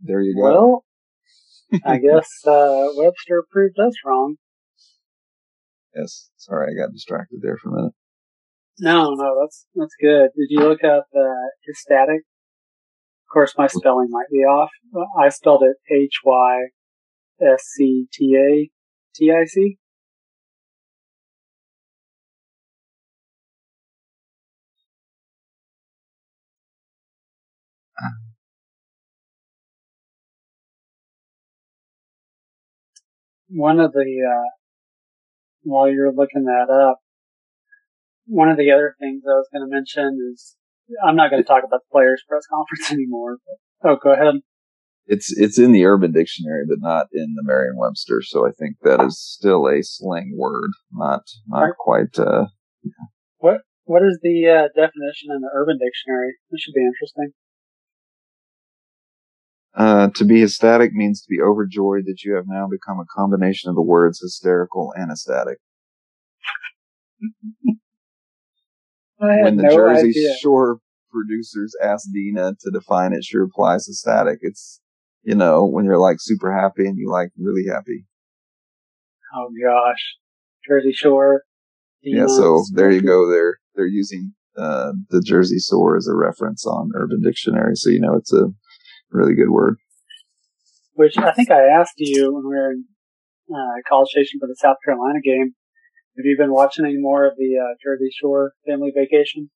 there 0.00 0.20
you 0.20 0.34
go. 0.34 0.42
Well, 0.42 0.84
I 1.84 1.98
guess 1.98 2.28
uh, 2.46 2.88
Webster 2.96 3.44
proved 3.50 3.78
us 3.78 3.94
wrong. 4.04 4.36
Yes. 5.94 6.30
Sorry, 6.36 6.72
I 6.72 6.80
got 6.80 6.92
distracted 6.92 7.40
there 7.42 7.56
for 7.56 7.70
a 7.70 7.72
minute. 7.72 7.92
No, 8.78 9.14
no, 9.14 9.40
that's 9.40 9.66
that's 9.74 9.94
good. 10.00 10.30
Did 10.36 10.46
you 10.48 10.60
look 10.60 10.82
up 10.82 11.06
uh, 11.14 11.48
hystatic? 11.66 12.22
Of 13.28 13.32
course, 13.32 13.54
my 13.56 13.66
spelling 13.66 14.08
might 14.10 14.30
be 14.30 14.38
off. 14.38 14.70
I 15.20 15.28
spelled 15.28 15.62
it 15.62 15.76
H 15.92 16.20
Y 16.24 16.60
S 17.40 17.62
C 17.76 18.06
T 18.12 18.36
A 18.36 18.70
T 19.14 19.30
I 19.30 19.44
C. 19.44 19.78
One 33.50 33.80
of 33.80 33.92
the, 33.92 34.00
uh, 34.00 34.48
while 35.62 35.90
you're 35.90 36.12
looking 36.12 36.44
that 36.44 36.70
up, 36.70 36.98
one 38.26 38.48
of 38.48 38.56
the 38.56 38.70
other 38.70 38.94
things 39.00 39.22
I 39.26 39.34
was 39.34 39.48
going 39.52 39.68
to 39.68 39.74
mention 39.74 40.18
is 40.32 40.56
I'm 41.04 41.16
not 41.16 41.30
going 41.30 41.42
to 41.42 41.46
talk 41.46 41.64
about 41.66 41.80
the 41.80 41.92
players' 41.92 42.22
press 42.28 42.44
conference 42.46 42.90
anymore. 42.92 43.38
But, 43.82 43.90
oh, 43.90 43.96
go 44.02 44.12
ahead. 44.12 44.40
It's 45.06 45.36
it's 45.36 45.58
in 45.58 45.72
the 45.72 45.84
Urban 45.84 46.12
Dictionary, 46.12 46.64
but 46.68 46.78
not 46.80 47.06
in 47.12 47.34
the 47.34 47.42
Merriam-Webster. 47.42 48.22
So 48.22 48.46
I 48.46 48.52
think 48.52 48.76
that 48.82 49.02
is 49.02 49.20
still 49.20 49.66
a 49.66 49.82
slang 49.82 50.36
word, 50.36 50.70
not 50.92 51.22
not 51.48 51.62
right. 51.62 51.76
quite. 51.76 52.18
Uh, 52.18 52.46
yeah. 52.84 53.10
What 53.38 53.62
what 53.84 54.02
is 54.02 54.20
the 54.22 54.46
uh, 54.46 54.68
definition 54.76 55.34
in 55.34 55.40
the 55.40 55.50
Urban 55.52 55.78
Dictionary? 55.78 56.34
This 56.50 56.60
should 56.60 56.74
be 56.74 56.86
interesting. 56.86 57.32
Uh, 59.76 60.08
to 60.16 60.24
be 60.24 60.42
ecstatic 60.42 60.92
means 60.92 61.22
to 61.22 61.28
be 61.30 61.40
overjoyed 61.40 62.04
that 62.04 62.22
you 62.24 62.34
have 62.34 62.46
now 62.48 62.66
become 62.66 62.98
a 62.98 63.06
combination 63.16 63.70
of 63.70 63.76
the 63.76 63.82
words 63.82 64.20
hysterical 64.20 64.92
and 64.96 65.12
ecstatic. 65.12 65.58
when 69.18 69.56
the 69.56 69.62
no 69.64 69.70
Jersey 69.70 70.08
idea. 70.08 70.34
Shore 70.40 70.78
producers 71.10 71.74
asked 71.82 72.08
Deena 72.12 72.54
to 72.60 72.70
define 72.70 73.12
it, 73.12 73.24
she 73.24 73.36
replies 73.36 73.88
ecstatic. 73.88 74.38
It's, 74.42 74.80
you 75.22 75.34
know, 75.34 75.64
when 75.64 75.84
you're 75.84 75.98
like 75.98 76.16
super 76.18 76.52
happy 76.52 76.86
and 76.86 76.98
you 76.98 77.10
like 77.10 77.30
really 77.38 77.66
happy. 77.68 78.06
Oh 79.34 79.50
gosh. 79.64 80.16
Jersey 80.68 80.92
Shore. 80.92 81.44
Deena, 82.02 82.20
yeah, 82.20 82.26
so 82.26 82.64
there 82.74 82.90
you 82.90 83.02
go. 83.02 83.30
They're, 83.30 83.58
they're 83.74 83.86
using, 83.86 84.32
uh, 84.56 84.92
the 85.10 85.22
Jersey 85.22 85.58
Shore 85.58 85.96
as 85.96 86.08
a 86.08 86.14
reference 86.14 86.66
on 86.66 86.90
Urban 86.94 87.22
Dictionary. 87.22 87.76
So, 87.76 87.90
you 87.90 88.00
know, 88.00 88.14
it's 88.14 88.32
a 88.32 88.48
really 89.10 89.34
good 89.34 89.50
word. 89.50 89.76
Which 90.94 91.16
I 91.16 91.32
think 91.32 91.50
I 91.50 91.62
asked 91.62 91.94
you 91.96 92.34
when 92.34 92.42
we 92.42 92.56
were 92.56 92.72
in, 92.72 92.84
uh, 93.50 93.80
College 93.88 94.08
Station 94.08 94.38
for 94.40 94.46
the 94.46 94.56
South 94.56 94.76
Carolina 94.84 95.20
game 95.24 95.54
have 96.20 96.26
you 96.26 96.36
been 96.36 96.52
watching 96.52 96.84
any 96.84 96.98
more 96.98 97.26
of 97.26 97.34
the 97.36 97.56
uh, 97.58 97.74
Jersey 97.82 98.10
Shore 98.12 98.52
family 98.66 98.92
vacation? 98.94 99.50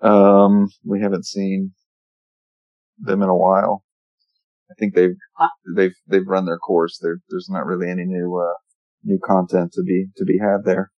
Um, 0.00 0.68
we 0.84 1.00
haven't 1.00 1.26
seen 1.26 1.72
them 2.98 3.22
in 3.22 3.28
a 3.28 3.36
while. 3.36 3.82
I 4.70 4.74
think 4.78 4.94
they've 4.94 5.16
uh, 5.40 5.48
they've 5.74 5.94
they've 6.06 6.26
run 6.26 6.46
their 6.46 6.58
course. 6.58 6.98
There, 7.00 7.18
there's 7.30 7.48
not 7.50 7.66
really 7.66 7.90
any 7.90 8.04
new 8.04 8.40
uh, 8.40 8.54
new 9.02 9.18
content 9.24 9.72
to 9.72 9.82
be 9.82 10.06
to 10.16 10.24
be 10.24 10.38
had 10.38 10.64
there. 10.64 10.90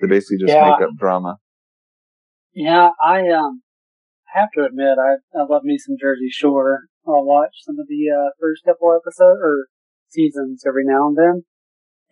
They 0.00 0.06
basically 0.06 0.38
just 0.38 0.54
yeah, 0.54 0.70
make 0.70 0.88
up 0.88 0.96
drama. 0.96 1.36
Yeah, 2.54 2.90
I 3.04 3.28
um 3.30 3.62
have 4.34 4.50
to 4.56 4.64
admit 4.64 4.98
I 4.98 5.16
I 5.38 5.44
love 5.48 5.64
me 5.64 5.78
some 5.78 5.96
Jersey 6.00 6.30
Shore. 6.30 6.84
I'll 7.06 7.24
watch 7.24 7.54
some 7.62 7.78
of 7.78 7.86
the 7.88 8.10
uh, 8.10 8.30
first 8.40 8.64
couple 8.64 8.92
episodes 8.94 9.40
or 9.42 9.66
seasons 10.08 10.64
every 10.66 10.84
now 10.84 11.08
and 11.08 11.16
then. 11.16 11.44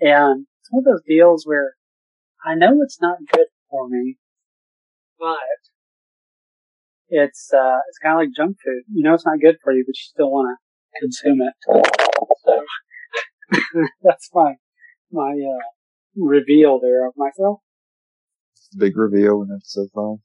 And 0.01 0.47
it's 0.61 0.71
one 0.71 0.83
of 0.87 0.93
those 0.93 1.03
deals 1.07 1.45
where 1.47 1.75
I 2.45 2.55
know 2.55 2.81
it's 2.83 3.01
not 3.01 3.19
good 3.33 3.47
for 3.71 3.89
me, 3.89 4.17
but 5.19 5.37
it's 7.09 7.51
uh, 7.53 7.79
it's 7.89 7.99
kind 7.99 8.15
of 8.15 8.21
like 8.21 8.37
junk 8.37 8.57
food. 8.65 8.83
You 8.93 9.05
know 9.05 9.15
it's 9.15 9.27
not 9.27 9.41
good 9.41 9.57
for 9.63 9.73
you, 9.73 9.85
but 9.87 9.97
you 9.97 10.09
still 10.09 10.31
want 10.31 10.57
to 10.57 11.01
consume 11.01 11.41
it. 11.43 11.55
So 12.45 12.63
that's 14.03 14.31
my 14.35 14.55
my 15.13 15.33
uh, 15.33 15.65
reveal 16.17 16.81
there 16.81 17.07
of 17.07 17.15
myself. 17.17 17.61
Big 18.79 18.97
reveal 18.97 19.43
in 19.43 19.51
episode 19.55 19.89
five. 19.95 20.19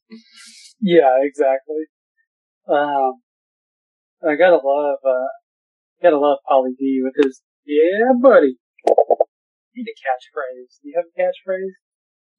Yeah, 0.82 1.18
exactly. 1.22 1.86
Um, 2.68 3.22
I 4.28 4.36
gotta 4.36 4.58
love, 4.58 4.98
uh, 5.06 5.30
gotta 6.02 6.18
love 6.18 6.38
Pauly 6.50 6.76
D 6.78 7.02
with 7.04 7.14
his, 7.24 7.42
yeah, 7.66 8.12
buddy. 8.22 8.58
Need 9.76 9.88
a 9.88 9.98
catchphrase. 10.00 10.80
Do 10.82 10.90
you 10.90 10.94
have 10.96 11.06
a 11.06 11.22
catchphrase? 11.22 11.76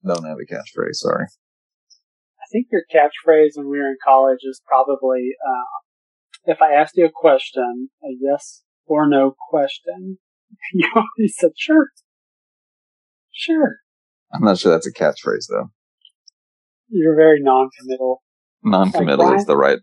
Don't 0.07 0.27
have 0.27 0.39
a 0.39 0.47
catchphrase, 0.47 0.97
sorry. 0.97 1.27
I 1.27 2.47
think 2.53 2.69
your 2.71 2.83
catchphrase 2.93 3.57
when 3.57 3.69
we 3.69 3.79
were 3.79 3.89
in 3.89 3.97
college 4.05 4.41
is 4.43 4.61
probably, 4.67 5.31
uh, 5.47 6.51
if 6.51 6.63
I 6.63 6.75
asked 6.75 6.97
you 6.97 7.07
a 7.07 7.11
question, 7.13 7.91
a 8.05 8.09
yes 8.21 8.63
or 8.87 9.09
no 9.09 9.35
question, 9.51 10.19
you 10.73 10.89
always 10.95 11.35
said, 11.37 11.51
sure. 11.57 11.89
Sure. 13.33 13.77
I'm 14.33 14.43
not 14.43 14.59
sure 14.59 14.73
that's 14.73 14.87
a 14.87 14.93
catchphrase 14.93 15.47
though. 15.51 15.71
You're 16.89 17.17
very 17.17 17.43
non-committal. 17.43 18.23
Non-committal 18.67 19.25
Like 19.25 19.39
is 19.39 19.47
the 19.47 19.57
right. 19.57 19.79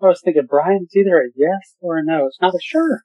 I 0.00 0.06
was 0.06 0.20
thinking, 0.22 0.46
Brian, 0.48 0.80
it's 0.84 0.94
either 0.94 1.16
a 1.16 1.28
yes 1.34 1.74
or 1.80 1.96
a 1.96 2.04
no. 2.04 2.26
It's 2.26 2.38
not 2.40 2.54
a 2.54 2.60
sure. 2.62 3.00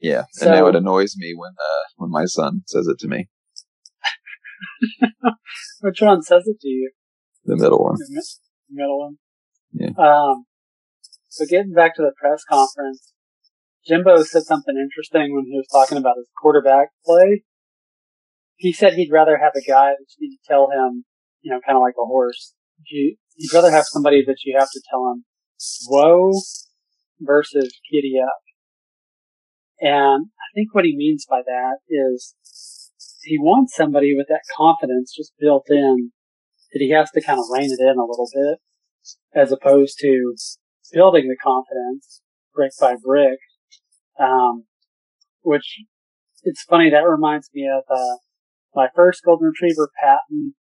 Yeah, 0.00 0.24
So- 0.32 0.46
and 0.46 0.54
now 0.54 0.66
it 0.68 0.76
annoys 0.76 1.14
me 1.18 1.34
when 1.36 1.52
uh, 1.52 1.84
when 1.96 2.10
my 2.10 2.24
son 2.24 2.62
says 2.66 2.86
it 2.86 2.98
to 3.00 3.08
me. 3.08 3.28
Which 5.80 6.00
one 6.00 6.22
says 6.22 6.44
it 6.46 6.58
to 6.62 6.68
you? 6.68 6.92
The 7.44 7.56
middle 7.56 7.84
one. 7.84 7.96
The 7.98 8.24
middle 8.70 9.00
one. 9.00 9.16
Yeah. 9.72 9.90
Um, 9.98 10.46
so 11.28 11.44
getting 11.44 11.74
back 11.74 11.94
to 11.96 12.02
the 12.02 12.12
press 12.18 12.42
conference, 12.48 13.12
Jimbo 13.86 14.22
said 14.22 14.44
something 14.44 14.76
interesting 14.76 15.34
when 15.34 15.44
he 15.44 15.56
was 15.56 15.66
talking 15.70 15.98
about 15.98 16.16
his 16.16 16.28
quarterback 16.40 16.88
play. 17.04 17.44
He 18.60 18.74
said 18.74 18.92
he'd 18.92 19.10
rather 19.10 19.38
have 19.38 19.52
a 19.56 19.66
guy 19.66 19.92
that 19.98 20.06
you 20.18 20.28
need 20.28 20.36
to 20.36 20.46
tell 20.46 20.68
him, 20.70 21.06
you 21.40 21.50
know, 21.50 21.60
kind 21.66 21.76
of 21.76 21.80
like 21.80 21.94
a 21.98 22.04
horse. 22.04 22.52
You, 22.86 23.16
you'd 23.36 23.54
rather 23.54 23.70
have 23.70 23.86
somebody 23.86 24.22
that 24.26 24.36
you 24.44 24.54
have 24.58 24.68
to 24.70 24.82
tell 24.90 25.10
him, 25.10 25.24
whoa, 25.86 26.32
versus 27.20 27.72
giddy 27.90 28.20
up. 28.22 28.42
And 29.80 30.26
I 30.26 30.48
think 30.54 30.74
what 30.74 30.84
he 30.84 30.94
means 30.94 31.24
by 31.28 31.40
that 31.40 31.76
is 31.88 32.34
he 33.22 33.38
wants 33.38 33.74
somebody 33.74 34.14
with 34.14 34.26
that 34.28 34.42
confidence 34.54 35.14
just 35.16 35.32
built 35.40 35.64
in 35.70 36.12
that 36.74 36.80
he 36.80 36.90
has 36.90 37.10
to 37.12 37.22
kind 37.22 37.38
of 37.38 37.46
rein 37.50 37.70
it 37.70 37.80
in 37.80 37.96
a 37.96 38.04
little 38.04 38.28
bit 38.30 38.58
as 39.34 39.52
opposed 39.52 39.98
to 40.00 40.34
building 40.92 41.28
the 41.28 41.36
confidence 41.42 42.20
brick 42.54 42.72
by 42.78 42.94
brick. 43.02 43.38
Um, 44.18 44.64
which 45.40 45.78
it's 46.42 46.62
funny 46.64 46.90
that 46.90 47.08
reminds 47.08 47.48
me 47.54 47.66
of 47.66 47.84
uh, 47.90 48.16
my 48.74 48.88
first 48.94 49.22
golden 49.24 49.48
retriever, 49.48 49.90
Patton, 50.02 50.54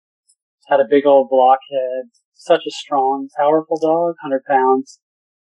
had 0.68 0.80
a 0.80 0.90
big 0.90 1.06
old 1.06 1.30
blockhead, 1.30 2.10
such 2.34 2.62
a 2.68 2.72
strong, 2.72 3.30
powerful 3.38 3.78
dog, 3.82 4.16
hundred 4.22 4.44
pounds, 4.48 5.00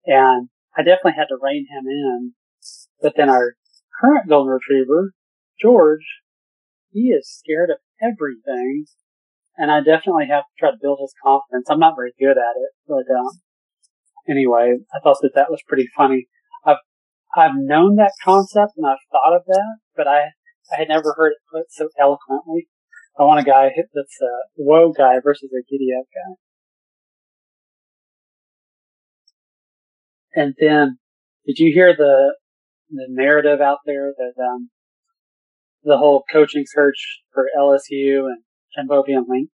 and 0.06 0.50
I 0.78 0.84
definitely 0.84 1.18
had 1.18 1.28
to 1.30 1.38
rein 1.42 1.68
him 1.70 1.86
in. 1.88 2.34
But 3.02 3.14
then 3.16 3.30
our 3.30 3.56
current 4.02 4.30
golden 4.30 4.54
retriever, 4.54 5.14
George, 5.62 6.06
he 6.92 7.10
is 7.10 7.30
scared 7.30 7.70
of 7.70 7.78
everything, 8.02 8.86
and 9.58 9.72
I 9.72 9.80
definitely 9.80 10.28
have 10.30 10.44
to 10.44 10.56
try 10.58 10.72
to 10.72 10.78
build 10.82 11.00
his 11.02 11.14
confidence. 11.24 11.68
I'm 11.70 11.80
not 11.80 11.96
very 11.96 12.14
good 12.20 12.38
at 12.38 12.56
it, 12.56 12.72
but 12.88 13.06
um, 13.14 13.40
anyway, 14.28 14.78
I 14.94 15.00
thought 15.04 15.18
that 15.22 15.36
that 15.36 15.52
was 15.52 15.62
pretty 15.68 15.88
funny. 15.96 16.28
I've 16.66 16.78
I've 17.36 17.56
known 17.56 17.98
that 17.98 18.14
concept 18.24 18.74
and 18.78 18.88
I've 18.88 18.98
thought 19.12 19.36
of 19.36 19.44
that, 19.48 19.78
but 19.96 20.08
I 20.08 20.32
I 20.72 20.80
had 20.80 20.90
never 20.90 21.14
heard 21.18 21.32
it 21.32 21.38
put 21.52 21.72
so 21.72 21.90
eloquently. 22.00 22.68
I 23.20 23.24
want 23.24 23.40
a 23.40 23.44
guy 23.44 23.70
that's 23.76 24.22
a 24.22 24.34
whoa 24.56 24.94
guy 24.94 25.16
versus 25.24 25.50
a 25.52 25.64
giddy 25.70 25.90
up 26.00 26.06
guy. 26.14 26.36
And 30.42 30.54
then, 30.60 31.00
did 31.46 31.60
you 31.60 31.74
hear 31.74 31.96
the 31.96 32.36
the 32.90 33.08
narrative 33.10 33.62
out 33.62 33.80
there 33.86 34.14
that 34.18 34.42
um, 34.42 34.70
the 35.84 35.98
whole 35.98 36.24
coaching 36.32 36.64
search 36.66 37.22
for 37.34 37.46
LSU 37.58 38.26
and 38.26 38.44
Jimbo 38.76 39.04
being 39.04 39.26
linked 39.28 39.54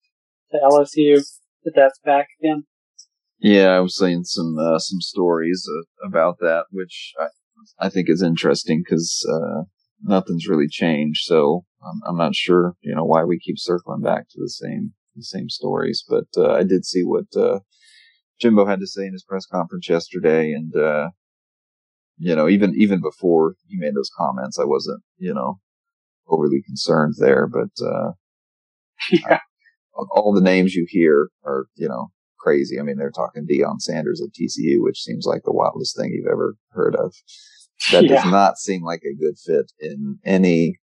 to 0.51 0.57
LSU 0.57 1.23
that 1.63 1.73
that's 1.75 1.99
back 2.03 2.27
again? 2.41 2.65
Yeah, 3.39 3.69
I 3.69 3.79
was 3.79 3.97
seeing 3.97 4.23
some 4.23 4.57
uh, 4.57 4.79
some 4.79 5.01
stories 5.01 5.67
uh, 5.69 6.07
about 6.07 6.39
that, 6.39 6.65
which 6.71 7.13
I, 7.19 7.27
I 7.85 7.89
think 7.89 8.09
is 8.09 8.21
interesting 8.21 8.83
because 8.83 9.25
uh, 9.31 9.63
nothing's 10.03 10.47
really 10.47 10.67
changed. 10.67 11.21
So 11.23 11.65
I'm, 11.83 12.01
I'm 12.07 12.17
not 12.17 12.35
sure, 12.35 12.75
you 12.81 12.93
know, 12.93 13.05
why 13.05 13.23
we 13.23 13.39
keep 13.39 13.57
circling 13.57 14.01
back 14.01 14.29
to 14.29 14.39
the 14.39 14.49
same 14.49 14.93
the 15.15 15.23
same 15.23 15.49
stories. 15.49 16.03
But 16.07 16.25
uh, 16.37 16.53
I 16.53 16.63
did 16.63 16.85
see 16.85 17.03
what 17.03 17.25
uh, 17.35 17.59
Jimbo 18.39 18.65
had 18.65 18.79
to 18.79 18.87
say 18.87 19.05
in 19.05 19.13
his 19.13 19.23
press 19.23 19.45
conference 19.45 19.87
yesterday, 19.87 20.51
and 20.51 20.75
uh, 20.75 21.09
you 22.17 22.35
know, 22.35 22.47
even 22.49 22.73
even 22.75 23.01
before 23.01 23.55
he 23.67 23.77
made 23.77 23.95
those 23.95 24.11
comments, 24.15 24.59
I 24.59 24.65
wasn't, 24.65 25.01
you 25.17 25.33
know, 25.33 25.59
overly 26.27 26.61
concerned 26.65 27.15
there. 27.17 27.47
But 27.47 27.83
uh, 27.83 28.11
yeah. 29.11 29.39
all 30.11 30.33
the 30.33 30.41
names 30.41 30.73
you 30.73 30.85
hear 30.87 31.29
are, 31.45 31.67
you 31.75 31.87
know, 31.87 32.11
crazy. 32.39 32.79
I 32.79 32.83
mean, 32.83 32.97
they're 32.97 33.11
talking 33.11 33.47
Deion 33.47 33.79
Sanders 33.79 34.21
at 34.21 34.33
TCU, 34.33 34.77
which 34.79 35.01
seems 35.01 35.25
like 35.25 35.43
the 35.43 35.53
wildest 35.53 35.95
thing 35.95 36.11
you've 36.11 36.31
ever 36.31 36.55
heard 36.71 36.95
of. 36.95 37.13
That 37.91 38.05
Yeah. 38.05 38.15
does 38.15 38.31
not 38.31 38.57
seem 38.57 38.83
like 38.83 39.01
a 39.03 39.13
good 39.15 39.37
fit 39.37 39.71
in 39.79 40.19
any 40.25 40.79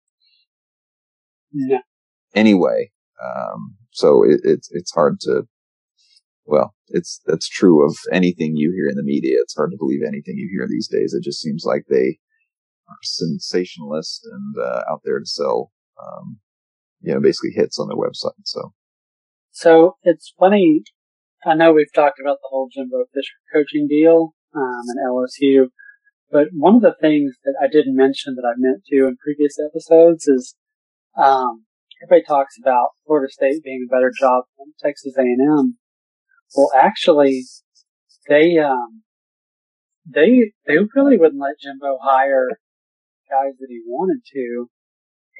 No. 1.54 1.80
any 2.36 2.54
way. 2.54 2.92
Um, 3.24 3.76
so 3.92 4.24
it, 4.24 4.42
it's 4.44 4.70
it's 4.72 4.92
hard 4.92 5.20
to. 5.22 5.48
Well, 6.46 6.74
it's 6.88 7.20
that's 7.26 7.48
true 7.50 7.86
of 7.86 7.98
anything 8.12 8.56
you 8.56 8.72
hear 8.72 8.90
in 8.90 8.96
the 8.96 9.04
media. 9.04 9.38
It's 9.42 9.56
hard 9.56 9.72
to 9.72 9.78
believe 9.78 10.02
anything 10.02 10.38
you 10.38 10.48
hear 10.52 10.68
these 10.68 10.88
days. 10.88 11.14
It 11.14 11.24
just 11.24 11.42
seems 11.42 11.64
like 11.66 11.86
they 11.90 12.20
are 12.88 12.98
sensationalist 13.04 14.26
and 14.32 14.56
uh, 14.58 14.84
out 14.90 15.02
there 15.04 15.20
to 15.20 15.26
sell, 15.26 15.72
um, 16.02 16.40
you 17.02 17.14
know, 17.14 17.20
basically 17.20 17.52
hits 17.54 17.80
on 17.80 17.90
their 17.90 17.98
website. 17.98 18.32
So 18.46 18.74
So 19.52 19.98
it's 20.04 20.34
funny. 20.40 20.84
I 21.46 21.54
know 21.56 21.74
we've 21.74 21.92
talked 21.94 22.20
about 22.20 22.38
the 22.42 22.48
whole 22.50 22.70
Jimbo 22.74 23.06
Fisher 23.14 23.38
coaching 23.54 23.88
deal 23.88 24.34
um, 24.56 24.82
and 24.88 25.00
LSU, 25.06 25.68
but 26.32 26.48
one 26.52 26.76
of 26.76 26.82
the 26.82 26.96
things 27.00 27.36
that 27.44 27.56
I 27.62 27.68
didn't 27.68 27.96
mention 27.96 28.36
that 28.36 28.48
I 28.48 28.54
meant 28.58 28.84
to 28.90 29.08
in 29.08 29.18
previous 29.18 29.58
episodes 29.60 30.28
is 30.28 30.56
um, 31.18 31.66
everybody 32.04 32.26
talks 32.26 32.56
about 32.62 32.90
Florida 33.06 33.32
State 33.32 33.64
being 33.64 33.88
a 33.88 33.94
better 33.94 34.12
job 34.18 34.44
than 34.58 34.74
Texas 34.82 35.14
A&M. 35.18 35.78
Well, 36.56 36.72
actually, 36.76 37.44
they 38.28 38.58
um, 38.58 39.04
they 40.06 40.52
they 40.66 40.78
really 40.96 41.18
wouldn't 41.18 41.42
let 41.42 41.60
Jimbo 41.62 41.98
hire 42.02 42.50
guys 43.30 43.56
that 43.60 43.68
he 43.70 43.82
wanted 43.86 44.22
to, 44.34 44.70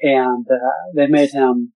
and 0.02 0.46
uh, 0.50 0.92
they 0.94 1.06
made 1.06 1.30
him 1.30 1.72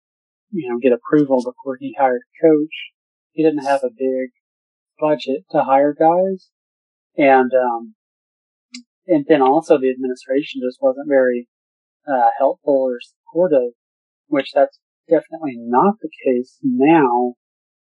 you 0.53 0.69
know, 0.69 0.79
get 0.79 0.93
approval 0.93 1.39
before 1.39 1.77
he 1.79 1.95
hired 1.99 2.21
a 2.21 2.47
coach. 2.47 2.93
He 3.33 3.43
didn't 3.43 3.65
have 3.65 3.85
a 3.85 3.91
big 3.91 4.31
budget 4.99 5.45
to 5.53 5.63
hire 5.63 5.95
guys. 5.95 6.49
And, 7.17 7.51
um, 7.55 7.95
and 9.11 9.27
then 9.29 9.43
also 9.43 9.77
the 9.77 9.91
administration 9.91 10.63
just 10.65 10.79
wasn't 10.81 11.09
very, 11.09 11.49
uh, 12.07 12.31
helpful 12.39 12.89
or 12.89 12.99
supportive, 13.03 13.73
which 14.29 14.53
that's 14.55 14.79
definitely 15.09 15.57
not 15.59 15.95
the 16.01 16.09
case 16.25 16.59
now. 16.63 17.35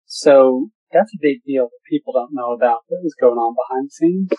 So 0.07 0.71
that's 0.91 1.13
a 1.15 1.21
big 1.21 1.43
deal 1.47 1.67
that 1.67 1.91
people 1.91 2.15
don't 2.15 2.33
know 2.33 2.53
about 2.53 2.81
that 2.89 3.01
was 3.03 3.15
going 3.21 3.37
on 3.37 3.55
behind 3.55 3.89
the 3.89 3.91
scenes. 3.91 4.31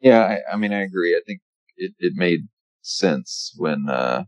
Yeah, 0.00 0.20
I, 0.20 0.54
I 0.54 0.56
mean, 0.56 0.72
I 0.72 0.82
agree. 0.82 1.16
I 1.16 1.20
think 1.26 1.40
it, 1.76 1.92
it 1.98 2.12
made 2.14 2.40
sense 2.82 3.54
when, 3.56 3.86
uh, 3.88 4.24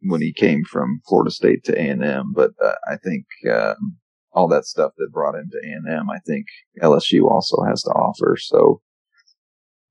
when 0.00 0.22
he 0.22 0.32
came 0.32 0.64
from 0.64 1.00
Florida 1.06 1.30
State 1.30 1.62
to 1.64 1.78
A&M, 1.78 2.32
but 2.34 2.52
uh, 2.62 2.74
I 2.90 2.96
think, 2.96 3.26
um, 3.52 3.98
all 4.32 4.48
that 4.48 4.64
stuff 4.66 4.92
that 4.98 5.12
brought 5.12 5.34
him 5.34 5.48
to 5.50 5.58
A&M, 5.58 6.10
I 6.10 6.18
think 6.26 6.46
LSU 6.82 7.30
also 7.30 7.62
has 7.62 7.82
to 7.82 7.90
offer. 7.90 8.36
So, 8.38 8.80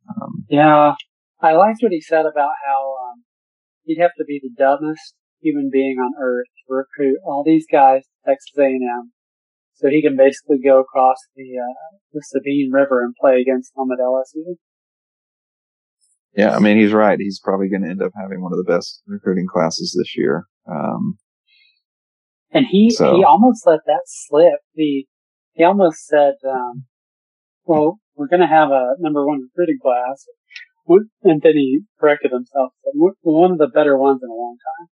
um, 0.09 0.45
Yeah. 0.49 0.95
I 1.41 1.53
liked 1.53 1.79
what 1.81 1.91
he 1.91 2.01
said 2.01 2.25
about 2.25 2.51
how, 2.65 2.95
um, 3.03 3.23
you'd 3.83 4.01
have 4.01 4.15
to 4.17 4.25
be 4.25 4.39
the 4.41 4.49
dumbest 4.57 5.15
human 5.41 5.69
being 5.71 5.97
on 5.99 6.13
earth 6.21 6.47
to 6.67 6.73
recruit 6.73 7.17
all 7.23 7.43
these 7.45 7.65
guys 7.71 8.03
to 8.03 8.31
Texas 8.31 8.57
A&M, 8.57 9.11
so 9.73 9.89
he 9.89 10.01
can 10.01 10.17
basically 10.17 10.57
go 10.63 10.79
across 10.79 11.17
the 11.35 11.43
uh, 11.43 11.97
the 12.13 12.21
Sabine 12.23 12.71
River 12.71 13.03
and 13.03 13.13
play 13.19 13.41
against 13.41 13.73
them 13.75 13.89
at 13.91 13.99
LSU. 13.99 14.55
Yeah, 16.35 16.55
I 16.55 16.59
mean 16.59 16.77
he's 16.77 16.93
right. 16.93 17.19
He's 17.19 17.39
probably 17.39 17.69
going 17.69 17.83
to 17.83 17.89
end 17.89 18.01
up 18.01 18.11
having 18.19 18.41
one 18.41 18.51
of 18.51 18.57
the 18.57 18.69
best 18.69 19.01
recruiting 19.05 19.45
classes 19.51 19.95
this 19.97 20.17
year. 20.17 20.45
Um, 20.69 21.17
and 22.51 22.65
he 22.69 22.89
so. 22.89 23.15
he 23.15 23.23
almost 23.23 23.65
let 23.67 23.81
that 23.85 24.03
slip. 24.05 24.59
The 24.75 25.05
he 25.53 25.63
almost 25.63 26.05
said, 26.05 26.35
um, 26.49 26.85
"Well, 27.65 27.99
we're 28.15 28.27
going 28.27 28.41
to 28.41 28.47
have 28.47 28.69
a 28.69 28.95
number 28.99 29.25
one 29.25 29.41
recruiting 29.41 29.79
class," 29.81 30.25
and 30.87 31.41
then 31.41 31.53
he 31.53 31.81
corrected 31.99 32.31
himself. 32.31 32.73
One 33.21 33.51
of 33.51 33.57
the 33.57 33.67
better 33.67 33.97
ones 33.97 34.21
in 34.23 34.29
a 34.29 34.33
long 34.33 34.57
time. 34.77 34.87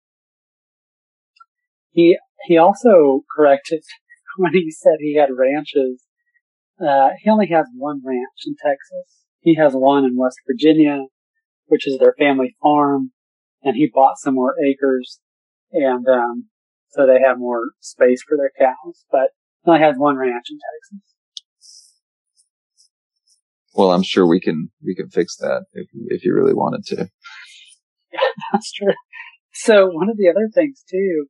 He 1.91 2.17
he 2.45 2.57
also 2.57 3.21
corrected 3.35 3.81
when 4.37 4.53
he 4.53 4.71
said 4.71 4.97
he 4.99 5.15
had 5.15 5.29
ranches. 5.35 6.03
Uh, 6.79 7.09
he 7.21 7.29
only 7.29 7.47
has 7.47 7.67
one 7.75 8.01
ranch 8.05 8.45
in 8.45 8.55
Texas. 8.55 9.25
He 9.41 9.55
has 9.55 9.73
one 9.73 10.05
in 10.05 10.17
West 10.17 10.37
Virginia, 10.47 11.05
which 11.65 11.87
is 11.87 11.97
their 11.99 12.15
family 12.17 12.55
farm, 12.61 13.11
and 13.63 13.75
he 13.75 13.91
bought 13.93 14.17
some 14.17 14.35
more 14.35 14.55
acres, 14.65 15.19
and 15.73 16.07
um, 16.07 16.45
so 16.89 17.05
they 17.05 17.19
have 17.19 17.37
more 17.37 17.71
space 17.79 18.23
for 18.27 18.37
their 18.37 18.51
cows. 18.57 19.05
But 19.11 19.31
he 19.63 19.71
only 19.71 19.81
has 19.81 19.95
one 19.97 20.15
ranch 20.15 20.45
in 20.49 20.57
Texas. 20.57 21.18
Well, 23.73 23.91
I'm 23.91 24.03
sure 24.03 24.27
we 24.27 24.39
can 24.39 24.69
we 24.83 24.95
can 24.95 25.09
fix 25.09 25.37
that 25.37 25.65
if 25.73 25.87
if 26.07 26.25
you 26.25 26.33
really 26.33 26.53
wanted 26.53 26.83
to. 26.85 27.09
Yeah, 28.11 28.19
that's 28.51 28.71
true. 28.71 28.93
So 29.53 29.87
one 29.87 30.09
of 30.09 30.17
the 30.17 30.29
other 30.29 30.49
things 30.53 30.83
too 30.89 31.25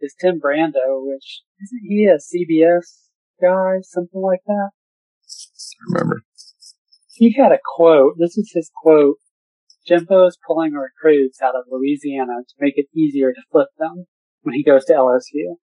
is 0.00 0.14
Tim 0.20 0.40
Brando, 0.40 1.04
which 1.06 1.42
isn't 1.62 1.82
he 1.82 2.04
a 2.06 2.16
CBS 2.16 3.08
guy, 3.40 3.80
something 3.82 4.20
like 4.20 4.40
that? 4.46 4.70
remember. 5.88 6.22
He 7.14 7.32
had 7.32 7.52
a 7.52 7.58
quote. 7.76 8.14
This 8.18 8.36
is 8.36 8.50
his 8.54 8.70
quote. 8.82 9.16
Jimbo 9.86 10.26
is 10.26 10.38
pulling 10.46 10.72
recruits 10.72 11.40
out 11.42 11.54
of 11.54 11.64
Louisiana 11.70 12.42
to 12.46 12.54
make 12.60 12.74
it 12.76 12.86
easier 12.94 13.32
to 13.32 13.40
flip 13.50 13.68
them 13.78 14.06
when 14.42 14.54
he 14.54 14.62
goes 14.62 14.84
to 14.86 14.92
LSU. 14.92 15.54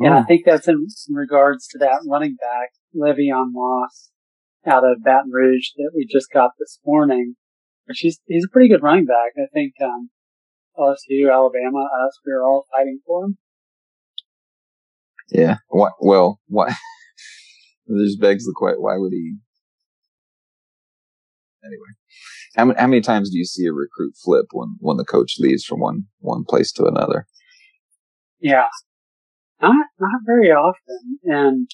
Oh. 0.00 0.04
And 0.04 0.14
I 0.14 0.20
oh. 0.20 0.24
think 0.24 0.42
that's 0.44 0.68
in 0.68 0.86
regards 1.10 1.66
to 1.68 1.78
that 1.78 2.02
running 2.08 2.36
back, 2.40 2.70
Le'Veon 2.94 3.46
Moss, 3.52 4.10
out 4.68 4.84
of 4.84 5.02
Baton 5.02 5.30
Rouge 5.32 5.70
that 5.76 5.92
we 5.94 6.06
just 6.10 6.28
got 6.32 6.50
this 6.58 6.78
morning. 6.84 7.34
Which 7.86 8.00
he's, 8.00 8.20
he's 8.26 8.44
a 8.44 8.52
pretty 8.52 8.68
good 8.68 8.82
running 8.82 9.06
back. 9.06 9.32
I 9.38 9.48
think, 9.52 9.72
um, 9.82 10.10
LSU, 10.78 11.32
Alabama, 11.32 11.88
us, 12.06 12.20
we 12.24 12.32
were 12.32 12.44
all 12.44 12.66
fighting 12.70 13.00
for 13.06 13.24
him. 13.24 13.38
Yeah. 15.30 15.56
Why, 15.68 15.88
well, 16.00 16.40
why? 16.46 16.68
this 17.86 18.16
begs 18.16 18.44
the 18.44 18.54
question: 18.56 18.82
Why 18.82 18.96
would 18.96 19.12
he? 19.12 19.36
Anyway, 21.64 21.88
how 22.56 22.64
many, 22.66 22.80
how 22.80 22.86
many 22.86 23.00
times 23.00 23.30
do 23.30 23.38
you 23.38 23.44
see 23.44 23.66
a 23.66 23.72
recruit 23.72 24.14
flip 24.22 24.46
when 24.52 24.76
when 24.78 24.96
the 24.96 25.04
coach 25.04 25.34
leaves 25.38 25.64
from 25.64 25.80
one 25.80 26.04
one 26.20 26.44
place 26.48 26.72
to 26.72 26.84
another? 26.84 27.26
Yeah, 28.40 28.66
not 29.60 29.86
not 29.98 30.20
very 30.24 30.50
often, 30.50 31.18
and 31.24 31.68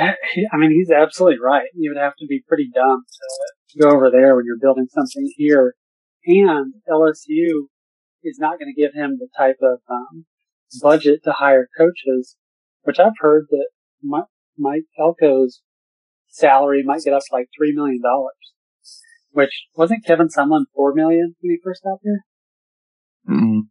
I 0.52 0.56
mean 0.56 0.70
he's 0.70 0.90
absolutely 0.90 1.38
right. 1.40 1.68
You 1.74 1.90
would 1.90 2.00
have 2.00 2.16
to 2.18 2.26
be 2.26 2.42
pretty 2.46 2.70
dumb 2.74 3.04
to, 3.06 3.78
go 3.80 3.90
over 3.90 4.10
there 4.10 4.34
when 4.34 4.44
you're 4.46 4.58
building 4.60 4.88
something 4.90 5.32
here, 5.36 5.74
and 6.26 6.74
LSU 6.88 7.68
is 8.24 8.38
not 8.38 8.58
going 8.58 8.72
to 8.74 8.80
give 8.80 8.94
him 8.94 9.18
the 9.18 9.28
type 9.36 9.58
of 9.62 9.78
um, 9.88 10.26
budget 10.82 11.20
to 11.24 11.32
hire 11.32 11.68
coaches, 11.78 12.36
which 12.82 12.98
I've 12.98 13.18
heard 13.20 13.46
that 13.50 13.68
Mike 14.58 14.84
Elko's 14.98 15.62
salary 16.28 16.82
might 16.84 17.02
get 17.04 17.14
up 17.14 17.20
to 17.20 17.34
like 17.34 17.48
three 17.56 17.72
million 17.74 18.02
dollars. 18.02 18.34
Which 19.32 19.66
wasn't 19.76 20.04
Kevin 20.04 20.26
Sumlin 20.26 20.64
four 20.74 20.92
million 20.94 21.36
when 21.40 21.50
he 21.52 21.58
first 21.62 21.84
got 21.84 21.98
here? 22.02 22.24
Mm. 23.28 23.62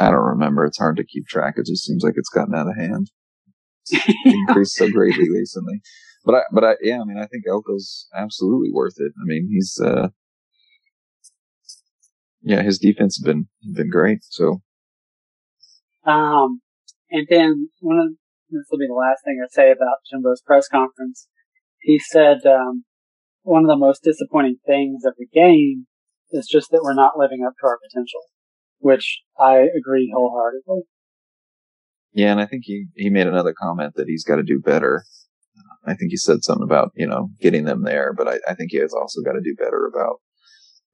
I 0.00 0.10
don't 0.10 0.24
remember. 0.24 0.64
It's 0.64 0.78
hard 0.78 0.96
to 0.96 1.04
keep 1.04 1.26
track. 1.26 1.54
It 1.56 1.66
just 1.66 1.84
seems 1.84 2.02
like 2.02 2.14
it's 2.16 2.30
gotten 2.30 2.54
out 2.54 2.68
of 2.68 2.76
hand. 2.76 3.10
increased 4.24 4.74
so 4.74 4.90
greatly 4.90 5.30
recently. 5.30 5.80
But 6.24 6.34
I, 6.34 6.40
but 6.52 6.64
I, 6.64 6.74
yeah, 6.82 7.00
I 7.00 7.04
mean, 7.04 7.18
I 7.18 7.26
think 7.26 7.44
Elko's 7.48 8.08
absolutely 8.14 8.70
worth 8.72 8.96
it. 8.98 9.12
I 9.16 9.24
mean, 9.24 9.48
he's, 9.50 9.80
uh, 9.82 10.08
yeah, 12.42 12.62
his 12.62 12.78
defense 12.78 13.16
has 13.16 13.24
been, 13.24 13.48
been 13.74 13.90
great. 13.90 14.18
So 14.24 14.62
um, 16.08 16.62
and 17.10 17.26
then 17.28 17.68
one 17.80 17.98
of 17.98 18.08
this 18.50 18.64
will 18.70 18.78
be 18.78 18.86
the 18.88 18.94
last 18.94 19.20
thing 19.24 19.40
I 19.44 19.48
say 19.50 19.70
about 19.70 19.98
Jimbo's 20.10 20.40
press 20.40 20.66
conference. 20.66 21.28
He 21.80 21.98
said 21.98 22.38
um, 22.46 22.84
one 23.42 23.62
of 23.62 23.68
the 23.68 23.76
most 23.76 24.02
disappointing 24.02 24.56
things 24.66 25.04
of 25.04 25.14
the 25.18 25.26
game 25.32 25.86
is 26.30 26.48
just 26.50 26.70
that 26.70 26.80
we're 26.82 26.94
not 26.94 27.18
living 27.18 27.44
up 27.46 27.52
to 27.60 27.66
our 27.66 27.78
potential, 27.78 28.22
which 28.78 29.20
I 29.38 29.68
agree 29.76 30.10
wholeheartedly. 30.14 30.82
Yeah, 32.12 32.32
and 32.32 32.40
I 32.40 32.46
think 32.46 32.62
he 32.64 32.86
he 32.94 33.10
made 33.10 33.26
another 33.26 33.54
comment 33.58 33.94
that 33.96 34.08
he's 34.08 34.24
got 34.24 34.36
to 34.36 34.42
do 34.42 34.60
better. 34.60 35.04
I 35.86 35.94
think 35.94 36.10
he 36.10 36.16
said 36.16 36.42
something 36.42 36.64
about 36.64 36.92
you 36.94 37.06
know 37.06 37.30
getting 37.40 37.64
them 37.64 37.82
there, 37.82 38.12
but 38.12 38.28
I, 38.28 38.38
I 38.48 38.54
think 38.54 38.70
he 38.70 38.78
has 38.78 38.92
also 38.94 39.22
got 39.22 39.32
to 39.32 39.40
do 39.42 39.54
better 39.56 39.86
about 39.86 40.16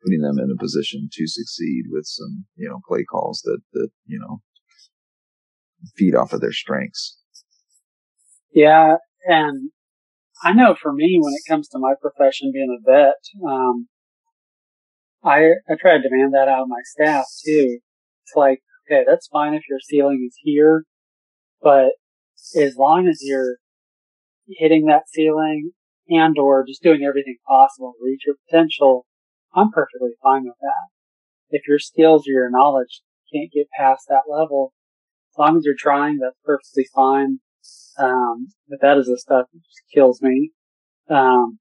putting 0.05 0.21
them 0.21 0.39
in 0.39 0.51
a 0.51 0.61
position 0.61 1.09
to 1.13 1.27
succeed 1.27 1.85
with 1.91 2.05
some 2.07 2.45
you 2.57 2.69
know 2.69 2.81
play 2.89 3.05
calls 3.05 3.43
that 3.45 3.61
that 3.73 3.89
you 4.07 4.19
know 4.19 4.41
feed 5.97 6.15
off 6.15 6.33
of 6.33 6.41
their 6.41 6.53
strengths. 6.53 7.19
Yeah, 8.53 8.97
and 9.27 9.71
I 10.43 10.53
know 10.53 10.77
for 10.81 10.93
me, 10.93 11.19
when 11.21 11.35
it 11.35 11.49
comes 11.49 11.69
to 11.69 11.79
my 11.79 11.95
profession, 12.01 12.53
being 12.53 12.77
a 12.79 12.91
vet, 12.91 13.15
um, 13.47 13.89
I 15.23 15.53
I 15.69 15.77
try 15.81 15.97
to 15.97 16.03
demand 16.03 16.35
that 16.35 16.49
out 16.49 16.63
of 16.63 16.69
my 16.69 16.83
staff 16.85 17.25
too. 17.45 17.79
It's 18.25 18.37
like, 18.37 18.61
okay, 18.87 19.05
that's 19.07 19.29
fine 19.29 19.55
if 19.55 19.63
your 19.69 19.81
ceiling 19.81 20.25
is 20.27 20.37
here, 20.43 20.85
but 21.65 21.93
as 22.61 22.77
long 22.77 23.09
as 23.09 23.21
you're 23.23 23.57
hitting 24.47 24.87
that 24.87 25.09
ceiling 25.09 25.73
and 26.09 26.39
or 26.39 26.65
just 26.67 26.83
doing 26.83 27.03
everything 27.03 27.39
possible 27.49 27.95
to 27.99 28.05
reach 28.05 28.25
your 28.27 28.37
potential, 28.47 29.07
I'm 29.55 29.71
perfectly 29.71 30.11
fine 30.23 30.45
with 30.45 30.59
that. 30.61 30.89
If 31.49 31.63
your 31.67 31.79
skills 31.79 32.29
or 32.29 32.33
your 32.33 32.51
knowledge 32.51 33.01
can't 33.33 33.51
get 33.51 33.67
past 33.77 34.05
that 34.09 34.31
level, 34.31 34.75
as 35.33 35.39
long 35.39 35.57
as 35.57 35.65
you're 35.65 35.75
trying, 35.79 36.19
that's 36.19 36.37
perfectly 36.45 36.87
fine. 36.95 37.39
Um, 37.99 38.49
but 38.69 38.81
that 38.83 38.99
is 38.99 39.07
the 39.07 39.19
stuff 39.19 39.47
that 39.51 39.59
just 39.59 39.83
kills 39.93 40.21
me. 40.21 40.51
Um, 41.09 41.59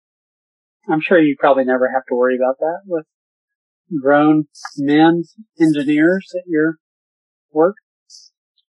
I'm 0.90 1.00
sure 1.00 1.20
you 1.20 1.38
probably 1.40 1.64
never 1.64 1.90
have 1.94 2.04
to 2.10 2.16
worry 2.16 2.36
about 2.36 2.58
that 2.60 2.80
with 2.86 3.06
grown 4.02 4.46
men 4.78 5.24
engineers 5.62 6.30
at 6.36 6.44
your 6.48 6.76
work. 7.52 7.76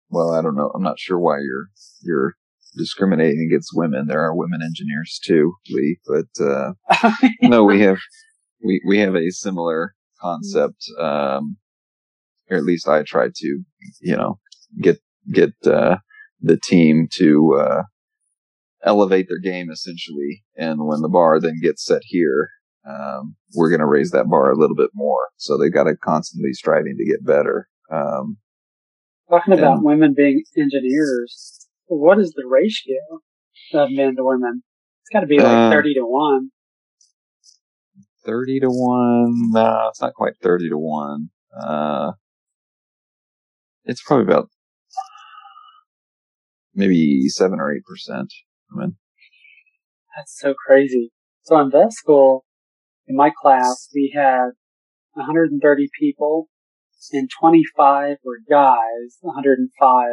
Well, 0.08 0.32
I 0.32 0.42
don't 0.42 0.56
know. 0.56 0.70
I'm 0.74 0.82
not 0.82 0.98
sure 0.98 1.18
why 1.18 1.38
you're 1.38 1.68
you're 2.02 2.34
discriminating 2.76 3.46
against 3.48 3.70
women. 3.74 4.06
There 4.06 4.22
are 4.22 4.34
women 4.34 4.60
engineers 4.62 5.20
too, 5.24 5.54
Lee. 5.70 5.98
But 6.06 6.44
uh, 6.44 6.72
no, 7.42 7.64
we 7.64 7.80
have 7.80 7.98
we 8.64 8.80
we 8.86 8.98
have 8.98 9.14
a 9.14 9.30
similar 9.30 9.94
concept. 10.20 10.84
Um, 11.00 11.56
or 12.50 12.56
at 12.58 12.64
least 12.64 12.88
I 12.88 13.02
try 13.02 13.28
to, 13.34 13.64
you 14.00 14.16
know, 14.16 14.38
get 14.80 14.98
get 15.32 15.52
uh, 15.66 15.96
the 16.40 16.58
team 16.58 17.08
to 17.14 17.56
uh, 17.58 17.82
elevate 18.84 19.28
their 19.28 19.38
game 19.38 19.70
essentially. 19.70 20.44
And 20.56 20.86
when 20.86 21.00
the 21.00 21.08
bar 21.08 21.40
then 21.40 21.60
gets 21.62 21.84
set 21.84 22.02
here, 22.04 22.50
um, 22.88 23.36
we're 23.54 23.70
going 23.70 23.80
to 23.80 23.86
raise 23.86 24.10
that 24.10 24.28
bar 24.28 24.50
a 24.50 24.58
little 24.58 24.76
bit 24.76 24.90
more. 24.94 25.30
So 25.36 25.56
they 25.56 25.70
got 25.70 25.84
to 25.84 25.96
constantly 25.96 26.52
striving 26.52 26.96
to 26.98 27.10
get 27.10 27.24
better. 27.24 27.68
Um, 27.90 28.38
Talking 29.30 29.54
about 29.54 29.82
women 29.82 30.14
being 30.14 30.42
engineers, 30.56 31.66
what 31.86 32.18
is 32.18 32.32
the 32.36 32.44
ratio 32.46 33.20
of 33.72 33.90
men 33.90 34.16
to 34.16 34.24
women? 34.24 34.62
It's 35.02 35.12
got 35.12 35.20
to 35.20 35.26
be 35.26 35.38
like 35.38 35.46
uh, 35.46 35.70
30 35.70 35.94
to 35.94 36.00
1. 36.02 36.50
30 38.26 38.60
to 38.60 38.68
1? 38.68 39.50
No, 39.52 39.86
it's 39.88 40.00
not 40.00 40.14
quite 40.14 40.34
30 40.42 40.70
to 40.70 40.78
1. 40.78 41.28
Uh, 41.58 42.12
it's 43.84 44.02
probably 44.02 44.24
about 44.24 44.48
maybe 46.74 47.28
seven 47.28 47.60
or 47.60 47.72
eight 47.72 47.84
percent. 47.84 48.32
women. 48.70 48.96
that's 50.16 50.38
so 50.38 50.54
crazy. 50.66 51.12
So 51.42 51.58
in 51.60 51.70
vet 51.70 51.92
school, 51.92 52.44
in 53.06 53.16
my 53.16 53.30
class, 53.30 53.88
we 53.94 54.12
had 54.14 54.50
130 55.12 55.88
people, 55.98 56.48
and 57.12 57.28
25 57.40 58.16
were 58.24 58.38
guys, 58.48 59.18
105 59.20 60.08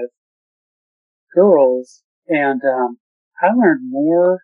girls, 1.34 2.04
and 2.28 2.62
um, 2.64 2.98
I 3.42 3.48
learned 3.48 3.90
more 3.90 4.42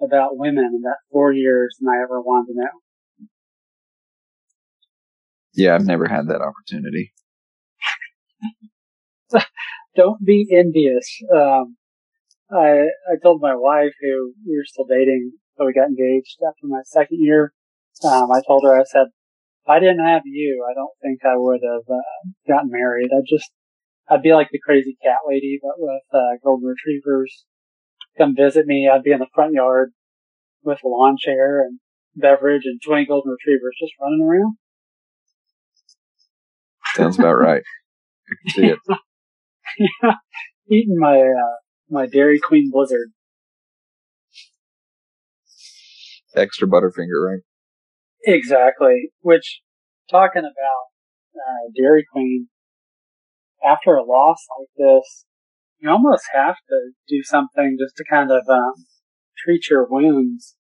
about 0.00 0.36
women 0.36 0.64
in 0.74 0.82
that 0.82 0.98
four 1.10 1.32
years 1.32 1.76
than 1.80 1.88
I 1.88 2.02
ever 2.02 2.20
wanted 2.20 2.52
to 2.52 2.58
know. 2.58 3.26
Yeah, 5.54 5.74
I've 5.74 5.86
never 5.86 6.08
had 6.08 6.28
that 6.28 6.40
opportunity. 6.40 7.12
don't 9.96 10.24
be 10.24 10.48
envious. 10.50 11.20
Um, 11.34 11.76
I 12.50 12.88
I 13.10 13.16
told 13.22 13.40
my 13.40 13.54
wife 13.54 13.92
who 14.00 14.34
we 14.46 14.56
were 14.56 14.64
still 14.64 14.86
dating, 14.86 15.32
so 15.56 15.66
we 15.66 15.72
got 15.72 15.88
engaged 15.88 16.38
after 16.46 16.66
my 16.66 16.80
second 16.84 17.18
year. 17.20 17.52
Um, 18.04 18.30
I 18.32 18.40
told 18.46 18.64
her 18.64 18.78
I 18.78 18.84
said, 18.84 19.08
if 19.64 19.70
I 19.70 19.78
didn't 19.78 20.04
have 20.04 20.22
you, 20.24 20.66
I 20.68 20.74
don't 20.74 20.92
think 21.02 21.20
I 21.24 21.36
would 21.36 21.60
have 21.62 21.88
uh, 21.88 22.30
gotten 22.48 22.70
married. 22.70 23.10
I'd 23.16 23.28
just 23.28 23.50
I'd 24.08 24.22
be 24.22 24.34
like 24.34 24.48
the 24.50 24.58
crazy 24.58 24.96
cat 25.02 25.18
lady, 25.28 25.60
but 25.62 25.74
with 25.76 26.02
uh, 26.12 26.38
golden 26.44 26.68
retrievers. 26.68 27.44
Come 28.18 28.36
visit 28.36 28.66
me. 28.66 28.90
I'd 28.92 29.04
be 29.04 29.12
in 29.12 29.20
the 29.20 29.26
front 29.34 29.54
yard 29.54 29.92
with 30.62 30.80
a 30.84 30.88
lawn 30.88 31.16
chair 31.18 31.62
and 31.62 31.78
beverage 32.14 32.62
and 32.64 32.80
20 32.84 33.06
golden 33.06 33.32
retrievers 33.32 33.76
just 33.80 33.94
running 34.00 34.20
around. 34.22 34.56
Sounds 36.94 37.18
about 37.18 37.38
right. 37.38 37.62
I 38.28 38.34
can 38.42 38.54
see 38.54 38.66
it. 38.66 38.78
yeah, 40.02 40.14
eating 40.70 40.98
my 40.98 41.20
uh, 41.20 41.56
my 41.88 42.06
Dairy 42.06 42.38
Queen 42.38 42.70
Blizzard. 42.70 43.12
Extra 46.34 46.66
Butterfinger, 46.66 47.24
right? 47.24 47.40
Exactly. 48.24 49.10
Which, 49.20 49.60
talking 50.10 50.42
about 50.42 51.36
uh, 51.36 51.70
Dairy 51.76 52.04
Queen, 52.12 52.48
after 53.64 53.94
a 53.94 54.04
loss 54.04 54.38
like 54.58 54.68
this, 54.76 55.24
you 55.78 55.90
almost 55.90 56.24
have 56.32 56.56
to 56.68 56.92
do 57.08 57.22
something 57.22 57.76
just 57.78 57.96
to 57.96 58.04
kind 58.08 58.30
of 58.30 58.42
um, 58.48 58.74
treat 59.44 59.68
your 59.68 59.86
wounds. 59.88 60.56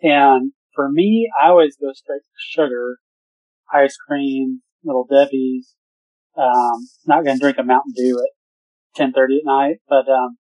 And 0.00 0.52
for 0.74 0.90
me, 0.90 1.30
I 1.42 1.48
always 1.48 1.76
go 1.76 1.92
straight 1.92 2.22
to 2.22 2.60
sugar, 2.60 2.98
ice 3.72 3.96
cream, 3.96 4.62
little 4.84 5.06
Debbie's. 5.08 5.74
Um, 6.36 6.88
not 7.06 7.24
going 7.24 7.36
to 7.36 7.40
drink 7.40 7.58
a 7.58 7.62
Mountain 7.62 7.92
Dew 7.94 8.18
at 8.18 9.02
10:30 9.02 9.38
at 9.38 9.44
night, 9.44 9.76
but 9.88 10.08
um, 10.08 10.38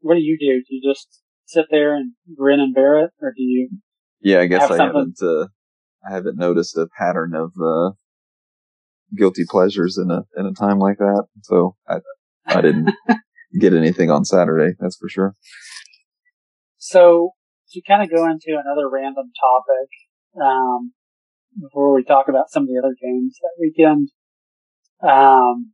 what 0.00 0.14
do 0.14 0.20
you 0.20 0.38
do? 0.38 0.62
Do 0.62 0.74
you 0.74 0.88
just 0.88 1.22
sit 1.46 1.66
there 1.70 1.94
and 1.94 2.12
grin 2.36 2.60
and 2.60 2.74
bear 2.74 3.04
it, 3.04 3.10
or 3.20 3.32
do 3.36 3.42
you? 3.42 3.70
Yeah, 4.20 4.40
I 4.40 4.46
guess 4.46 4.62
I 4.62 4.76
something? 4.76 4.86
haven't. 4.86 5.22
Uh, 5.22 5.48
I 6.06 6.14
haven't 6.14 6.38
noticed 6.38 6.76
a 6.76 6.86
pattern 6.98 7.34
of 7.34 7.52
uh, 7.62 7.92
guilty 9.16 9.44
pleasures 9.48 9.98
in 9.98 10.10
a 10.10 10.22
in 10.36 10.46
a 10.46 10.52
time 10.52 10.78
like 10.78 10.98
that. 10.98 11.26
So 11.42 11.76
I 11.88 11.98
I 12.46 12.60
didn't 12.60 12.90
get 13.60 13.74
anything 13.74 14.10
on 14.10 14.24
Saturday. 14.24 14.74
That's 14.80 14.96
for 14.96 15.08
sure. 15.08 15.34
So 16.78 17.32
to 17.72 17.82
kind 17.86 18.02
of 18.02 18.10
go 18.10 18.24
into 18.26 18.58
another 18.58 18.88
random 18.90 19.30
topic 19.40 20.42
um, 20.42 20.92
before 21.60 21.94
we 21.94 22.04
talk 22.04 22.28
about 22.28 22.50
some 22.50 22.64
of 22.64 22.68
the 22.68 22.78
other 22.78 22.94
games 23.00 23.36
that 23.42 23.50
weekend. 23.60 24.10
Um, 25.02 25.72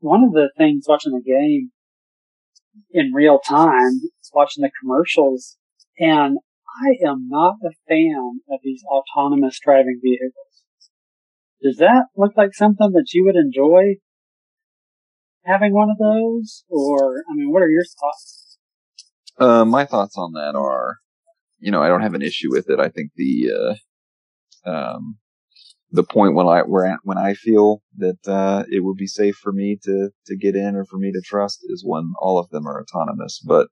one 0.00 0.24
of 0.24 0.32
the 0.32 0.50
things 0.56 0.86
watching 0.88 1.12
the 1.12 1.22
game 1.22 1.70
in 2.90 3.12
real 3.12 3.38
time 3.38 4.00
is 4.20 4.30
watching 4.32 4.62
the 4.62 4.70
commercials, 4.80 5.56
and 5.98 6.38
I 6.82 7.06
am 7.06 7.28
not 7.28 7.56
a 7.64 7.70
fan 7.88 8.40
of 8.50 8.60
these 8.62 8.82
autonomous 8.84 9.58
driving 9.62 10.00
vehicles. 10.02 10.64
Does 11.62 11.76
that 11.78 12.06
look 12.16 12.32
like 12.36 12.54
something 12.54 12.92
that 12.92 13.08
you 13.12 13.24
would 13.24 13.36
enjoy 13.36 13.96
having 15.44 15.74
one 15.74 15.90
of 15.90 15.98
those? 15.98 16.64
Or, 16.68 17.22
I 17.30 17.34
mean, 17.34 17.52
what 17.52 17.62
are 17.62 17.70
your 17.70 17.84
thoughts? 18.00 18.58
Uh, 19.38 19.64
my 19.64 19.84
thoughts 19.84 20.16
on 20.16 20.32
that 20.32 20.54
are, 20.56 20.98
you 21.58 21.70
know, 21.70 21.82
I 21.82 21.88
don't 21.88 22.02
have 22.02 22.14
an 22.14 22.22
issue 22.22 22.50
with 22.50 22.70
it. 22.70 22.78
I 22.78 22.88
think 22.88 23.10
the, 23.16 23.76
uh, 24.64 24.70
um, 24.70 25.18
the 25.92 26.04
point 26.04 26.34
when 26.34 26.46
I 26.46 26.60
where 26.62 26.98
when 27.02 27.18
I 27.18 27.34
feel 27.34 27.82
that 27.96 28.18
uh, 28.26 28.64
it 28.70 28.84
would 28.84 28.96
be 28.96 29.06
safe 29.06 29.36
for 29.36 29.52
me 29.52 29.76
to 29.82 30.10
to 30.26 30.36
get 30.36 30.54
in 30.54 30.76
or 30.76 30.84
for 30.84 30.98
me 30.98 31.10
to 31.12 31.20
trust 31.20 31.60
is 31.64 31.84
when 31.84 32.12
all 32.20 32.38
of 32.38 32.48
them 32.50 32.66
are 32.66 32.80
autonomous. 32.80 33.40
But 33.44 33.68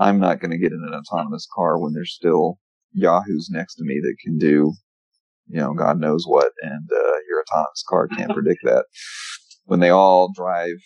I'm 0.00 0.18
not 0.18 0.40
going 0.40 0.50
to 0.50 0.58
get 0.58 0.72
in 0.72 0.82
an 0.82 0.94
autonomous 0.94 1.46
car 1.54 1.78
when 1.78 1.92
there's 1.92 2.14
still 2.14 2.58
yahoos 2.92 3.48
next 3.50 3.74
to 3.76 3.84
me 3.84 4.00
that 4.02 4.16
can 4.24 4.38
do, 4.38 4.72
you 5.46 5.60
know, 5.60 5.74
God 5.74 6.00
knows 6.00 6.24
what, 6.26 6.52
and 6.62 6.88
uh, 6.90 7.16
your 7.28 7.42
autonomous 7.42 7.84
car 7.86 8.08
can't 8.08 8.32
predict 8.34 8.60
that. 8.64 8.86
When 9.64 9.80
they 9.80 9.90
all 9.90 10.32
drive 10.34 10.78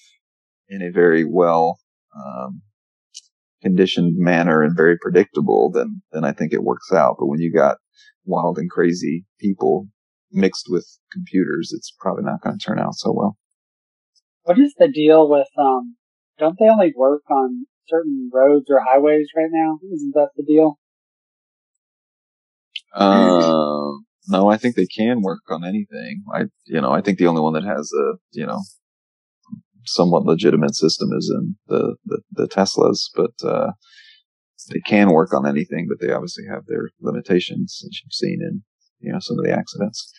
in 0.68 0.82
a 0.82 0.90
very 0.90 1.24
well 1.24 1.78
um, 2.16 2.62
conditioned 3.62 4.16
manner 4.18 4.62
and 4.62 4.76
very 4.76 4.98
predictable, 5.00 5.70
then 5.70 6.02
then 6.12 6.24
I 6.24 6.32
think 6.32 6.52
it 6.52 6.64
works 6.64 6.92
out. 6.92 7.16
But 7.18 7.26
when 7.26 7.40
you 7.40 7.52
got 7.52 7.78
wild 8.24 8.58
and 8.58 8.68
crazy 8.68 9.24
people 9.38 9.86
mixed 10.32 10.66
with 10.68 10.86
computers, 11.12 11.72
it's 11.72 11.94
probably 12.00 12.24
not 12.24 12.42
going 12.42 12.58
to 12.58 12.64
turn 12.64 12.80
out 12.80 12.94
so 12.94 13.12
well. 13.12 13.36
What 14.42 14.58
is 14.58 14.74
the 14.76 14.88
deal 14.88 15.30
with, 15.30 15.46
um, 15.56 15.96
don't 16.38 16.58
they 16.58 16.66
only 16.66 16.92
work 16.96 17.22
on 17.30 17.66
certain 17.86 18.30
roads 18.32 18.66
or 18.68 18.80
highways 18.80 19.28
right 19.36 19.50
now? 19.50 19.78
Isn't 19.92 20.12
that 20.14 20.30
the 20.36 20.44
deal? 20.44 20.78
Uh, 22.94 23.98
no, 24.28 24.48
I 24.48 24.56
think 24.56 24.76
they 24.76 24.86
can 24.86 25.20
work 25.22 25.42
on 25.50 25.64
anything. 25.64 26.22
I, 26.32 26.44
you 26.66 26.80
know, 26.80 26.92
I 26.92 27.00
think 27.00 27.18
the 27.18 27.26
only 27.26 27.40
one 27.40 27.54
that 27.54 27.64
has 27.64 27.90
a, 27.92 28.14
you 28.32 28.46
know, 28.46 28.60
somewhat 29.84 30.24
legitimate 30.24 30.74
system 30.74 31.10
is 31.16 31.32
in 31.36 31.56
the, 31.66 31.96
the, 32.04 32.20
the 32.32 32.48
Teslas, 32.48 33.10
but, 33.14 33.46
uh, 33.46 33.72
they 34.70 34.80
can 34.86 35.10
work 35.10 35.34
on 35.34 35.46
anything, 35.46 35.86
but 35.88 35.98
they 36.00 36.12
obviously 36.12 36.44
have 36.48 36.62
their 36.66 36.88
limitations, 37.00 37.82
as 37.84 38.00
you've 38.02 38.12
seen 38.12 38.40
in, 38.40 38.62
you 39.00 39.12
know, 39.12 39.18
some 39.20 39.38
of 39.38 39.44
the 39.44 39.52
accidents 39.52 40.10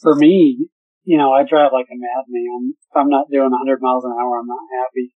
for 0.00 0.14
me, 0.14 0.68
you 1.04 1.18
know, 1.18 1.32
I 1.32 1.42
drive 1.42 1.72
like 1.72 1.86
a 1.90 1.98
madman. 1.98 2.74
If 2.78 2.96
I'm 2.96 3.10
not 3.10 3.30
doing 3.30 3.50
100 3.50 3.82
miles 3.82 4.04
an 4.04 4.12
hour, 4.12 4.38
I'm 4.38 4.46
not 4.46 4.66
happy. 4.84 5.14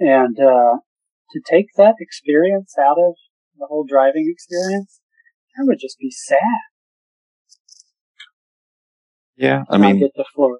And 0.00 0.38
uh, 0.38 0.78
to 1.32 1.40
take 1.50 1.66
that 1.76 1.96
experience 2.00 2.74
out 2.78 2.98
of 2.98 3.14
the 3.58 3.66
whole 3.66 3.84
driving 3.88 4.28
experience, 4.30 5.00
that 5.56 5.64
would 5.66 5.78
just 5.80 5.98
be 5.98 6.10
sad. 6.10 6.38
Yeah, 9.36 9.62
I 9.68 9.78
mean, 9.78 10.00
get 10.00 10.10
the 10.16 10.24
floor. 10.34 10.58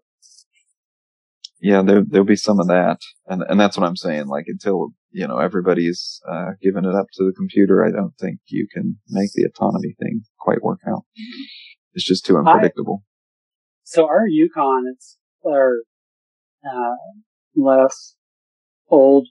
Yeah, 1.60 1.82
there 1.82 2.04
there'll 2.06 2.26
be 2.26 2.36
some 2.36 2.60
of 2.60 2.68
that, 2.68 2.98
and 3.26 3.42
and 3.48 3.58
that's 3.58 3.76
what 3.76 3.86
I'm 3.86 3.96
saying. 3.96 4.28
Like 4.28 4.44
until 4.46 4.90
you 5.10 5.26
know 5.26 5.38
everybody's 5.38 6.20
uh, 6.30 6.50
giving 6.62 6.84
it 6.84 6.94
up 6.94 7.06
to 7.14 7.24
the 7.24 7.32
computer, 7.36 7.84
I 7.84 7.90
don't 7.90 8.16
think 8.20 8.38
you 8.46 8.68
can 8.72 8.98
make 9.08 9.30
the 9.34 9.44
autonomy 9.44 9.96
thing 9.98 10.22
quite 10.38 10.62
work 10.62 10.80
out. 10.88 11.02
It's 11.94 12.06
just 12.06 12.24
too 12.24 12.36
unpredictable. 12.36 13.02
So 13.82 14.06
our 14.06 14.28
Yukon, 14.28 14.84
it's 14.94 15.18
our 15.44 15.78
uh, 16.64 16.94
less 17.56 18.14
old 18.88 19.28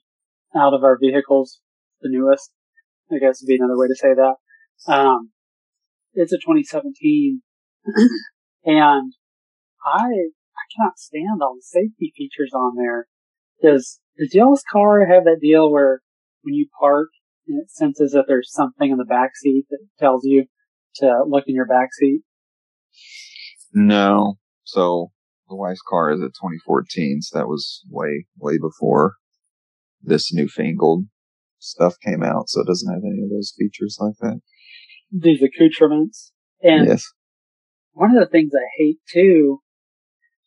out 0.56 0.74
of 0.74 0.84
our 0.84 0.98
vehicles, 1.00 1.60
the 2.02 2.10
newest. 2.10 2.52
I 3.12 3.20
guess 3.20 3.42
would 3.42 3.48
be 3.48 3.56
another 3.56 3.78
way 3.78 3.88
to 3.88 3.96
say 3.96 4.14
that. 4.14 4.36
Um, 4.92 5.32
it's 6.14 6.34
a 6.34 6.38
2017, 6.38 7.42
and 8.66 9.14
I 9.86 10.04
I 10.04 10.66
cannot 10.76 10.98
stand 10.98 11.42
all 11.42 11.56
the 11.56 11.62
safety 11.62 12.12
features 12.16 12.52
on 12.54 12.76
there. 12.76 13.08
Does 13.62 14.00
does 14.18 14.34
y'all's 14.34 14.64
car 14.72 15.06
have 15.06 15.24
that 15.24 15.40
deal 15.42 15.72
where 15.72 16.02
when 16.42 16.54
you 16.54 16.68
park 16.80 17.10
and 17.48 17.62
it 17.62 17.70
senses 17.70 18.12
that 18.12 18.26
there's 18.28 18.52
something 18.52 18.92
in 18.92 18.98
the 18.98 19.06
back 19.06 19.32
seat 19.36 19.66
that 19.70 19.80
tells 20.00 20.26
you 20.26 20.46
to 20.96 21.24
look 21.28 21.46
in 21.48 21.56
your 21.56 21.68
back 21.68 21.90
seat? 21.94 22.22
No, 23.74 24.38
so 24.64 25.12
the 25.50 25.56
wife's 25.56 25.82
car 25.88 26.12
is 26.12 26.20
a 26.20 26.28
2014, 26.28 27.22
so 27.22 27.38
that 27.38 27.48
was 27.48 27.84
way, 27.90 28.26
way 28.38 28.58
before 28.58 29.16
this 30.02 30.34
newfangled 30.34 31.06
stuff 31.60 31.96
came 32.04 32.24
out. 32.24 32.50
So 32.50 32.62
it 32.62 32.68
doesn't 32.68 32.94
have 32.94 33.04
any 33.04 33.24
of 33.24 33.30
those 33.30 33.54
features 33.58 33.98
like 34.00 34.16
that. 34.22 34.40
These 35.12 35.42
accoutrements. 35.42 36.32
And 36.62 36.88
yes. 36.88 37.06
one 37.94 38.16
of 38.16 38.20
the 38.20 38.30
things 38.30 38.52
I 38.56 38.68
hate 38.78 39.00
too, 39.12 39.62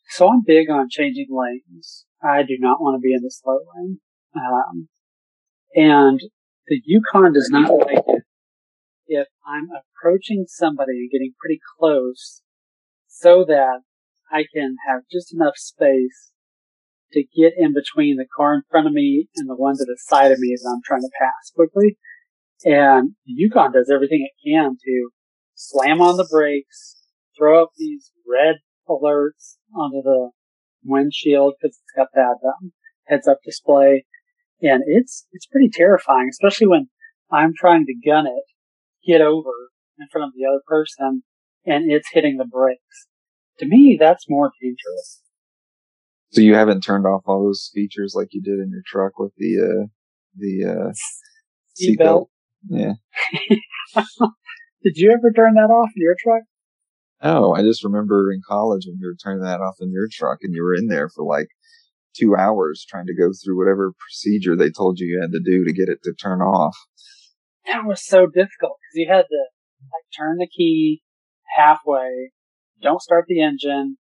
so 0.09 0.29
I'm 0.29 0.43
big 0.45 0.69
on 0.69 0.87
changing 0.89 1.27
lanes. 1.29 2.05
I 2.23 2.43
do 2.43 2.57
not 2.59 2.81
want 2.81 2.95
to 2.95 2.99
be 2.99 3.13
in 3.13 3.21
the 3.21 3.31
slow 3.31 3.59
lane. 3.75 3.99
Um, 4.35 4.89
and 5.73 6.19
the 6.67 6.81
Yukon 6.85 7.33
does 7.33 7.49
not 7.51 7.71
like 7.71 8.03
it 8.07 8.23
if 9.07 9.27
I'm 9.45 9.67
approaching 9.71 10.45
somebody 10.47 10.91
and 10.93 11.11
getting 11.11 11.33
pretty 11.39 11.59
close 11.77 12.41
so 13.07 13.43
that 13.45 13.81
I 14.31 14.45
can 14.53 14.77
have 14.87 15.01
just 15.11 15.33
enough 15.33 15.55
space 15.57 16.31
to 17.13 17.23
get 17.35 17.53
in 17.57 17.73
between 17.73 18.17
the 18.17 18.25
car 18.35 18.55
in 18.55 18.61
front 18.69 18.87
of 18.87 18.93
me 18.93 19.27
and 19.35 19.49
the 19.49 19.55
one 19.55 19.75
to 19.75 19.85
the 19.85 19.97
side 19.99 20.31
of 20.31 20.39
me 20.39 20.53
as 20.53 20.63
I'm 20.67 20.81
trying 20.85 21.01
to 21.01 21.09
pass 21.19 21.51
quickly. 21.55 21.97
And 22.63 23.15
the 23.25 23.33
Yukon 23.33 23.71
does 23.71 23.89
everything 23.93 24.27
it 24.27 24.49
can 24.49 24.77
to 24.83 25.09
slam 25.55 26.01
on 26.01 26.17
the 26.17 26.27
brakes, 26.29 26.97
throw 27.37 27.63
up 27.63 27.71
these 27.77 28.11
red 28.27 28.57
alerts 28.87 29.57
onto 29.75 30.01
the 30.03 30.29
windshield 30.83 31.55
because 31.61 31.77
it's 31.77 31.95
got 31.95 32.07
that 32.13 32.37
um, 32.45 32.71
heads 33.07 33.27
up 33.27 33.39
display. 33.43 34.05
And 34.61 34.83
it's, 34.85 35.25
it's 35.31 35.47
pretty 35.47 35.69
terrifying, 35.69 36.29
especially 36.29 36.67
when 36.67 36.87
I'm 37.31 37.53
trying 37.57 37.85
to 37.85 38.09
gun 38.09 38.27
it, 38.27 38.43
get 39.05 39.21
over 39.21 39.51
in 39.99 40.07
front 40.11 40.25
of 40.25 40.33
the 40.35 40.45
other 40.47 40.61
person 40.67 41.23
and 41.65 41.91
it's 41.91 42.09
hitting 42.11 42.37
the 42.37 42.45
brakes 42.45 43.07
to 43.61 43.67
me, 43.67 43.95
that's 43.99 44.25
more 44.27 44.51
dangerous. 44.59 45.20
So 46.31 46.41
you 46.41 46.55
haven't 46.55 46.81
turned 46.81 47.05
off 47.05 47.23
all 47.25 47.43
those 47.43 47.69
features 47.73 48.13
like 48.15 48.29
you 48.31 48.41
did 48.41 48.59
in 48.59 48.69
your 48.71 48.83
truck 48.85 49.19
with 49.19 49.33
the 49.37 49.59
uh, 49.59 49.87
the 50.37 50.65
uh, 50.65 50.91
seatbelt. 51.79 52.27
Yeah. 52.69 52.93
did 54.83 54.95
you 54.95 55.11
ever 55.11 55.31
turn 55.31 55.55
that 55.55 55.71
off 55.71 55.89
in 55.95 56.01
your 56.01 56.15
truck? 56.23 56.43
Oh, 57.21 57.53
I 57.53 57.61
just 57.61 57.83
remember 57.83 58.31
in 58.31 58.41
college 58.47 58.85
when 58.87 58.97
you 58.99 59.07
were 59.07 59.17
turning 59.21 59.43
that 59.43 59.61
off 59.61 59.75
in 59.79 59.91
your 59.91 60.07
truck 60.11 60.39
and 60.41 60.53
you 60.55 60.63
were 60.63 60.73
in 60.73 60.87
there 60.87 61.09
for 61.09 61.23
like 61.23 61.47
two 62.15 62.35
hours 62.35 62.85
trying 62.89 63.05
to 63.05 63.15
go 63.15 63.31
through 63.31 63.57
whatever 63.57 63.93
procedure 63.99 64.55
they 64.55 64.69
told 64.69 64.99
you 64.99 65.07
you 65.07 65.21
had 65.21 65.31
to 65.31 65.39
do 65.39 65.63
to 65.63 65.73
get 65.73 65.89
it 65.89 65.99
to 66.03 66.13
turn 66.13 66.41
off. 66.41 66.75
That 67.65 67.85
was 67.85 68.05
so 68.05 68.25
difficult 68.25 68.77
because 68.79 68.95
you 68.95 69.07
had 69.07 69.25
to 69.29 69.43
like 69.91 70.05
turn 70.17 70.37
the 70.37 70.47
key 70.47 71.03
halfway, 71.55 72.31
don't 72.81 73.01
start 73.01 73.25
the 73.27 73.41
engine, 73.41 73.97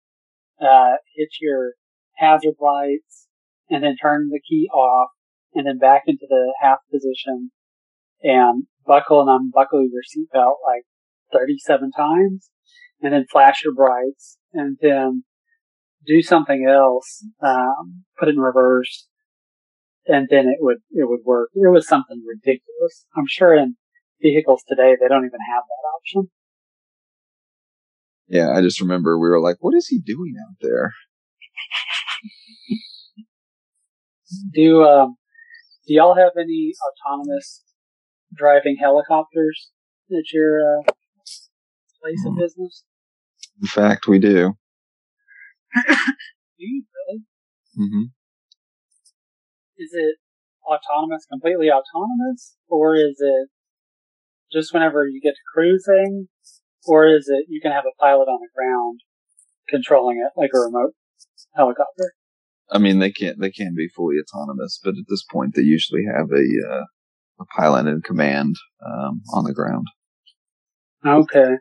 uh, 0.60 0.96
hit 1.16 1.28
your 1.40 1.72
hazard 2.18 2.54
lights, 2.60 3.28
and 3.70 3.82
then 3.82 3.96
turn 3.96 4.28
the 4.30 4.40
key 4.48 4.68
off, 4.72 5.10
and 5.54 5.66
then 5.66 5.78
back 5.78 6.02
into 6.06 6.26
the 6.28 6.52
half 6.60 6.78
position, 6.92 7.50
and 8.22 8.64
buckle 8.86 9.20
and 9.20 9.30
unbuckle 9.30 9.82
your 9.82 10.02
seatbelt 10.02 10.56
like 10.66 10.84
37 11.32 11.90
times, 11.92 12.50
and 13.00 13.12
then 13.12 13.26
flash 13.30 13.62
your 13.64 13.74
brights, 13.74 14.38
and 14.52 14.76
then 14.80 15.24
do 16.06 16.22
something 16.22 16.66
else, 16.68 17.24
um, 17.42 18.04
put 18.18 18.28
it 18.28 18.34
in 18.34 18.40
reverse, 18.40 19.08
and 20.06 20.26
then 20.30 20.46
it 20.48 20.58
would 20.60 20.78
it 20.90 21.08
would 21.08 21.20
work. 21.24 21.50
It 21.54 21.70
was 21.70 21.86
something 21.86 22.22
ridiculous. 22.26 23.06
I'm 23.16 23.26
sure 23.28 23.54
in 23.54 23.76
vehicles 24.20 24.64
today 24.66 24.96
they 25.00 25.08
don't 25.08 25.26
even 25.26 25.40
have 25.52 25.64
that 25.68 25.88
option. 25.96 26.30
Yeah, 28.26 28.50
I 28.50 28.60
just 28.60 28.80
remember 28.80 29.18
we 29.18 29.28
were 29.28 29.40
like, 29.40 29.56
"What 29.60 29.74
is 29.74 29.88
he 29.88 29.98
doing 29.98 30.34
out 30.40 30.56
there?" 30.60 30.92
Do 34.52 34.82
um, 34.84 35.16
do 35.86 35.94
y'all 35.94 36.16
have 36.16 36.32
any 36.38 36.72
autonomous 36.84 37.62
driving 38.34 38.76
helicopters 38.80 39.70
at 40.10 40.32
your 40.32 40.60
uh, 40.60 40.82
place 42.02 42.24
of 42.26 42.32
mm. 42.34 42.38
business? 42.38 42.84
In 43.60 43.68
fact, 43.68 44.06
we 44.06 44.18
do. 44.18 44.54
do 45.74 45.94
you 46.58 46.84
really? 47.08 47.22
Mm-hmm. 47.78 48.02
Is 49.78 49.90
it 49.92 50.16
autonomous, 50.64 51.24
completely 51.30 51.68
autonomous, 51.70 52.56
or 52.68 52.96
is 52.96 53.16
it 53.18 53.48
just 54.52 54.72
whenever 54.74 55.06
you 55.06 55.20
get 55.20 55.34
to 55.34 55.52
cruising, 55.52 56.28
or 56.86 57.06
is 57.06 57.28
it 57.28 57.46
you 57.48 57.60
can 57.60 57.72
have 57.72 57.84
a 57.84 57.96
pilot 58.00 58.28
on 58.28 58.40
the 58.40 58.48
ground 58.54 59.00
controlling 59.68 60.18
it 60.18 60.38
like 60.38 60.50
a 60.54 60.58
remote 60.58 60.94
helicopter? 61.58 62.14
I 62.70 62.78
mean, 62.78 62.98
they 62.98 63.10
can't 63.10 63.38
they 63.40 63.50
can 63.50 63.74
be 63.76 63.88
fully 63.88 64.16
autonomous, 64.16 64.80
but 64.82 64.90
at 64.90 65.04
this 65.08 65.24
point, 65.30 65.54
they 65.54 65.62
usually 65.62 66.04
have 66.04 66.30
a 66.30 66.72
uh, 66.72 66.84
a 67.40 67.44
pilot 67.56 67.86
in 67.86 68.00
command 68.02 68.56
um, 68.86 69.22
on 69.32 69.44
the 69.44 69.54
ground. 69.54 69.86
Okay. 71.06 71.56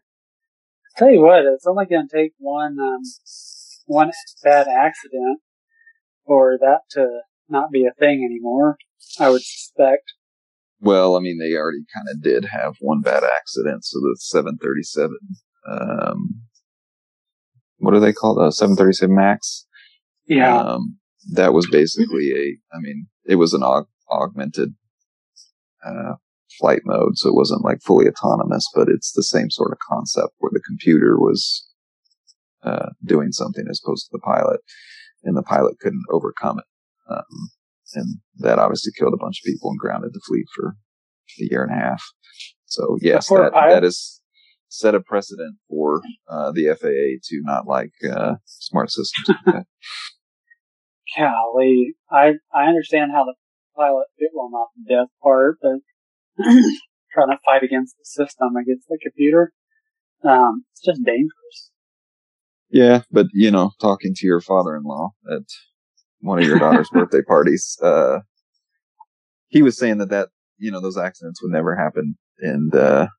Tell 0.98 1.12
you 1.12 1.22
what, 1.22 1.46
it's 1.46 1.68
only 1.68 1.86
going 1.86 2.08
to 2.08 2.16
take 2.16 2.34
one 2.38 2.78
um, 2.80 3.02
one 3.86 4.12
bad 4.44 4.68
accident 4.68 5.40
for 6.26 6.58
that 6.60 6.80
to 6.92 7.08
not 7.50 7.72
be 7.72 7.86
a 7.86 7.94
thing 8.00 8.26
anymore. 8.26 8.78
I 9.20 9.30
would 9.30 9.44
suspect. 9.44 10.14
Well, 10.80 11.16
I 11.16 11.20
mean, 11.20 11.40
they 11.40 11.56
already 11.56 11.86
kind 11.96 12.08
of 12.12 12.22
did 12.22 12.46
have 12.46 12.76
one 12.80 13.02
bad 13.02 13.24
accident. 13.24 13.84
So 13.84 14.00
the 14.00 14.16
737, 14.20 15.18
um, 15.68 16.42
what 17.78 17.96
are 17.96 18.00
they 18.00 18.14
called? 18.14 18.38
Uh, 18.38 18.52
737 18.52 19.16
Max. 19.16 19.66
Yeah. 20.28 20.58
Um, 20.58 20.98
that 21.34 21.54
was 21.54 21.68
basically 21.68 22.32
a, 22.32 22.76
I 22.76 22.80
mean, 22.80 23.08
it 23.26 23.36
was 23.36 23.54
an 23.54 23.62
aug- 23.62 23.88
augmented, 24.10 24.76
uh, 25.86 26.14
flight 26.60 26.82
mode. 26.86 27.18
So 27.18 27.30
it 27.30 27.36
wasn't 27.36 27.64
like 27.64 27.82
fully 27.82 28.08
autonomous, 28.08 28.66
but 28.74 28.88
it's 28.90 29.12
the 29.12 29.24
same 29.24 29.50
sort 29.50 29.72
of 29.72 29.78
concept 29.80 30.34
where 30.38 30.52
the 30.54 30.62
computer 30.66 31.18
was, 31.18 31.68
uh, 32.64 32.90
doing 33.06 33.32
something 33.32 33.66
as 33.70 33.82
opposed 33.84 34.06
to 34.06 34.10
the 34.14 34.20
pilot 34.20 34.62
and 35.24 35.36
the 35.38 35.44
pilot 35.44 35.80
couldn't 35.80 36.04
overcome 36.12 36.60
it. 36.60 37.14
Um, 37.14 37.50
and 37.94 38.18
that 38.40 38.60
obviously 38.60 38.92
killed 38.98 39.14
a 39.14 39.24
bunch 39.24 39.40
of 39.40 39.46
people 39.46 39.70
and 39.70 39.80
grounded 39.80 40.12
the 40.14 40.22
fleet 40.28 40.46
for 40.56 40.76
a 41.40 41.44
year 41.50 41.64
and 41.64 41.72
a 41.72 41.76
half. 41.76 42.04
So 42.66 42.98
yes, 43.02 43.28
that, 43.30 43.54
that 43.70 43.84
is 43.84 44.22
set 44.70 44.96
a 44.96 45.00
precedent 45.00 45.58
for 45.70 46.02
uh, 46.30 46.52
the 46.52 46.68
FAA 46.80 47.20
to 47.24 47.42
not 47.44 47.66
like 47.68 47.92
uh, 48.12 48.36
smart 48.46 48.92
systems. 48.92 49.38
Golly, 51.16 51.96
I 52.12 52.34
I 52.54 52.66
understand 52.66 53.12
how 53.14 53.26
the 53.26 53.36
pilot 53.76 54.08
bit 54.20 54.32
well 54.34 54.50
not 54.52 54.68
the 54.76 54.96
death 54.96 55.10
part, 55.22 55.58
but 55.62 55.80
trying 57.14 57.30
to 57.30 57.40
fight 57.46 57.64
against 57.64 57.96
the 57.98 58.06
system 58.06 58.56
against 58.56 58.88
the 58.88 58.98
computer, 59.02 59.54
um, 60.24 60.66
it's 60.72 60.86
just 60.86 61.04
dangerous. 61.04 61.72
Yeah, 62.70 63.02
but 63.12 63.28
you 63.34 63.52
know, 63.52 63.72
talking 63.80 64.14
to 64.16 64.28
your 64.28 64.42
father-in-law 64.42 65.12
at 65.32 65.44
one 66.20 66.40
of 66.40 66.46
your 66.46 66.60
daughter's 66.60 66.90
birthday 66.94 67.22
parties, 67.22 67.78
uh, 67.82 68.20
he 69.48 69.62
was 69.62 69.78
saying 69.78 70.00
that 70.00 70.10
that, 70.10 70.30
you 70.58 70.72
know, 70.72 70.82
those 70.82 70.98
accidents 70.98 71.42
would 71.42 71.52
never 71.52 71.76
happen 71.76 72.18
in 72.40 72.70
the, 72.72 73.10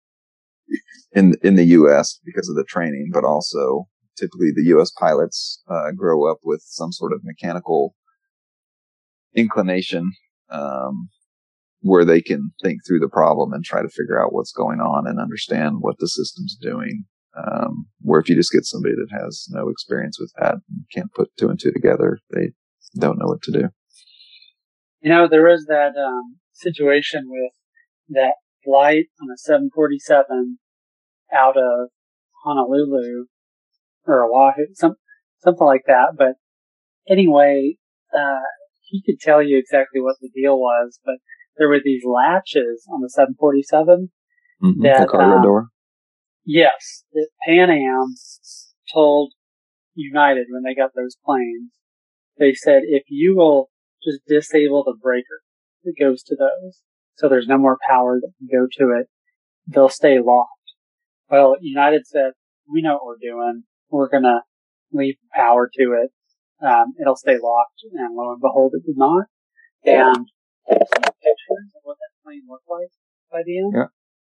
in, 1.12 1.34
in 1.42 1.54
the 1.54 1.64
U.S. 1.64 2.20
because 2.24 2.48
of 2.48 2.56
the 2.56 2.64
training, 2.64 3.10
but 3.12 3.24
also 3.24 3.86
typically 4.18 4.50
the 4.54 4.68
U.S. 4.68 4.90
pilots, 4.90 5.62
uh, 5.68 5.92
grow 5.92 6.30
up 6.30 6.38
with 6.42 6.62
some 6.64 6.92
sort 6.92 7.12
of 7.12 7.20
mechanical 7.24 7.94
inclination, 9.34 10.12
um, 10.50 11.08
where 11.80 12.04
they 12.04 12.20
can 12.20 12.50
think 12.62 12.80
through 12.86 13.00
the 13.00 13.08
problem 13.08 13.52
and 13.52 13.64
try 13.64 13.82
to 13.82 13.88
figure 13.88 14.20
out 14.20 14.32
what's 14.32 14.52
going 14.52 14.80
on 14.80 15.06
and 15.06 15.20
understand 15.20 15.76
what 15.80 15.96
the 15.98 16.08
system's 16.08 16.56
doing. 16.60 17.04
Um, 17.36 17.86
where 18.00 18.20
if 18.20 18.28
you 18.28 18.34
just 18.34 18.52
get 18.52 18.64
somebody 18.64 18.94
that 18.94 19.16
has 19.16 19.46
no 19.50 19.68
experience 19.68 20.18
with 20.18 20.32
that 20.40 20.54
and 20.54 20.84
can't 20.92 21.12
put 21.12 21.30
two 21.38 21.48
and 21.48 21.60
two 21.60 21.70
together, 21.70 22.18
they 22.32 22.50
don't 22.98 23.18
know 23.18 23.26
what 23.26 23.42
to 23.42 23.52
do. 23.52 23.68
You 25.00 25.10
know, 25.10 25.28
there 25.28 25.44
was 25.44 25.66
that 25.66 25.92
um, 25.96 26.38
situation 26.52 27.26
with 27.28 27.52
that 28.08 28.34
flight 28.64 29.06
on 29.22 29.28
a 29.32 29.36
747 29.36 30.58
out 31.32 31.56
of 31.56 31.90
Honolulu 32.44 33.26
or 34.08 34.24
Oahu, 34.24 34.66
some, 34.74 34.94
something 35.38 35.66
like 35.66 35.82
that. 35.86 36.14
But 36.16 36.34
anyway, 37.08 37.76
uh, 38.16 38.46
he 38.82 39.02
could 39.04 39.20
tell 39.20 39.42
you 39.42 39.58
exactly 39.58 40.00
what 40.00 40.16
the 40.20 40.30
deal 40.34 40.58
was, 40.58 40.98
but 41.04 41.16
there 41.56 41.68
were 41.68 41.80
these 41.82 42.02
latches 42.04 42.86
on 42.92 43.02
the 43.02 43.10
747 43.10 44.10
mm-hmm, 44.62 44.82
that, 44.82 45.00
the 45.00 45.06
cargo 45.06 45.36
um, 45.36 45.42
door. 45.42 45.66
Yes, 46.44 47.04
that 47.12 47.28
Pan 47.46 47.70
Am 47.70 48.14
told 48.92 49.32
United 49.94 50.46
when 50.50 50.62
they 50.62 50.74
got 50.74 50.92
those 50.94 51.16
planes 51.24 51.72
they 52.38 52.54
said 52.54 52.82
if 52.84 53.04
you 53.08 53.36
will 53.36 53.70
just 54.04 54.20
disable 54.26 54.84
the 54.84 54.96
breaker 55.00 55.42
that 55.84 55.94
goes 55.98 56.22
to 56.24 56.36
those, 56.36 56.80
so 57.16 57.28
there's 57.28 57.48
no 57.48 57.58
more 57.58 57.78
power 57.88 58.20
that 58.20 58.32
can 58.38 58.48
go 58.50 58.66
to 58.78 58.98
it, 58.98 59.08
they'll 59.66 59.88
stay 59.88 60.18
locked. 60.24 60.52
Well, 61.28 61.56
United 61.60 62.06
said, 62.06 62.32
we 62.72 62.80
know 62.80 62.94
what 62.94 63.04
we're 63.06 63.30
doing. 63.30 63.64
We're 63.90 64.08
gonna 64.08 64.42
leave 64.92 65.16
power 65.34 65.70
to 65.74 65.82
it. 66.02 66.12
Um, 66.64 66.94
it'll 67.00 67.16
stay 67.16 67.38
locked, 67.38 67.80
and 67.92 68.16
lo 68.16 68.32
and 68.32 68.40
behold, 68.40 68.72
it 68.74 68.86
did 68.86 68.96
not. 68.96 69.26
And 69.84 70.26
pictures 70.68 71.72
of 71.74 71.82
what 71.82 71.96
that 71.96 72.22
plane 72.24 72.42
looked 72.48 72.68
like 72.68 72.90
by 73.30 73.42
the 73.44 73.58
end. 73.58 73.72
Yeah, 73.74 73.90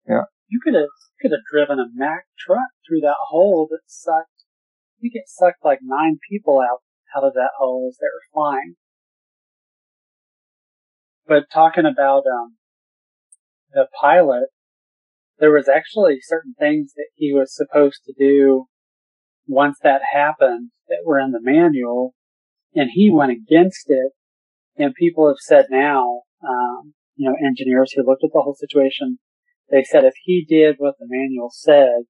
yeah. 0.08 0.24
You 0.48 0.60
could 0.62 0.74
have 0.74 0.92
could 1.20 1.32
have 1.32 1.46
driven 1.50 1.78
a 1.78 1.86
Mack 1.94 2.24
truck 2.38 2.70
through 2.86 3.00
that 3.00 3.16
hole 3.28 3.68
that 3.70 3.80
sucked. 3.86 4.44
You 4.98 5.10
get 5.10 5.28
sucked 5.28 5.64
like 5.64 5.80
nine 5.82 6.18
people 6.28 6.60
out 6.60 6.82
out 7.16 7.24
of 7.24 7.34
that 7.34 7.50
hole 7.58 7.88
as 7.88 7.98
they 7.98 8.06
were 8.06 8.32
flying. 8.32 8.76
But 11.26 11.50
talking 11.52 11.86
about 11.86 12.22
um, 12.26 12.56
the 13.72 13.86
pilot, 14.00 14.48
there 15.38 15.52
was 15.52 15.68
actually 15.68 16.18
certain 16.22 16.54
things 16.58 16.92
that 16.94 17.08
he 17.14 17.32
was 17.32 17.54
supposed 17.54 18.02
to 18.06 18.14
do 18.16 18.66
once 19.46 19.78
that 19.82 20.00
happened 20.12 20.70
that 20.88 21.02
were 21.04 21.20
in 21.20 21.32
the 21.32 21.40
manual, 21.42 22.14
and 22.74 22.90
he 22.92 23.10
went 23.10 23.32
against 23.32 23.86
it. 23.88 24.12
And 24.78 24.94
people 24.94 25.26
have 25.28 25.38
said 25.40 25.66
now, 25.70 26.22
um, 26.46 26.92
you 27.16 27.28
know, 27.28 27.36
engineers 27.44 27.92
who 27.92 28.04
looked 28.04 28.24
at 28.24 28.30
the 28.32 28.42
whole 28.42 28.56
situation, 28.58 29.18
they 29.70 29.82
said 29.82 30.04
if 30.04 30.14
he 30.22 30.44
did 30.46 30.76
what 30.78 30.94
the 30.98 31.06
manual 31.08 31.50
said, 31.50 32.04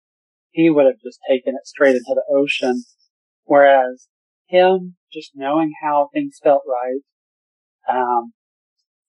he 0.51 0.69
would 0.69 0.87
have 0.87 1.01
just 1.03 1.21
taken 1.29 1.55
it 1.55 1.67
straight 1.67 1.95
into 1.95 2.15
the 2.15 2.25
ocean. 2.35 2.85
Whereas 3.45 4.09
him 4.49 4.97
just 5.13 5.33
knowing 5.35 5.73
how 5.83 6.11
things 6.13 6.39
felt 6.43 6.63
right, 6.67 7.01
um, 7.89 8.33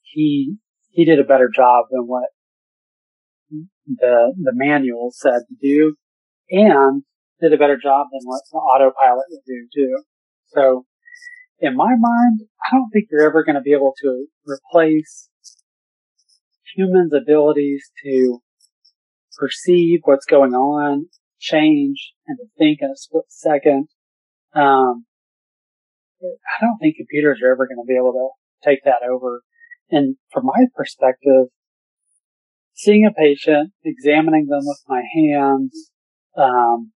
he 0.01 0.57
he 0.91 1.05
did 1.05 1.19
a 1.19 1.23
better 1.23 1.49
job 1.53 1.85
than 1.91 2.01
what 2.01 2.29
the 3.87 4.33
the 4.41 4.51
manual 4.53 5.11
said 5.11 5.41
to 5.49 5.55
do, 5.61 5.95
and 6.51 7.03
did 7.41 7.53
a 7.53 7.57
better 7.57 7.77
job 7.81 8.07
than 8.11 8.21
what 8.23 8.41
the 8.51 8.57
autopilot 8.57 9.25
would 9.29 9.43
do 9.45 9.67
too. 9.73 10.03
So 10.47 10.85
in 11.59 11.75
my 11.75 11.95
mind, 11.97 12.41
I 12.65 12.75
don't 12.75 12.89
think 12.91 13.07
you're 13.11 13.27
ever 13.27 13.43
going 13.43 13.55
to 13.55 13.61
be 13.61 13.73
able 13.73 13.93
to 14.01 14.27
replace 14.45 15.29
humans' 16.75 17.13
abilities 17.13 17.89
to 18.03 18.39
perceive 19.37 19.99
what's 20.03 20.25
going 20.25 20.53
on, 20.53 21.07
change, 21.39 22.13
and 22.27 22.37
to 22.37 22.45
think 22.57 22.79
in 22.81 22.89
a 22.89 22.95
split 22.95 23.25
second. 23.29 23.87
Um, 24.53 25.05
I 26.21 26.65
don't 26.65 26.77
think 26.79 26.97
computers 26.97 27.39
are 27.43 27.51
ever 27.51 27.67
going 27.67 27.77
to 27.77 27.87
be 27.87 27.95
able 27.95 28.13
to 28.13 28.67
take 28.67 28.83
that 28.85 29.07
over. 29.07 29.43
And 29.89 30.15
from 30.31 30.45
my 30.45 30.65
perspective, 30.75 31.47
seeing 32.73 33.05
a 33.05 33.11
patient, 33.11 33.71
examining 33.83 34.47
them 34.47 34.61
with 34.63 34.81
my 34.87 35.03
hands, 35.15 35.91
um, 36.37 36.91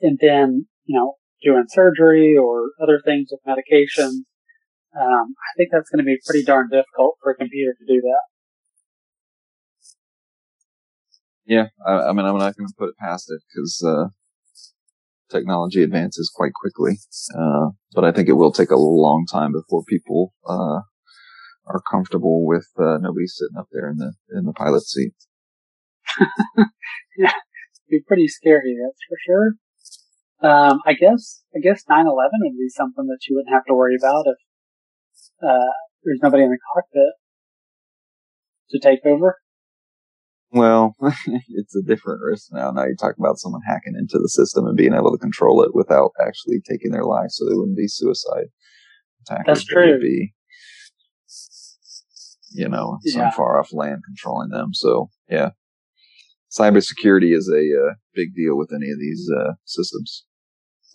and 0.00 0.18
then, 0.20 0.66
you 0.84 0.98
know, 0.98 1.14
doing 1.42 1.64
surgery 1.68 2.36
or 2.36 2.70
other 2.82 3.00
things 3.04 3.28
with 3.30 3.40
medication, 3.46 4.24
um, 4.98 5.34
I 5.36 5.50
think 5.56 5.70
that's 5.72 5.90
going 5.90 6.04
to 6.04 6.04
be 6.04 6.18
pretty 6.26 6.44
darn 6.44 6.68
difficult 6.70 7.16
for 7.22 7.32
a 7.32 7.36
computer 7.36 7.74
to 7.78 7.86
do 7.86 8.00
that. 8.00 8.22
Yeah, 11.46 11.66
I, 11.86 12.08
I 12.08 12.12
mean, 12.12 12.26
I'm 12.26 12.38
not 12.38 12.56
going 12.56 12.68
to 12.68 12.74
put 12.78 12.90
it 12.90 12.96
past 13.00 13.30
it 13.30 13.40
because 13.48 13.82
uh, 13.86 14.08
technology 15.30 15.82
advances 15.82 16.30
quite 16.34 16.52
quickly, 16.52 16.98
uh, 17.34 17.70
but 17.94 18.04
I 18.04 18.12
think 18.12 18.28
it 18.28 18.34
will 18.34 18.52
take 18.52 18.70
a 18.70 18.76
long 18.76 19.24
time 19.30 19.52
before 19.52 19.82
people 19.84 20.34
uh, 20.46 20.80
are 21.66 21.82
comfortable 21.90 22.46
with 22.46 22.66
uh, 22.78 22.98
nobody 22.98 23.26
sitting 23.26 23.56
up 23.58 23.68
there 23.72 23.88
in 23.88 23.96
the 23.96 24.12
in 24.30 24.44
the 24.44 24.52
pilot 24.52 24.82
seat. 24.82 25.14
yeah, 27.16 27.32
it'd 27.32 27.90
be 27.90 28.00
pretty 28.06 28.28
scary, 28.28 28.76
that's 28.82 29.00
for 29.08 29.16
sure. 29.24 29.52
Um, 30.40 30.80
I 30.86 30.92
guess 30.92 31.42
I 31.54 31.58
guess 31.60 31.84
9/11 31.90 32.06
would 32.06 32.56
be 32.56 32.68
something 32.68 33.06
that 33.06 33.18
you 33.28 33.36
wouldn't 33.36 33.52
have 33.52 33.64
to 33.66 33.74
worry 33.74 33.96
about 33.98 34.26
if 34.26 34.36
uh, 35.42 35.72
there's 36.04 36.20
nobody 36.22 36.44
in 36.44 36.50
the 36.50 36.58
cockpit 36.74 37.12
to 38.70 38.78
take 38.78 39.04
over. 39.04 39.36
Well, 40.50 40.94
it's 41.48 41.76
a 41.76 41.82
different 41.82 42.22
risk 42.22 42.48
now. 42.52 42.70
Now 42.70 42.84
you're 42.84 42.94
talking 42.94 43.22
about 43.22 43.38
someone 43.38 43.60
hacking 43.66 43.94
into 43.98 44.18
the 44.18 44.28
system 44.28 44.66
and 44.66 44.76
being 44.76 44.94
able 44.94 45.10
to 45.10 45.18
control 45.18 45.62
it 45.62 45.74
without 45.74 46.12
actually 46.20 46.60
taking 46.68 46.92
their 46.92 47.04
life, 47.04 47.30
so 47.30 47.44
they 47.44 47.54
wouldn't 47.56 47.76
be 47.76 47.88
suicide 47.88 48.46
attackers. 49.22 49.44
That's 49.46 49.64
true. 49.64 50.00
Be, 50.00 50.32
you 52.52 52.68
know, 52.68 52.98
some 53.06 53.22
yeah. 53.22 53.30
far 53.30 53.58
off 53.58 53.72
land 53.72 54.02
controlling 54.06 54.50
them. 54.50 54.72
So 54.72 55.10
yeah, 55.28 55.50
cybersecurity 56.56 57.36
is 57.36 57.50
a 57.52 57.88
uh, 57.88 57.94
big 58.14 58.34
deal 58.34 58.56
with 58.56 58.72
any 58.72 58.90
of 58.90 58.98
these 58.98 59.28
uh, 59.36 59.54
systems. 59.64 60.24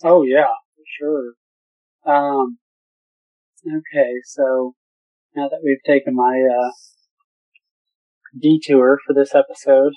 Oh 0.06 0.22
yeah, 0.22 0.52
for 0.76 0.84
sure. 1.00 1.32
Um, 2.04 2.58
okay, 3.66 4.12
so 4.26 4.74
now 5.34 5.48
that 5.48 5.60
we've 5.64 5.82
taken 5.86 6.14
my 6.14 6.42
uh, 6.42 6.72
detour 8.38 8.98
for 9.06 9.14
this 9.14 9.34
episode. 9.34 9.94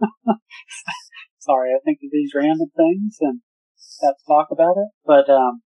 Sorry, 1.38 1.70
I 1.70 1.78
think 1.84 1.98
of 2.02 2.10
these 2.10 2.32
random 2.34 2.70
things 2.76 3.18
and 3.20 3.40
let's 4.02 4.24
talk 4.24 4.48
about 4.50 4.76
it. 4.78 4.88
But 5.06 5.30
um, 5.30 5.62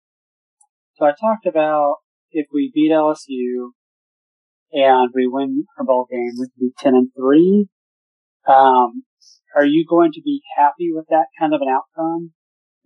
so 0.94 1.04
I 1.04 1.10
talked 1.10 1.44
about 1.44 1.96
if 2.30 2.46
we 2.50 2.72
beat 2.74 2.92
LSU 2.92 3.72
and 4.72 5.10
we 5.14 5.26
win 5.26 5.66
our 5.78 5.84
bowl 5.84 6.06
game, 6.10 6.32
we 6.38 6.46
could 6.46 6.60
be 6.60 6.72
ten 6.78 6.94
and 6.94 7.10
three. 7.14 7.66
Um, 8.46 9.04
are 9.54 9.66
you 9.66 9.84
going 9.86 10.12
to 10.12 10.22
be 10.24 10.40
happy 10.56 10.90
with 10.92 11.06
that 11.10 11.26
kind 11.38 11.52
of 11.52 11.60
an 11.60 11.68
outcome, 11.68 12.32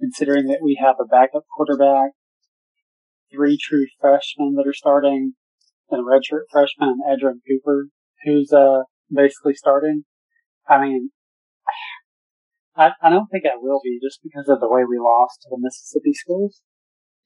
considering 0.01 0.47
that 0.47 0.61
we 0.63 0.79
have 0.81 0.97
a 1.01 1.07
backup 1.07 1.45
quarterback, 1.57 2.13
three 3.33 3.59
true 3.61 3.87
freshmen 4.01 4.55
that 4.55 4.67
are 4.67 4.75
starting, 4.75 5.35
and 5.91 6.01
a 6.01 6.05
redshirt 6.05 6.45
freshman, 6.51 6.99
Edgerrin 7.09 7.41
Cooper, 7.47 7.89
who's 8.25 8.53
uh, 8.53 8.83
basically 9.11 9.55
starting. 9.55 10.05
I 10.69 10.81
mean, 10.81 11.11
I, 12.77 12.91
I 13.03 13.11
don't 13.11 13.27
think 13.27 13.45
I 13.45 13.57
will 13.57 13.81
be 13.83 13.99
just 14.03 14.21
because 14.23 14.49
of 14.49 14.61
the 14.61 14.69
way 14.69 14.83
we 14.89 14.99
lost 14.99 15.43
to 15.43 15.49
the 15.51 15.59
Mississippi 15.61 16.13
schools. 16.13 16.61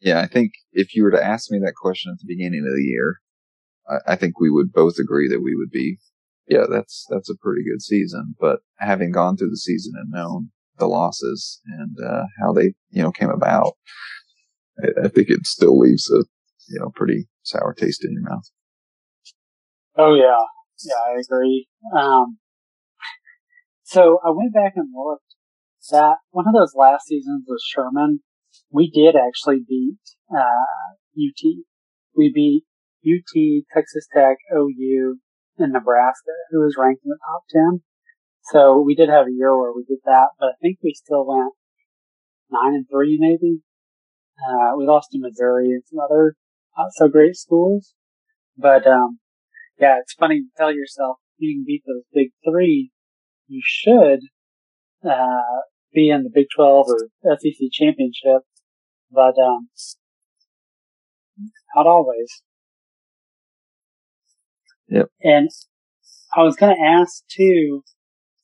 Yeah, 0.00 0.20
I 0.20 0.26
think 0.26 0.52
if 0.72 0.94
you 0.94 1.04
were 1.04 1.10
to 1.10 1.24
ask 1.24 1.50
me 1.50 1.58
that 1.58 1.74
question 1.80 2.12
at 2.12 2.18
the 2.18 2.32
beginning 2.34 2.64
of 2.66 2.74
the 2.74 2.82
year, 2.82 3.20
I, 3.88 4.12
I 4.12 4.16
think 4.16 4.40
we 4.40 4.50
would 4.50 4.72
both 4.72 4.98
agree 4.98 5.28
that 5.28 5.42
we 5.42 5.54
would 5.54 5.70
be, 5.70 5.98
yeah, 6.48 6.64
that's 6.70 7.06
that's 7.08 7.30
a 7.30 7.36
pretty 7.40 7.62
good 7.62 7.82
season. 7.82 8.34
But 8.40 8.60
having 8.78 9.12
gone 9.12 9.36
through 9.36 9.50
the 9.50 9.56
season 9.56 9.92
and 9.96 10.10
known 10.10 10.50
the 10.78 10.86
losses 10.86 11.60
and 11.78 11.96
uh, 12.04 12.24
how 12.40 12.52
they, 12.52 12.74
you 12.90 13.02
know, 13.02 13.12
came 13.12 13.30
about, 13.30 13.72
I, 14.82 15.04
I 15.06 15.08
think 15.08 15.28
it 15.28 15.46
still 15.46 15.78
leaves 15.78 16.10
a, 16.10 16.24
you 16.68 16.80
know, 16.80 16.90
pretty 16.94 17.28
sour 17.42 17.74
taste 17.74 18.04
in 18.04 18.12
your 18.12 18.22
mouth. 18.22 18.50
Oh 19.96 20.14
yeah, 20.14 20.38
yeah, 20.84 21.12
I 21.12 21.20
agree. 21.20 21.68
Um, 21.96 22.38
so 23.82 24.18
I 24.24 24.30
went 24.30 24.54
back 24.54 24.72
and 24.76 24.88
looked 24.94 25.34
that 25.90 26.16
one 26.30 26.46
of 26.46 26.54
those 26.54 26.74
last 26.74 27.06
seasons 27.06 27.44
with 27.46 27.60
Sherman, 27.62 28.20
we 28.70 28.90
did 28.90 29.16
actually 29.16 29.60
beat, 29.68 29.98
uh, 30.34 30.96
UT. 31.16 31.64
We 32.16 32.32
beat 32.32 32.64
UT, 33.04 33.64
Texas 33.74 34.06
Tech, 34.14 34.36
OU, 34.54 35.18
and 35.58 35.72
Nebraska, 35.72 36.32
who 36.50 36.60
was 36.60 36.76
ranked 36.78 37.02
in 37.04 37.10
the 37.10 37.18
top 37.26 37.42
10. 37.50 37.82
So 38.44 38.80
we 38.80 38.94
did 38.94 39.08
have 39.08 39.26
a 39.26 39.32
year 39.32 39.56
where 39.56 39.72
we 39.72 39.84
did 39.84 40.00
that, 40.04 40.28
but 40.38 40.46
I 40.46 40.52
think 40.60 40.78
we 40.82 40.94
still 40.94 41.26
went 41.26 41.52
nine 42.50 42.74
and 42.74 42.86
three 42.90 43.16
maybe. 43.20 43.60
Uh, 44.38 44.76
we 44.76 44.86
lost 44.86 45.10
to 45.12 45.18
Missouri 45.20 45.70
and 45.70 45.82
some 45.86 46.00
other 46.00 46.34
not 46.76 46.88
so 46.94 47.06
great 47.06 47.36
schools, 47.36 47.94
but, 48.56 48.86
um, 48.86 49.18
yeah, 49.78 49.98
it's 50.00 50.14
funny 50.14 50.40
to 50.40 50.48
tell 50.56 50.72
yourself 50.72 51.18
you 51.38 51.56
can 51.56 51.64
beat 51.66 51.82
those 51.86 52.04
big 52.12 52.30
three. 52.44 52.90
You 53.46 53.60
should 53.64 54.20
uh, 55.04 55.60
be 55.92 56.08
in 56.08 56.22
the 56.22 56.30
Big 56.32 56.46
12 56.54 56.86
or 56.88 57.36
SEC 57.38 57.68
championship, 57.72 58.42
but 59.10 59.34
um, 59.38 59.68
not 61.74 61.86
always. 61.86 62.42
Yep. 64.88 65.08
And 65.22 65.48
I 66.36 66.42
was 66.42 66.56
going 66.56 66.74
to 66.74 66.82
ask 66.82 67.24
too. 67.28 67.82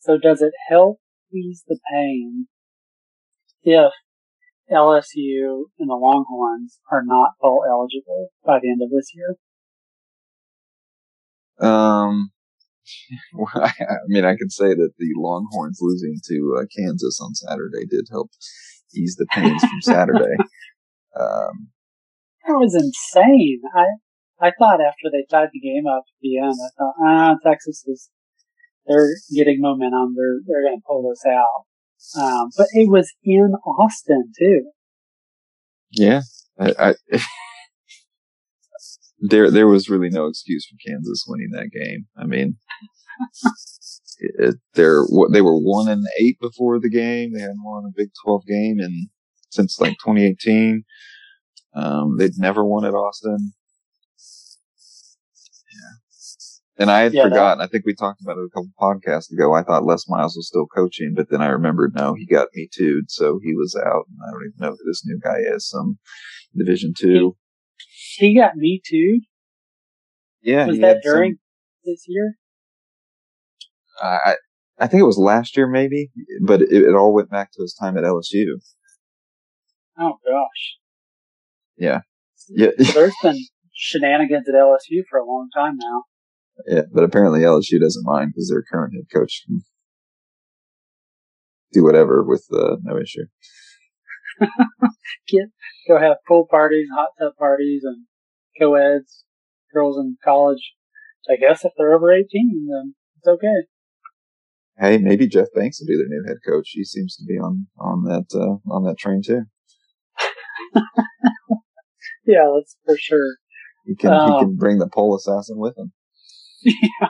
So 0.09 0.17
does 0.17 0.41
it 0.41 0.55
help 0.71 1.01
ease 1.35 1.65
the 1.69 1.79
pain 1.93 2.47
if 3.63 3.93
LSU 4.73 5.65
and 5.79 5.91
the 5.91 5.95
Longhorns 5.95 6.79
are 6.91 7.03
not 7.05 7.33
bowl 7.43 7.63
eligible 7.69 8.29
by 8.43 8.59
the 8.59 8.71
end 8.71 8.81
of 8.83 8.89
this 8.89 9.11
year? 9.15 9.37
Um, 11.61 12.31
I 13.55 13.71
mean, 14.07 14.25
I 14.25 14.37
could 14.37 14.51
say 14.51 14.69
that 14.69 14.93
the 14.99 15.13
Longhorns 15.15 15.81
losing 15.83 16.17
to 16.27 16.57
uh, 16.59 16.65
Kansas 16.75 17.21
on 17.21 17.35
Saturday 17.35 17.85
did 17.85 18.07
help 18.11 18.31
ease 18.95 19.17
the 19.19 19.27
pains 19.27 19.61
from 19.61 19.83
Saturday. 19.83 20.37
Um, 21.19 21.71
that 22.47 22.55
was 22.55 22.77
insane. 22.77 23.61
I 23.75 23.87
I 24.41 24.53
thought 24.57 24.79
after 24.81 25.11
they 25.11 25.27
tied 25.29 25.49
the 25.53 25.59
game 25.59 25.87
up 25.89 26.05
at 26.07 26.21
the 26.21 26.39
end, 26.39 26.55
I 26.55 26.69
thought, 26.79 26.95
ah, 27.03 27.35
Texas 27.43 27.83
is 27.89 28.09
they're 28.89 29.11
getting 29.35 29.61
momentum. 29.61 30.15
They're 30.17 30.41
they're 30.47 30.63
going 30.63 30.79
to 30.79 30.87
pull 30.87 31.09
this 31.09 31.25
out. 31.27 31.67
Um, 32.21 32.51
but 32.57 32.67
it 32.73 32.89
was 32.89 33.13
in 33.23 33.53
Austin 33.67 34.33
too. 34.39 34.71
Yeah, 35.91 36.23
I, 36.59 36.95
I 37.11 37.19
there 39.21 39.51
there 39.51 39.67
was 39.67 39.89
really 39.89 40.11
no 40.11 40.27
excuse 40.27 40.67
for 40.67 40.77
Kansas 40.87 41.25
winning 41.27 41.51
that 41.53 41.71
game. 41.71 42.07
I 42.17 42.25
mean, 42.25 42.57
it, 44.19 44.57
they're 44.75 45.03
they 45.31 45.43
were 45.43 45.59
one 45.59 45.89
and 45.89 46.05
eight 46.21 46.39
before 46.41 46.79
the 46.79 46.91
game. 46.91 47.33
They 47.33 47.41
hadn't 47.41 47.65
won 47.65 47.85
a 47.85 47.93
Big 47.95 48.11
Twelve 48.25 48.47
game 48.47 48.79
in 48.81 49.09
since 49.51 49.81
like 49.81 49.95
2018. 50.05 50.85
Um, 51.75 52.17
they'd 52.19 52.39
never 52.39 52.65
won 52.65 52.85
at 52.85 52.95
Austin. 52.95 53.53
And 56.81 56.91
I 56.91 57.01
had 57.01 57.13
yeah, 57.13 57.25
forgotten. 57.25 57.59
That, 57.59 57.65
I 57.65 57.67
think 57.67 57.85
we 57.85 57.95
talked 57.95 58.23
about 58.23 58.39
it 58.39 58.45
a 58.45 58.51
couple 58.51 58.71
podcasts 58.81 59.33
ago. 59.33 59.53
I 59.53 59.65
thought 59.65 59.85
Les 59.85 60.09
Miles 60.09 60.37
was 60.37 60.47
still 60.47 60.67
coaching, 60.67 61.13
but 61.17 61.29
then 61.29 61.43
I 61.43 61.49
remembered 61.49 61.93
no, 61.95 62.15
he 62.15 62.25
got 62.25 62.49
me 62.55 62.69
too, 62.73 63.03
so 63.09 63.41
he 63.43 63.55
was 63.55 63.75
out. 63.77 64.05
And 64.09 64.19
I 64.25 64.31
don't 64.31 64.43
even 64.47 64.59
know 64.61 64.71
who 64.71 64.89
this 64.89 65.05
new 65.05 65.19
guy 65.23 65.39
is. 65.55 65.69
Some 65.69 65.99
Division 66.57 66.95
two 66.97 67.35
he 68.19 68.35
got 68.35 68.57
me 68.57 68.81
too. 68.85 69.21
Yeah. 70.43 70.67
Was 70.67 70.79
that 70.81 71.03
during 71.03 71.33
some, 71.33 71.39
this 71.85 72.05
year? 72.07 72.35
I 74.01 74.35
I 74.79 74.87
think 74.87 75.01
it 75.01 75.07
was 75.07 75.19
last 75.19 75.57
year 75.57 75.69
maybe, 75.69 76.11
but 76.45 76.63
it, 76.63 76.71
it 76.71 76.95
all 76.95 77.13
went 77.13 77.31
back 77.31 77.53
to 77.53 77.63
his 77.63 77.75
time 77.75 77.97
at 77.97 78.05
LSU. 78.05 78.47
Oh 79.99 80.19
gosh. 80.25 80.77
Yeah. 81.77 82.01
Yeah. 82.49 82.71
there's 82.95 83.15
been 83.23 83.39
shenanigans 83.75 84.49
at 84.49 84.55
LSU 84.55 85.03
for 85.09 85.19
a 85.19 85.27
long 85.27 85.49
time 85.55 85.77
now. 85.77 86.05
Yeah, 86.67 86.83
but 86.93 87.05
apparently 87.05 87.41
LSU 87.41 87.81
doesn't 87.81 88.05
mind 88.05 88.33
because 88.35 88.49
their 88.49 88.65
current 88.71 88.95
head 88.95 89.07
coach 89.15 89.43
can 89.47 89.63
do 91.73 91.85
whatever 91.85 92.25
with 92.25 92.45
uh, 92.53 92.77
no 92.83 92.99
issue. 92.99 93.27
Get 95.29 95.49
go 95.87 95.99
have 95.99 96.17
pool 96.27 96.47
parties, 96.51 96.89
hot 96.95 97.11
tub 97.19 97.33
parties, 97.39 97.83
and 97.85 98.07
co-eds, 98.61 99.25
girls 99.73 99.99
in 99.99 100.17
college. 100.25 100.75
So 101.23 101.35
I 101.35 101.37
guess 101.37 101.65
if 101.65 101.73
they're 101.77 101.95
over 101.95 102.13
eighteen, 102.13 102.69
then 102.71 102.95
it's 103.19 103.29
okay. 103.29 103.67
Hey, 104.79 104.99
maybe 104.99 105.27
Jeff 105.27 105.49
Banks 105.55 105.81
will 105.81 105.89
be 105.89 105.97
their 105.97 106.07
new 106.07 106.25
head 106.27 106.37
coach. 106.47 106.71
He 106.71 106.85
seems 106.85 107.17
to 107.17 107.25
be 107.25 107.35
on 107.35 107.67
on 107.79 108.05
that 108.05 108.27
uh, 108.35 108.59
on 108.73 108.85
that 108.85 108.99
train 108.99 109.23
too. 109.25 109.43
yeah, 112.25 112.49
that's 112.55 112.77
for 112.85 112.97
sure. 112.97 113.37
He 113.85 113.97
can 113.97 114.13
um, 114.13 114.21
he 114.25 114.39
can 114.45 114.57
bring 114.57 114.79
the 114.79 114.89
pole 114.89 115.17
assassin 115.17 115.59
with 115.59 115.77
him. 115.77 115.93
Yeah, 116.65 117.09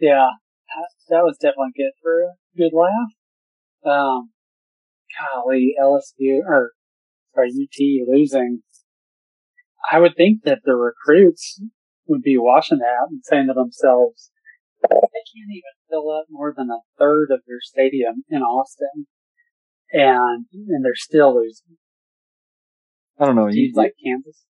yeah, 0.00 0.28
that 1.08 1.22
was 1.22 1.36
definitely 1.40 1.72
good 1.76 1.92
for 2.02 2.22
a 2.22 2.32
good 2.56 2.72
laugh. 2.72 3.12
Um, 3.84 4.30
golly, 5.18 5.74
LSU 5.80 6.40
or 6.46 6.72
sorry, 7.34 7.48
UT 7.50 8.08
losing. 8.08 8.62
I 9.90 9.98
would 9.98 10.16
think 10.16 10.42
that 10.44 10.60
the 10.64 10.74
recruits 10.74 11.60
would 12.06 12.22
be 12.22 12.38
watching 12.38 12.78
that 12.78 13.06
and 13.10 13.20
saying 13.24 13.48
to 13.48 13.54
themselves, 13.54 14.30
they 14.82 14.88
can't 14.88 15.50
even 15.50 15.62
fill 15.88 16.10
up 16.10 16.26
more 16.30 16.52
than 16.56 16.70
a 16.70 16.80
third 16.98 17.30
of 17.30 17.40
their 17.46 17.60
stadium 17.60 18.24
in 18.28 18.42
Austin, 18.42 19.06
and 19.92 20.46
and 20.52 20.84
they're 20.84 20.94
still 20.94 21.34
losing. 21.34 21.76
I 23.18 23.26
don't 23.26 23.36
know. 23.36 23.46
you 23.46 23.72
like 23.74 23.94
Kansas? 24.04 24.44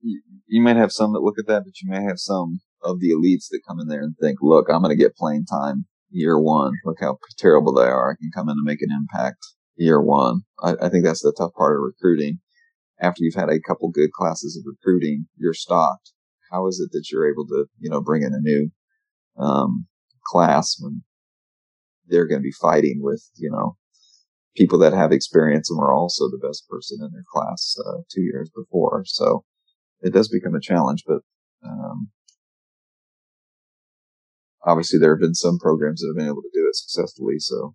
You, 0.00 0.20
you 0.46 0.60
might 0.60 0.76
have 0.76 0.92
some 0.92 1.12
that 1.12 1.22
look 1.22 1.38
at 1.38 1.46
that, 1.46 1.64
but 1.64 1.80
you 1.80 1.90
may 1.90 2.02
have 2.02 2.18
some 2.18 2.60
of 2.82 3.00
the 3.00 3.10
elites 3.10 3.48
that 3.50 3.62
come 3.66 3.80
in 3.80 3.88
there 3.88 4.02
and 4.02 4.16
think, 4.20 4.38
"Look, 4.42 4.66
I'm 4.68 4.82
going 4.82 4.96
to 4.96 5.02
get 5.02 5.16
playing 5.16 5.46
time 5.46 5.86
year 6.10 6.38
one. 6.38 6.72
Look 6.84 6.98
how 7.00 7.18
terrible 7.38 7.72
they 7.74 7.86
are. 7.86 8.12
I 8.12 8.16
can 8.20 8.30
come 8.34 8.48
in 8.48 8.56
and 8.58 8.64
make 8.64 8.82
an 8.82 8.90
impact 8.90 9.38
year 9.76 10.00
one." 10.00 10.42
I, 10.62 10.74
I 10.82 10.88
think 10.88 11.04
that's 11.04 11.22
the 11.22 11.34
tough 11.36 11.52
part 11.54 11.76
of 11.76 11.82
recruiting. 11.82 12.40
After 13.00 13.24
you've 13.24 13.34
had 13.34 13.50
a 13.50 13.60
couple 13.60 13.90
good 13.90 14.12
classes 14.12 14.56
of 14.56 14.64
recruiting, 14.66 15.26
you're 15.36 15.54
stocked. 15.54 16.12
How 16.50 16.66
is 16.68 16.80
it 16.80 16.90
that 16.92 17.10
you're 17.10 17.30
able 17.30 17.46
to, 17.46 17.66
you 17.78 17.90
know, 17.90 18.00
bring 18.00 18.22
in 18.22 18.34
a 18.34 18.40
new 18.40 18.70
um, 19.38 19.86
class 20.26 20.76
when 20.78 21.02
they're 22.06 22.26
going 22.26 22.40
to 22.40 22.44
be 22.44 22.52
fighting 22.52 23.00
with, 23.00 23.28
you 23.36 23.50
know, 23.50 23.76
people 24.56 24.78
that 24.78 24.92
have 24.92 25.12
experience 25.12 25.70
and 25.70 25.78
were 25.78 25.92
also 25.92 26.28
the 26.28 26.40
best 26.46 26.68
person 26.68 26.98
in 27.00 27.10
their 27.12 27.24
class 27.32 27.74
uh, 27.86 27.98
two 28.12 28.22
years 28.22 28.50
before. 28.54 29.02
So 29.06 29.44
it 30.02 30.12
does 30.12 30.28
become 30.28 30.54
a 30.54 30.60
challenge, 30.60 31.04
but 31.06 31.20
um, 31.64 32.10
obviously 34.64 34.98
there 34.98 35.14
have 35.14 35.20
been 35.20 35.34
some 35.34 35.58
programs 35.58 36.00
that 36.00 36.08
have 36.08 36.16
been 36.16 36.32
able 36.32 36.42
to 36.42 36.50
do 36.52 36.66
it 36.68 36.76
successfully. 36.76 37.38
So, 37.38 37.74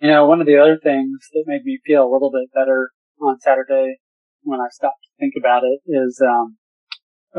you 0.00 0.08
know, 0.10 0.26
one 0.26 0.40
of 0.40 0.46
the 0.46 0.58
other 0.58 0.78
things 0.82 1.18
that 1.32 1.44
made 1.46 1.64
me 1.64 1.80
feel 1.84 2.04
a 2.04 2.12
little 2.12 2.30
bit 2.30 2.52
better 2.54 2.90
on 3.20 3.40
Saturday 3.40 3.96
when 4.42 4.60
I 4.60 4.68
stopped 4.70 5.02
to 5.02 5.20
think 5.20 5.34
about 5.38 5.62
it 5.64 5.80
is 5.86 6.20
um, 6.26 6.56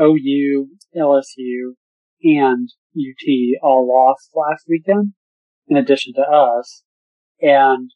OU, 0.00 0.68
LSU, 0.96 1.74
and 2.22 2.68
UT 2.96 3.58
all 3.62 3.86
lost 3.86 4.30
last 4.34 4.64
weekend, 4.68 5.12
in 5.68 5.76
addition 5.76 6.14
to 6.14 6.22
us. 6.22 6.82
And 7.40 7.90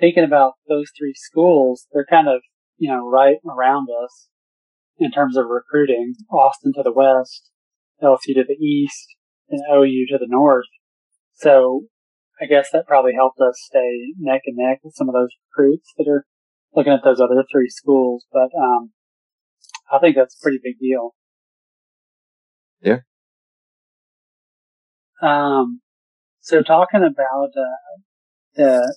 thinking 0.00 0.24
about 0.24 0.54
those 0.68 0.90
three 0.98 1.14
schools, 1.14 1.86
they're 1.92 2.06
kind 2.08 2.28
of, 2.28 2.40
you 2.76 2.88
know, 2.88 3.08
right 3.08 3.36
around 3.48 3.88
us 4.04 4.28
in 4.98 5.12
terms 5.12 5.36
of 5.36 5.46
recruiting. 5.46 6.14
Austin 6.30 6.72
to 6.74 6.82
the 6.82 6.92
west, 6.92 7.50
LSU 8.02 8.34
to 8.34 8.44
the 8.46 8.64
east, 8.64 9.14
and 9.52 9.62
OU 9.70 10.06
to 10.10 10.18
the 10.18 10.26
north. 10.28 10.66
So 11.34 11.84
I 12.40 12.46
guess 12.46 12.68
that 12.72 12.86
probably 12.86 13.12
helped 13.14 13.40
us 13.40 13.54
stay 13.56 14.14
neck 14.18 14.42
and 14.46 14.56
neck 14.56 14.80
with 14.82 14.94
some 14.94 15.08
of 15.08 15.14
those 15.14 15.30
recruits 15.50 15.92
that 15.96 16.08
are 16.08 16.26
looking 16.74 16.92
at 16.92 17.04
those 17.04 17.20
other 17.20 17.44
three 17.50 17.68
schools. 17.68 18.26
But 18.32 18.50
um, 18.58 18.90
I 19.92 19.98
think 19.98 20.16
that's 20.16 20.36
a 20.36 20.42
pretty 20.42 20.58
big 20.62 20.78
deal. 20.80 21.14
Yeah. 22.80 22.98
Um, 25.22 25.80
so 26.40 26.62
talking 26.62 27.04
about 27.04 27.50
uh, 27.56 28.00
the 28.56 28.96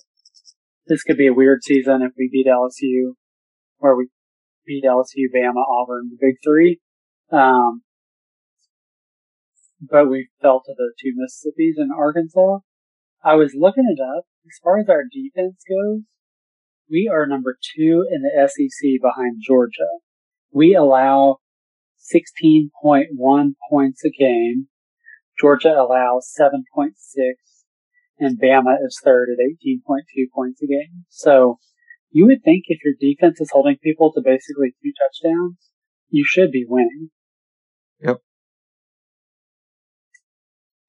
this 0.86 1.02
could 1.02 1.16
be 1.16 1.28
a 1.28 1.34
weird 1.34 1.62
season 1.62 2.02
if 2.02 2.12
we 2.16 2.28
beat 2.32 2.46
LSU, 2.46 3.14
where 3.78 3.96
we 3.96 4.08
beat 4.66 4.84
LSU, 4.84 5.26
Bama, 5.34 5.62
Auburn, 5.68 6.10
the 6.10 6.18
big 6.20 6.36
three. 6.44 6.80
Um, 7.30 7.82
but 9.80 10.08
we 10.08 10.28
fell 10.40 10.62
to 10.64 10.74
the 10.76 10.92
two 11.00 11.12
Mississippis 11.16 11.74
in 11.78 11.90
Arkansas. 11.96 12.58
I 13.24 13.34
was 13.34 13.54
looking 13.58 13.84
it 13.86 14.00
up. 14.00 14.24
As 14.46 14.58
far 14.62 14.78
as 14.78 14.88
our 14.88 15.02
defense 15.02 15.62
goes, 15.68 16.02
we 16.88 17.10
are 17.12 17.26
number 17.26 17.56
two 17.76 18.06
in 18.10 18.22
the 18.22 18.48
SEC 18.48 19.00
behind 19.02 19.42
Georgia. 19.44 19.88
We 20.52 20.74
allow 20.74 21.38
16.1 22.14 23.54
points 23.70 24.04
a 24.04 24.10
game. 24.10 24.68
Georgia 25.38 25.74
allows 25.74 26.32
7.6 26.38 26.92
and 28.18 28.40
Bama 28.40 28.76
is 28.84 29.00
third 29.04 29.28
at 29.30 29.38
18.2 29.38 30.26
points 30.34 30.62
a 30.62 30.66
game. 30.66 31.04
So 31.08 31.58
you 32.10 32.26
would 32.26 32.42
think 32.42 32.64
if 32.68 32.80
your 32.84 32.94
defense 32.98 33.40
is 33.40 33.50
holding 33.52 33.76
people 33.82 34.12
to 34.12 34.22
basically 34.24 34.74
two 34.82 34.92
touchdowns, 34.92 35.58
you 36.08 36.24
should 36.26 36.50
be 36.50 36.64
winning. 36.66 37.10
Yep. 38.00 38.20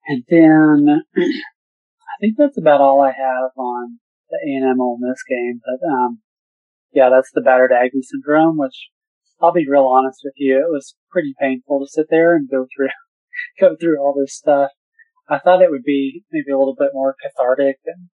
And 0.07 0.23
then 0.29 1.03
I 1.17 2.15
think 2.21 2.35
that's 2.37 2.57
about 2.57 2.81
all 2.81 3.01
I 3.01 3.11
have 3.11 3.51
on 3.57 3.99
the 4.29 4.37
A&M 4.37 4.81
Ole 4.81 4.97
Miss 4.99 5.21
game. 5.27 5.61
But 5.63 5.85
um, 5.87 6.19
yeah, 6.93 7.09
that's 7.09 7.31
the 7.33 7.41
battered 7.41 7.71
Aggie 7.71 8.01
syndrome, 8.01 8.57
which 8.57 8.89
I'll 9.41 9.53
be 9.53 9.67
real 9.69 9.85
honest 9.85 10.21
with 10.23 10.33
you, 10.37 10.57
it 10.57 10.71
was 10.71 10.95
pretty 11.11 11.33
painful 11.39 11.79
to 11.79 11.87
sit 11.87 12.07
there 12.09 12.35
and 12.35 12.49
go 12.49 12.65
through 12.75 12.89
go 13.59 13.75
through 13.79 13.99
all 13.99 14.15
this 14.19 14.35
stuff. 14.35 14.71
I 15.29 15.39
thought 15.39 15.61
it 15.61 15.69
would 15.69 15.83
be 15.83 16.23
maybe 16.31 16.51
a 16.51 16.57
little 16.57 16.75
bit 16.77 16.91
more 16.93 17.15
cathartic 17.21 17.77
and 17.85 18.09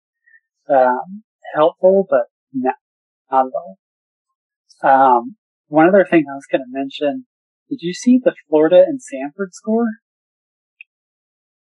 um, 0.75 1.23
helpful, 1.55 2.07
but 2.09 2.25
no, 2.53 2.73
not 3.31 3.47
at 3.47 3.53
all. 3.55 3.79
Um, 4.83 5.37
one 5.69 5.89
other 5.89 6.07
thing 6.09 6.25
I 6.29 6.35
was 6.35 6.47
going 6.51 6.63
to 6.63 6.79
mention: 6.79 7.27
Did 7.69 7.81
you 7.83 7.93
see 7.93 8.19
the 8.23 8.35
Florida 8.49 8.83
and 8.87 8.99
Samford 8.99 9.53
score? 9.53 9.87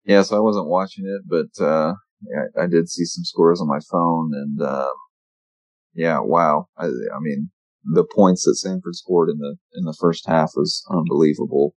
Yes, 0.04 0.32
I 0.32 0.38
wasn't 0.38 0.68
watching 0.68 1.04
it, 1.06 1.22
but 1.26 1.64
uh, 1.64 1.94
yeah, 2.22 2.62
I 2.62 2.66
did 2.66 2.88
see 2.88 3.04
some 3.04 3.24
scores 3.24 3.60
on 3.60 3.68
my 3.68 3.80
phone, 3.90 4.32
and 4.34 4.60
um, 4.62 4.92
yeah, 5.94 6.18
wow. 6.20 6.66
I, 6.76 6.86
I 6.86 7.18
mean, 7.20 7.50
the 7.84 8.04
points 8.04 8.44
that 8.44 8.58
Samford 8.62 8.94
scored 8.94 9.30
in 9.30 9.38
the 9.38 9.56
in 9.74 9.84
the 9.84 9.96
first 9.98 10.26
half 10.26 10.52
was 10.56 10.84
unbelievable. 10.90 11.74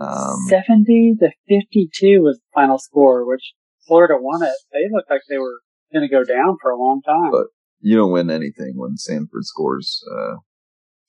Um, 0.00 0.36
70 0.48 1.16
to 1.20 1.30
52 1.48 2.22
was 2.22 2.38
the 2.38 2.44
final 2.54 2.78
score, 2.78 3.26
which 3.26 3.54
Florida 3.86 4.14
won 4.20 4.42
it. 4.42 4.54
They 4.72 4.86
looked 4.92 5.10
like 5.10 5.22
they 5.28 5.38
were 5.38 5.60
going 5.92 6.08
to 6.08 6.14
go 6.14 6.22
down 6.22 6.56
for 6.60 6.70
a 6.70 6.78
long 6.78 7.02
time. 7.02 7.32
But 7.32 7.46
you 7.80 7.96
don't 7.96 8.12
win 8.12 8.30
anything 8.30 8.74
when 8.76 8.94
Samford 8.96 9.42
scores 9.42 10.04
uh, 10.16 10.36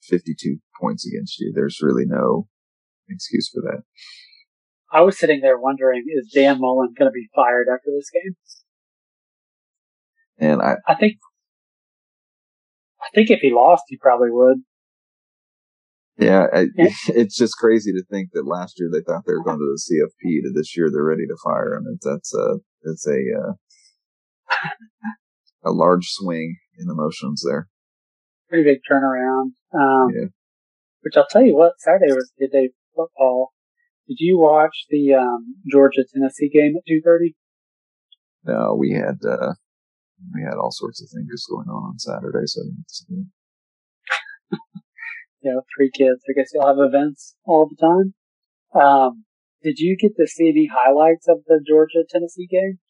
52 0.02 0.58
points 0.80 1.06
against 1.06 1.38
you. 1.38 1.52
There's 1.54 1.78
really 1.82 2.04
no 2.06 2.48
excuse 3.08 3.50
for 3.52 3.62
that. 3.62 3.82
I 4.92 5.02
was 5.02 5.18
sitting 5.18 5.40
there 5.40 5.58
wondering, 5.58 6.04
is 6.08 6.32
Dan 6.32 6.60
Mullen 6.60 6.94
going 6.98 7.10
to 7.10 7.12
be 7.12 7.28
fired 7.34 7.68
after 7.72 7.90
this 7.96 8.10
game? 8.10 8.34
And 10.38 10.62
I, 10.62 10.76
I 10.86 10.94
think, 10.94 11.18
I 13.00 13.06
think 13.14 13.30
if 13.30 13.40
he 13.40 13.52
lost, 13.52 13.84
he 13.88 13.96
probably 13.96 14.30
would. 14.30 14.58
Yeah, 16.18 16.46
I, 16.52 16.66
it's 17.08 17.36
just 17.36 17.56
crazy 17.56 17.92
to 17.92 18.04
think 18.10 18.30
that 18.32 18.46
last 18.46 18.74
year 18.78 18.90
they 18.92 19.00
thought 19.00 19.22
they 19.26 19.32
were 19.32 19.44
going 19.44 19.58
to 19.58 19.74
the 19.74 19.80
CFP, 19.80 20.42
to 20.42 20.52
this 20.54 20.76
year 20.76 20.90
they're 20.90 21.04
ready 21.04 21.26
to 21.26 21.36
fire 21.42 21.74
him. 21.74 21.86
It's, 21.94 22.04
that's 22.04 22.34
a 22.34 22.58
it's 22.82 23.06
a 23.06 23.20
uh, 23.40 23.52
a 25.64 25.70
large 25.70 26.06
swing 26.08 26.56
in 26.78 26.90
emotions 26.90 27.42
there. 27.46 27.68
Pretty 28.48 28.64
big 28.64 28.80
turnaround. 28.90 29.52
Um, 29.72 30.08
yeah. 30.14 30.26
Which 31.02 31.16
I'll 31.16 31.26
tell 31.30 31.42
you 31.42 31.54
what, 31.54 31.74
Saturday 31.78 32.12
was 32.12 32.30
a 32.36 32.40
good 32.40 32.52
day 32.52 32.70
football. 32.94 33.52
Did 34.10 34.18
you 34.18 34.40
watch 34.40 34.86
the 34.90 35.14
um, 35.14 35.54
Georgia 35.70 36.02
Tennessee 36.12 36.50
game 36.52 36.74
at 36.76 36.82
two 36.84 37.00
thirty? 37.00 37.36
No, 38.42 38.74
we 38.76 38.90
had 38.90 39.22
uh, 39.24 39.54
we 40.34 40.42
had 40.42 40.58
all 40.58 40.72
sorts 40.72 41.00
of 41.00 41.08
things 41.14 41.46
going 41.48 41.68
on 41.68 41.94
on 41.94 41.98
Saturday, 42.00 42.42
so 42.46 42.62
I 42.62 42.64
didn't 42.64 42.90
see 42.90 43.14
it 43.14 43.26
you 45.42 45.52
know, 45.52 45.62
three 45.76 45.92
kids. 45.94 46.24
I 46.28 46.34
guess 46.34 46.50
you'll 46.52 46.66
have 46.66 46.82
events 46.82 47.36
all 47.44 47.70
the 47.70 47.78
time. 47.78 48.14
Um, 48.74 49.24
did 49.62 49.78
you 49.78 49.96
get 49.96 50.16
to 50.16 50.26
see 50.26 50.48
any 50.48 50.66
highlights 50.66 51.28
of 51.28 51.44
the 51.46 51.60
Georgia 51.64 52.02
Tennessee 52.10 52.48
game? 52.50 52.80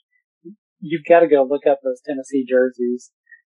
You've 0.81 1.05
got 1.07 1.21
to 1.21 1.29
go 1.29 1.45
look 1.45 1.67
up 1.69 1.81
those 1.85 2.01
Tennessee 2.03 2.47
jerseys. 2.49 3.11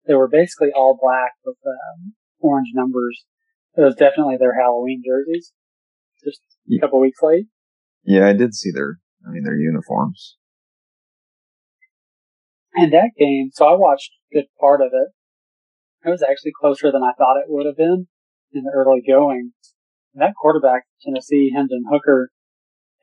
They 0.08 0.16
were 0.16 0.28
basically 0.28 0.70
all 0.76 0.98
black 1.00 1.34
with 1.46 1.58
um, 1.68 2.14
orange 2.40 2.72
numbers. 2.74 3.24
It 3.78 3.82
was 3.82 3.94
definitely 3.94 4.38
their 4.40 4.60
Halloween 4.60 5.04
jerseys. 5.06 5.54
Just 6.24 6.42
a 6.72 6.80
couple 6.80 7.00
weeks 7.00 7.20
late. 7.22 7.46
Yeah, 8.04 8.28
I 8.28 8.34
did 8.34 8.54
see 8.54 8.72
their, 8.72 9.00
I 9.28 9.32
mean, 9.32 9.44
their 9.44 9.58
uniforms. 9.58 10.38
And 12.74 12.94
that 12.94 13.12
game, 13.18 13.50
so 13.54 13.66
I 13.66 13.76
watched 13.76 14.12
a 14.32 14.36
good 14.36 14.46
part 14.60 14.82
of 14.82 14.88
it. 14.94 15.10
it 16.08 16.10
was 16.10 16.24
actually 16.24 16.54
closer 16.60 16.92
than 16.92 17.04
I 17.04 17.12
thought 17.18 17.38
it 17.38 17.50
would 17.50 17.66
have 17.66 17.78
been 17.78 18.08
in 18.54 18.64
the 18.64 18.72
early 18.74 19.02
going. 19.06 19.52
that 20.16 20.34
quarterback, 20.40 20.84
Tennessee, 21.04 21.52
Hendon 21.54 21.84
Hooker, 21.90 22.32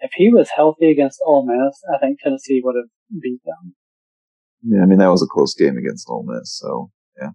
if 0.00 0.12
he 0.14 0.32
was 0.32 0.50
healthy 0.54 0.90
against 0.90 1.20
Ole 1.24 1.46
Miss, 1.46 1.82
I 1.92 1.98
think 1.98 2.20
Tennessee 2.20 2.60
would 2.62 2.76
have 2.76 2.90
beat 3.20 3.40
them. 3.44 3.74
Yeah, 4.62 4.82
I 4.82 4.86
mean 4.86 4.98
that 4.98 5.10
was 5.10 5.22
a 5.22 5.26
close 5.26 5.54
game 5.54 5.76
against 5.76 6.08
Ole 6.08 6.24
Miss, 6.26 6.56
so 6.56 6.90
yeah. 7.20 7.30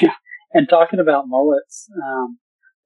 Yeah, 0.00 0.14
and 0.52 0.68
talking 0.68 1.00
about 1.00 1.24
mullets, 1.26 1.88
um, 2.02 2.38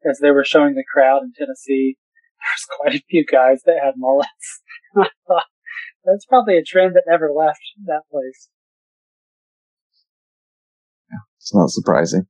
as 0.09 0.19
they 0.19 0.31
were 0.31 0.45
showing 0.45 0.75
the 0.75 0.85
crowd 0.93 1.23
in 1.23 1.33
Tennessee, 1.37 1.97
there's 2.41 2.79
quite 2.79 2.95
a 2.95 3.05
few 3.09 3.25
guys 3.25 3.63
that 3.67 3.77
had 3.83 3.95
mullets. 3.97 4.61
I 4.97 5.09
thought 5.27 5.45
that's 6.05 6.27
probably 6.27 6.57
a 6.57 6.65
trend 6.65 6.95
that 6.95 7.05
never 7.07 7.31
left 7.31 7.61
that 7.87 8.03
place. 8.11 8.49
Yeah, 11.11 11.19
it's 11.39 11.55
not 11.55 11.71
surprising. 11.71 12.27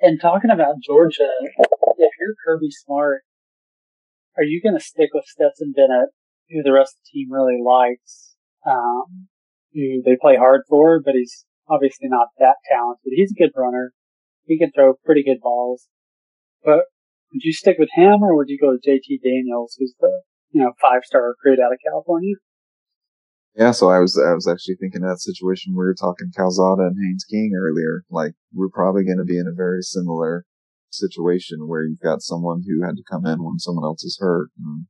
And 0.00 0.20
talking 0.20 0.50
about 0.50 0.82
Georgia, 0.84 1.30
if 1.40 2.12
you're 2.20 2.34
Kirby 2.44 2.70
Smart, 2.70 3.22
are 4.36 4.44
you 4.44 4.60
going 4.60 4.76
to 4.76 4.84
stick 4.84 5.10
with 5.14 5.24
Stetson 5.26 5.72
Bennett, 5.74 6.10
who 6.50 6.62
the 6.62 6.72
rest 6.72 6.94
of 6.94 7.00
the 7.04 7.18
team 7.18 7.32
really 7.32 7.58
likes, 7.64 8.34
um, 8.66 9.28
who 9.72 10.02
they 10.04 10.16
play 10.20 10.36
hard 10.36 10.62
for, 10.68 11.00
but 11.02 11.14
he's 11.14 11.46
obviously 11.68 12.08
not 12.08 12.28
that 12.38 12.56
talented. 12.68 13.12
He's 13.14 13.32
a 13.32 13.40
good 13.40 13.52
runner. 13.56 13.92
He 14.46 14.58
can 14.58 14.70
throw 14.72 14.94
pretty 15.04 15.24
good 15.24 15.40
balls. 15.42 15.88
But 16.62 16.86
would 17.32 17.42
you 17.42 17.52
stick 17.52 17.76
with 17.78 17.90
him 17.94 18.22
or 18.22 18.36
would 18.36 18.48
you 18.48 18.58
go 18.58 18.72
to 18.72 18.78
JT 18.78 19.22
Daniels, 19.22 19.76
who's 19.78 19.94
the, 20.00 20.22
you 20.50 20.62
know, 20.62 20.72
five 20.80 21.02
star 21.04 21.28
recruit 21.28 21.62
out 21.62 21.72
of 21.72 21.78
California? 21.84 22.34
Yeah, 23.56 23.70
so 23.70 23.88
I 23.88 24.00
was 24.00 24.18
I 24.18 24.34
was 24.34 24.48
actually 24.48 24.76
thinking 24.80 25.02
that 25.02 25.20
situation 25.20 25.74
we 25.74 25.84
were 25.84 25.94
talking 25.94 26.32
Calzada 26.36 26.82
and 26.82 26.96
Haynes 27.00 27.24
King 27.24 27.52
earlier. 27.56 28.02
Like 28.10 28.32
we're 28.52 28.68
probably 28.68 29.04
going 29.04 29.18
to 29.18 29.24
be 29.24 29.38
in 29.38 29.46
a 29.46 29.54
very 29.54 29.82
similar 29.82 30.44
situation 30.90 31.68
where 31.68 31.84
you've 31.84 32.00
got 32.00 32.22
someone 32.22 32.62
who 32.66 32.84
had 32.84 32.96
to 32.96 33.02
come 33.08 33.26
in 33.26 33.44
when 33.44 33.58
someone 33.58 33.84
else 33.84 34.02
is 34.02 34.18
hurt 34.20 34.50
and 34.58 34.86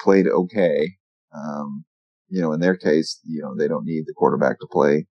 played 0.00 0.26
okay. 0.26 0.96
Um, 1.34 1.84
you 2.28 2.40
know, 2.40 2.52
in 2.52 2.60
their 2.60 2.76
case, 2.76 3.20
you 3.24 3.42
know, 3.42 3.54
they 3.54 3.68
don't 3.68 3.84
need 3.84 4.04
the 4.06 4.14
quarterback 4.14 4.58
to 4.60 4.66
play 4.70 5.06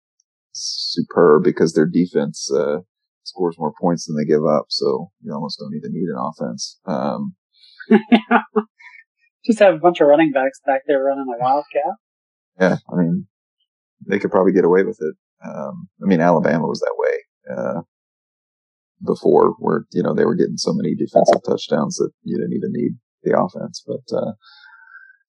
superb 0.55 1.43
because 1.43 1.73
their 1.73 1.87
defense, 1.87 2.49
uh, 2.51 2.77
scores 3.25 3.57
more 3.57 3.73
points 3.79 4.05
than 4.05 4.15
they 4.15 4.25
give 4.25 4.45
up. 4.45 4.65
So 4.69 5.11
you 5.21 5.33
almost 5.33 5.59
don't 5.59 5.75
even 5.75 5.91
need 5.93 6.07
an 6.07 6.17
offense. 6.17 6.79
Um, 6.85 7.35
just 9.45 9.59
have 9.59 9.75
a 9.75 9.79
bunch 9.79 9.99
of 9.99 10.07
running 10.07 10.31
backs 10.31 10.59
back 10.65 10.81
there 10.87 11.03
running 11.03 11.25
a 11.27 11.43
wildcat. 11.43 11.93
Yeah. 12.59 12.77
I 12.91 12.95
mean, 12.95 13.27
they 14.07 14.19
could 14.19 14.31
probably 14.31 14.53
get 14.53 14.65
away 14.65 14.83
with 14.83 14.99
it. 15.01 15.15
Um, 15.45 15.87
I 16.01 16.07
mean, 16.07 16.21
Alabama 16.21 16.67
was 16.67 16.79
that 16.79 16.95
way, 16.97 17.57
uh, 17.57 17.81
before 19.05 19.55
where, 19.59 19.85
you 19.91 20.01
know, 20.01 20.13
they 20.13 20.25
were 20.25 20.35
getting 20.35 20.57
so 20.57 20.73
many 20.73 20.95
defensive 20.95 21.41
touchdowns 21.45 21.97
that 21.97 22.11
you 22.23 22.37
didn't 22.37 22.53
even 22.53 22.71
need 22.71 22.91
the 23.23 23.37
offense. 23.37 23.83
But, 23.85 24.15
uh, 24.15 24.31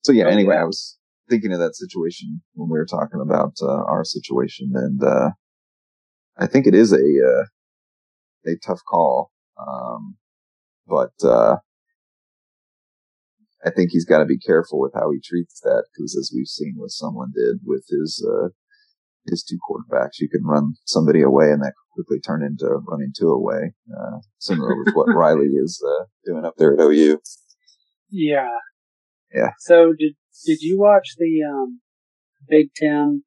so 0.03 0.13
yeah, 0.13 0.29
anyway, 0.29 0.57
I 0.57 0.65
was 0.65 0.97
thinking 1.29 1.53
of 1.53 1.59
that 1.59 1.77
situation 1.77 2.43
when 2.55 2.69
we 2.71 2.79
were 2.79 2.87
talking 2.87 3.21
about, 3.21 3.55
uh, 3.63 3.85
our 3.85 4.05
situation 4.05 4.73
and, 4.75 5.03
uh, 5.03 5.31
I 6.39 6.47
think 6.47 6.67
it 6.67 6.75
is 6.75 6.93
a, 6.93 6.97
uh, 6.97 7.45
a 8.47 8.57
tough 8.65 8.81
call. 8.89 9.31
Um, 9.59 10.17
but, 10.87 11.13
uh, 11.25 11.57
I 13.65 13.71
think 13.71 13.91
he's 13.91 14.05
got 14.05 14.19
to 14.19 14.27
be 14.27 14.39
careful 14.39 14.79
with 14.79 14.93
how 14.95 15.11
he 15.11 15.19
treats 15.25 15.61
that 15.61 15.85
because 15.93 16.17
as 16.17 16.31
we've 16.35 16.47
seen 16.47 16.75
what 16.77 16.91
someone 16.91 17.33
did 17.35 17.61
with 17.65 17.85
his, 17.89 18.25
uh, 18.25 18.49
his 19.27 19.43
two 19.43 19.59
quarterbacks, 19.69 20.21
you 20.21 20.29
can 20.29 20.45
run 20.45 20.75
somebody 20.85 21.23
away 21.23 21.51
and 21.51 21.63
that 21.63 21.73
quickly 21.93 22.21
turn 22.21 22.45
into 22.45 22.67
running 22.87 23.13
two 23.19 23.31
away, 23.31 23.73
uh, 23.91 24.19
similar 24.39 24.77
with 24.77 24.95
what 24.95 25.07
Riley 25.15 25.47
is, 25.47 25.83
uh, 25.85 26.05
doing 26.25 26.45
up 26.45 26.55
there 26.59 26.75
at 26.75 26.81
OU. 26.81 27.19
Yeah. 28.11 28.59
Yeah. 29.35 29.51
So 29.59 29.95
did, 29.99 30.15
did 30.45 30.61
you 30.61 30.79
watch 30.79 31.15
the, 31.19 31.43
um, 31.49 31.81
Big 32.49 32.69
Ten 32.75 33.25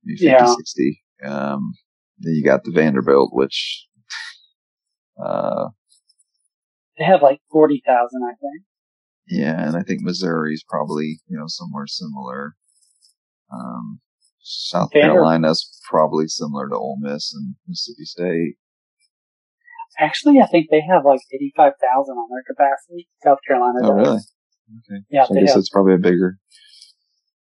maybe 0.05 0.17
50, 0.17 0.27
yeah. 0.27 0.47
60. 0.47 1.03
Um, 1.25 1.75
then 2.19 2.35
you 2.35 2.45
got 2.45 2.65
the 2.65 2.73
Vanderbilt, 2.73 3.31
which, 3.33 3.87
uh, 5.23 5.69
they 7.01 7.07
have 7.07 7.23
like 7.23 7.41
40,000, 7.51 8.23
I 8.23 8.29
think. 8.29 8.63
Yeah, 9.27 9.67
and 9.67 9.75
I 9.77 9.83
think 9.83 10.03
Missouri's 10.03 10.63
probably, 10.69 11.21
you 11.27 11.39
know, 11.39 11.47
somewhere 11.47 11.87
similar. 11.87 12.55
Um, 13.53 14.01
South 14.43 14.91
Carolina's 14.93 15.81
probably 15.89 16.27
similar 16.29 16.69
to 16.69 16.75
Ole 16.75 16.99
Miss 17.01 17.33
and 17.33 17.55
Mississippi 17.67 18.05
State. 18.05 18.55
Actually, 19.99 20.41
I 20.41 20.47
think 20.47 20.67
they 20.71 20.83
have 20.89 21.05
like 21.05 21.21
85,000 21.33 22.13
on 22.13 22.29
their 22.31 22.45
capacity. 22.47 23.09
South 23.25 23.39
Carolina. 23.47 23.79
Oh, 23.83 23.93
really? 23.93 24.19
Okay. 24.19 25.03
Yeah, 25.11 25.25
so 25.25 25.37
I 25.37 25.41
guess 25.41 25.51
have. 25.51 25.61
it's 25.61 25.71
probably 25.71 25.95
a 25.95 25.99
bigger. 25.99 26.39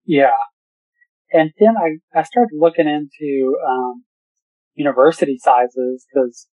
Yeah. 0.07 0.31
And 1.33 1.53
then 1.59 1.75
I, 1.77 2.19
I 2.19 2.23
started 2.23 2.57
looking 2.59 2.89
into, 2.89 3.57
um, 3.67 4.05
university 4.75 5.39
sizes 5.39 6.07
because 6.13 6.49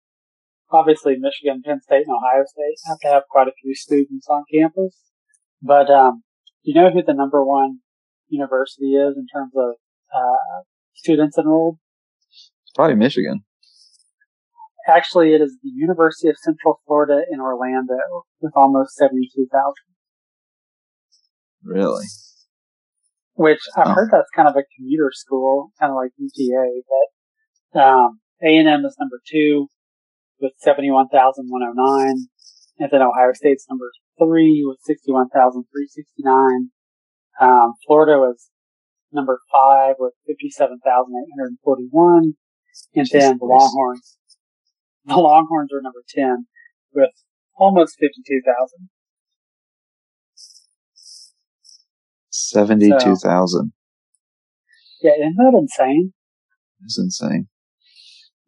obviously 0.72 1.16
Michigan, 1.18 1.62
Penn 1.66 1.82
State, 1.82 2.06
and 2.08 2.16
Ohio 2.16 2.44
State 2.46 2.78
have 2.88 3.00
to 3.00 3.08
have 3.08 3.24
quite 3.30 3.48
a 3.48 3.54
few 3.62 3.76
students 3.76 4.28
on 4.30 4.44
campus. 4.54 4.98
But, 5.62 5.90
um, 5.90 6.24
do 6.64 6.72
you 6.72 6.82
know 6.82 6.90
who 6.92 7.04
the 7.04 7.14
number 7.14 7.44
one 7.44 7.80
university 8.28 8.96
is 8.96 9.16
in 9.18 9.26
terms 9.34 9.52
of, 9.56 9.76
uh, 10.14 10.64
students 10.94 11.38
enrolled? 11.38 11.78
It's 12.30 12.72
probably 12.76 12.96
Michigan. 12.96 13.44
Actually, 14.88 15.34
it 15.34 15.42
is 15.42 15.58
the 15.62 15.70
University 15.70 16.30
of 16.30 16.38
Central 16.38 16.82
Florida 16.86 17.22
in 17.30 17.40
Orlando 17.40 18.26
with 18.42 18.54
almost 18.56 18.96
72,000. 18.96 19.74
Really? 21.64 22.06
Which 23.34 23.60
I've 23.78 23.88
oh. 23.88 23.94
heard 23.94 24.10
that's 24.12 24.30
kind 24.36 24.48
of 24.48 24.56
a 24.56 24.64
commuter 24.76 25.12
school, 25.14 25.72
kind 25.80 25.92
of 25.92 25.96
like 25.96 26.12
UTA, 26.18 26.82
but 26.88 27.08
Um, 27.80 28.20
A&M 28.42 28.86
is 28.86 28.98
number 29.00 29.22
two 29.30 29.70
with 30.40 30.54
71,109. 30.60 32.28
And 32.80 32.90
then 32.92 33.02
Ohio 33.02 33.34
State's 33.34 33.66
number 33.70 33.92
three 34.18 34.64
with 34.66 34.80
61,369. 34.84 36.72
Um, 37.42 37.74
Florida 37.86 38.20
was 38.20 38.50
number 39.12 39.42
five 39.52 39.96
with 40.00 40.14
57,841. 40.28 42.36
And 42.96 43.08
then 43.12 43.38
the 43.40 43.46
Longhorns, 43.46 44.18
the 45.06 45.16
Longhorns 45.16 45.74
are 45.74 45.82
number 45.82 46.04
10 46.08 46.46
with 46.94 47.12
almost 47.58 47.98
52,000. 48.00 48.90
72,000. 52.30 53.74
Yeah, 55.02 55.12
isn't 55.12 55.36
that 55.38 55.58
insane? 55.58 56.14
It's 56.84 56.98
insane. 56.98 57.48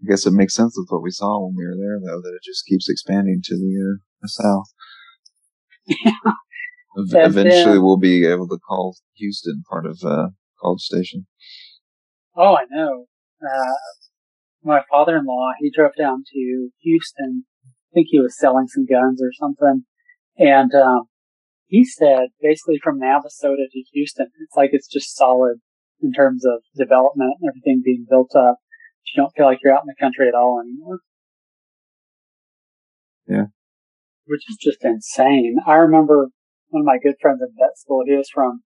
I 0.01 0.09
guess 0.09 0.25
it 0.25 0.33
makes 0.33 0.55
sense 0.55 0.75
with 0.77 0.87
what 0.89 1.03
we 1.03 1.11
saw 1.11 1.45
when 1.45 1.55
we 1.55 1.65
were 1.65 1.75
there, 1.77 1.99
though, 1.99 2.21
that 2.21 2.35
it 2.35 2.43
just 2.43 2.65
keeps 2.65 2.89
expanding 2.89 3.41
to 3.43 3.55
the, 3.55 3.95
uh, 3.95 3.97
the 4.21 4.27
south. 4.27 4.65
Yeah. 6.97 7.25
Eventually, 7.25 7.79
we'll 7.79 7.97
be 7.97 8.25
able 8.25 8.47
to 8.49 8.57
call 8.57 8.97
Houston 9.15 9.63
part 9.69 9.85
of 9.85 9.99
uh, 10.03 10.29
College 10.61 10.81
Station. 10.81 11.25
Oh, 12.35 12.55
I 12.55 12.65
know. 12.69 13.05
Uh, 13.41 13.73
my 14.63 14.81
father-in-law, 14.89 15.51
he 15.59 15.71
drove 15.73 15.93
down 15.97 16.23
to 16.33 16.69
Houston. 16.81 17.45
I 17.65 17.93
think 17.93 18.07
he 18.09 18.19
was 18.19 18.37
selling 18.37 18.67
some 18.67 18.85
guns 18.85 19.21
or 19.21 19.31
something, 19.33 19.85
and 20.37 20.73
um, 20.75 21.03
he 21.67 21.85
said 21.85 22.27
basically 22.41 22.79
from 22.81 22.99
Navasota 22.99 23.67
to 23.71 23.83
Houston, 23.93 24.27
it's 24.41 24.55
like 24.55 24.71
it's 24.73 24.87
just 24.87 25.15
solid 25.15 25.57
in 26.01 26.11
terms 26.11 26.45
of 26.45 26.61
development 26.75 27.35
and 27.39 27.49
everything 27.49 27.81
being 27.83 28.05
built 28.09 28.35
up. 28.35 28.57
You 29.05 29.21
don't 29.21 29.33
feel 29.35 29.45
like 29.45 29.59
you're 29.63 29.73
out 29.73 29.83
in 29.83 29.87
the 29.87 29.99
country 29.99 30.27
at 30.27 30.35
all 30.35 30.61
anymore. 30.61 30.99
Yeah. 33.27 33.45
Which 34.25 34.43
is 34.49 34.57
just 34.59 34.83
insane. 34.83 35.57
I 35.67 35.73
remember 35.75 36.29
one 36.69 36.81
of 36.81 36.85
my 36.85 36.97
good 37.01 37.15
friends 37.21 37.41
in 37.41 37.49
vet 37.59 37.77
school, 37.77 38.03
he 38.05 38.15
was 38.15 38.29
from 38.33 38.63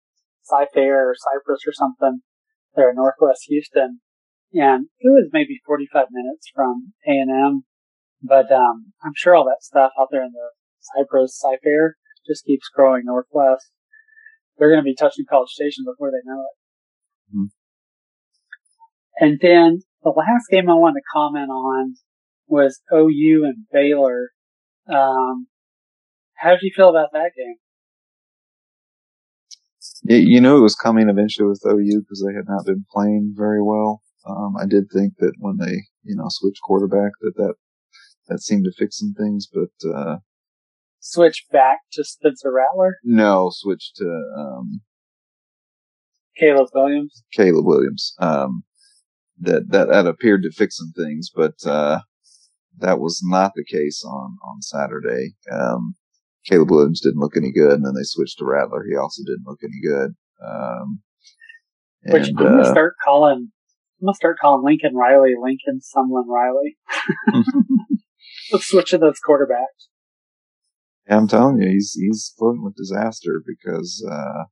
Cy-Fair 0.44 1.10
or 1.10 1.16
Cypress 1.16 1.62
or 1.68 1.74
something 1.74 2.22
there 2.76 2.90
in 2.90 2.96
Northwest 2.96 3.46
Houston. 3.48 4.00
And 4.54 4.88
it 5.00 5.10
was 5.10 5.30
maybe 5.32 5.60
45 5.66 6.08
minutes 6.12 6.50
from 6.56 6.94
A&M, 7.06 7.64
but, 8.24 8.52
um, 8.52 8.94
I'm 9.04 9.14
sure 9.16 9.36
all 9.36 9.46
that 9.46 9.62
stuff 9.62 9.92
out 10.00 10.08
there 10.12 10.24
in 10.24 10.32
the 10.32 10.50
Cypress 10.80 11.38
Cy-Fair 11.38 11.98
just 12.26 12.46
keeps 12.46 12.68
growing 12.74 13.04
northwest. 13.06 13.72
They're 14.58 14.70
going 14.70 14.82
to 14.82 14.84
be 14.84 14.96
touching 14.96 15.26
College 15.30 15.50
Station 15.50 15.86
before 15.86 16.10
they 16.10 16.26
know 16.26 16.42
it. 16.42 17.36
Mm-hmm. 17.36 17.46
And 19.20 19.40
then 19.42 19.82
the 20.04 20.10
last 20.10 20.46
game 20.50 20.70
I 20.70 20.74
wanted 20.74 21.00
to 21.00 21.12
comment 21.14 21.50
on 21.50 21.96
was 22.48 22.82
OU 22.94 23.46
and 23.46 23.66
Baylor. 23.72 24.30
Um, 24.88 25.48
how 26.36 26.52
did 26.52 26.62
you 26.62 26.72
feel 26.76 26.90
about 26.90 27.10
that 27.14 27.32
game? 27.38 27.56
You 30.04 30.40
know, 30.40 30.58
it 30.58 30.62
was 30.62 30.76
coming 30.76 31.10
eventually 31.10 31.48
with 31.48 31.62
OU 31.66 32.02
because 32.02 32.26
they 32.26 32.34
had 32.34 32.48
not 32.48 32.66
been 32.66 32.86
playing 32.92 33.34
very 33.36 33.62
well. 33.62 34.02
Um, 34.26 34.56
I 34.58 34.66
did 34.66 34.86
think 34.94 35.14
that 35.20 35.34
when 35.40 35.58
they, 35.58 35.84
you 36.04 36.16
know, 36.16 36.26
switched 36.30 36.62
quarterback, 36.66 37.12
that 37.22 37.34
that 37.36 37.56
that 38.28 38.42
seemed 38.42 38.66
to 38.66 38.72
fix 38.72 39.00
some 39.00 39.14
things, 39.18 39.48
but 39.52 39.90
uh, 39.90 40.18
switch 41.00 41.46
back 41.52 41.80
to 41.94 42.04
Spencer 42.04 42.52
Rattler? 42.52 42.98
No, 43.04 43.50
switch 43.52 43.92
to 43.96 44.06
um, 44.38 44.82
Caleb 46.38 46.70
Williams. 46.74 47.24
Caleb 47.34 47.66
Williams. 47.66 48.14
Um, 48.20 48.64
that 49.42 49.70
that 49.70 49.90
that 49.90 50.08
appeared 50.08 50.44
to 50.44 50.52
fix 50.52 50.78
some 50.78 50.94
things, 50.96 51.30
but 51.34 51.56
uh, 51.66 52.00
that 52.80 53.00
was 53.00 53.22
not 53.24 53.54
the 53.56 53.66
case 53.66 54.04
on 54.06 54.38
on 54.44 54.62
Saturday. 54.62 55.36
Um, 55.52 55.96
Caleb 56.46 56.72
Williams 56.72 57.02
didn't 57.02 57.20
look 57.20 57.36
any 57.36 57.52
good, 57.52 57.74
and 57.74 57.86
then 57.86 57.94
they 57.94 58.04
switched 58.04 58.40
to 58.40 58.46
Rattler. 58.46 58.86
He 58.90 58.96
also 58.96 59.22
didn't 59.26 59.46
look 59.46 59.60
any 59.64 59.80
good. 59.84 60.16
Um, 60.46 61.02
Which 62.06 62.30
I'm 62.30 62.36
gonna 62.36 62.62
uh, 62.62 62.72
start 62.72 62.94
calling. 63.04 63.52
I'm 64.02 64.06
gonna 64.06 64.16
start 64.16 64.38
calling 64.40 64.64
Lincoln 64.64 64.96
Riley 64.96 65.34
Lincoln 65.42 65.80
Sumlin 65.96 66.28
Riley. 66.28 66.78
Let's 68.52 68.68
switch 68.68 68.92
to 68.92 68.98
those 68.98 69.20
quarterbacks. 69.28 69.88
Yeah, 71.08 71.18
I'm 71.18 71.28
telling 71.28 71.62
you, 71.62 71.70
he's 71.70 71.94
he's 71.94 72.34
flirting 72.38 72.64
with 72.64 72.76
disaster 72.76 73.44
because 73.46 74.06
uh, 74.10 74.46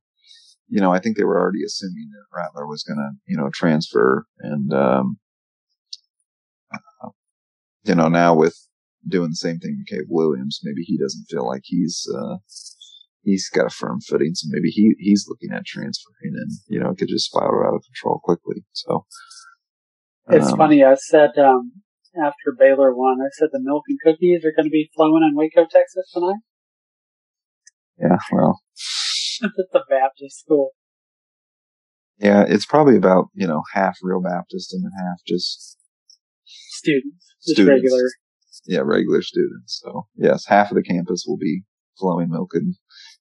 you 0.68 0.80
know 0.80 0.92
I 0.92 0.98
think 0.98 1.16
they 1.16 1.24
were 1.24 1.38
already 1.38 1.64
assuming 1.64 2.10
that 2.12 2.36
Rattler 2.36 2.66
was 2.66 2.82
going 2.82 2.98
to 2.98 3.10
you 3.26 3.36
know 3.36 3.50
transfer, 3.52 4.26
and 4.40 4.72
um, 4.72 5.18
uh, 6.72 7.08
you 7.84 7.94
know 7.94 8.08
now 8.08 8.34
with 8.34 8.56
doing 9.06 9.30
the 9.30 9.36
same 9.36 9.58
thing 9.58 9.76
with 9.78 9.88
Caleb 9.88 10.08
Williams, 10.10 10.60
maybe 10.62 10.82
he 10.82 10.98
doesn't 10.98 11.26
feel 11.30 11.46
like 11.46 11.62
he's 11.64 12.06
uh, 12.14 12.36
he's 13.22 13.48
got 13.48 13.66
a 13.66 13.70
firm 13.70 14.00
footing, 14.00 14.34
so 14.34 14.48
maybe 14.50 14.68
he 14.68 14.94
he's 14.98 15.26
looking 15.28 15.56
at 15.56 15.64
transferring, 15.64 16.34
and 16.34 16.50
you 16.68 16.80
know 16.80 16.90
it 16.90 16.98
could 16.98 17.08
just 17.08 17.26
spiral 17.26 17.66
out 17.66 17.76
of 17.76 17.84
control 17.84 18.20
quickly. 18.22 18.64
So 18.72 19.06
it's 20.28 20.52
um, 20.52 20.58
funny. 20.58 20.84
I 20.84 20.94
said 20.94 21.30
um, 21.38 21.72
after 22.16 22.52
Baylor 22.58 22.94
won, 22.94 23.18
I 23.20 23.30
said 23.32 23.48
the 23.52 23.60
milk 23.60 23.84
and 23.88 23.98
cookies 24.04 24.44
are 24.44 24.52
going 24.52 24.66
to 24.66 24.70
be 24.70 24.90
flowing 24.94 25.22
in 25.28 25.36
Waco, 25.36 25.62
Texas 25.62 26.10
tonight. 26.12 26.40
Yeah, 27.98 28.18
well. 28.32 28.60
it's 29.56 29.74
a 29.74 29.80
Baptist 29.88 30.40
school. 30.40 30.70
Yeah, 32.18 32.44
it's 32.48 32.66
probably 32.66 32.96
about, 32.96 33.26
you 33.34 33.46
know, 33.46 33.62
half 33.72 33.98
real 34.02 34.20
Baptist 34.20 34.72
and 34.72 34.84
half 34.98 35.18
just 35.26 35.76
students. 36.44 37.34
Just 37.46 37.56
students. 37.56 37.82
regular. 37.82 38.02
Yeah, 38.66 38.80
regular 38.84 39.22
students. 39.22 39.80
So 39.82 40.06
yes, 40.16 40.46
half 40.46 40.70
of 40.70 40.76
the 40.76 40.82
campus 40.82 41.24
will 41.26 41.38
be 41.38 41.62
flowing 41.98 42.30
milk 42.30 42.50
and 42.54 42.74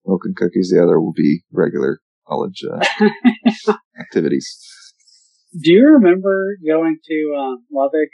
milk 0.05 0.21
and 0.25 0.35
cookies. 0.35 0.69
The 0.69 0.81
other 0.81 0.99
will 0.99 1.13
be 1.13 1.43
regular 1.51 1.99
college 2.27 2.63
uh, 2.63 3.73
activities. 3.99 4.47
Do 5.61 5.71
you 5.71 5.85
remember 5.85 6.57
going 6.65 6.97
to 7.05 7.35
um, 7.37 7.65
Lubbock? 7.71 8.09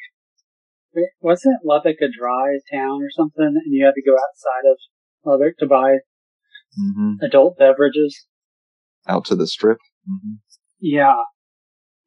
Wasn't 1.22 1.66
Lubbock 1.66 1.98
a 2.02 2.08
dry 2.08 2.60
town 2.72 3.02
or 3.02 3.10
something, 3.10 3.46
and 3.46 3.74
you 3.74 3.84
had 3.86 3.96
to 3.96 4.04
go 4.04 4.14
outside 4.14 4.70
of 4.70 4.78
Lubbock 5.26 5.58
to 5.58 5.66
buy 5.66 5.98
mm-hmm. 6.80 7.14
adult 7.22 7.58
beverages. 7.58 8.26
Out 9.08 9.26
to 9.26 9.36
the 9.36 9.48
strip. 9.48 9.78
Mm-hmm. 10.10 10.36
Yeah. 10.80 11.16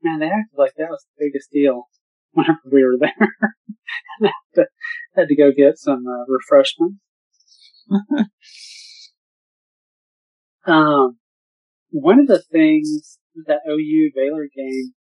Man, 0.02 0.20
they 0.20 0.26
acted 0.26 0.56
like 0.56 0.72
that 0.76 0.90
was 0.90 1.05
the 1.05 1.26
biggest 1.26 1.51
deal 1.51 1.88
whenever 2.32 2.59
we 2.70 2.84
were 2.84 2.98
there. 2.98 3.30
had, 4.20 4.30
to, 4.55 4.66
had 5.14 5.28
to 5.28 5.36
go 5.36 5.51
get 5.56 5.78
some 5.78 6.05
uh, 6.06 6.24
refreshments. 6.28 6.98
um, 10.66 11.18
one 11.90 12.20
of 12.20 12.26
the 12.26 12.43
things 12.43 13.18
that 13.47 13.60
OU 13.68 14.10
Baylor 14.14 14.48
game, 14.55 14.94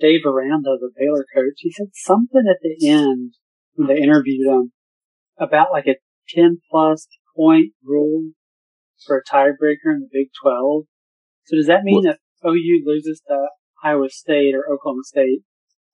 Dave 0.00 0.24
Aranda, 0.26 0.76
the 0.80 0.90
Baylor 0.96 1.24
coach, 1.34 1.54
he 1.58 1.70
said 1.70 1.88
something 1.94 2.44
at 2.48 2.58
the 2.62 2.88
end 2.88 3.34
when 3.74 3.88
they 3.88 4.02
interviewed 4.02 4.46
him 4.46 4.72
about 5.38 5.72
like 5.72 5.86
a 5.86 5.96
10 6.28 6.58
plus 6.70 7.06
point 7.36 7.72
rule 7.84 8.30
for 9.06 9.18
a 9.18 9.34
tiebreaker 9.34 9.92
in 9.92 10.00
the 10.00 10.08
Big 10.12 10.28
12. 10.42 10.84
So 11.46 11.56
does 11.56 11.66
that 11.66 11.84
mean 11.84 12.04
what? 12.04 12.16
that 12.16 12.48
OU 12.48 12.82
loses 12.84 13.22
to 13.28 13.46
Iowa 13.82 14.08
State 14.08 14.54
or 14.54 14.72
Oklahoma 14.72 15.02
State, 15.04 15.40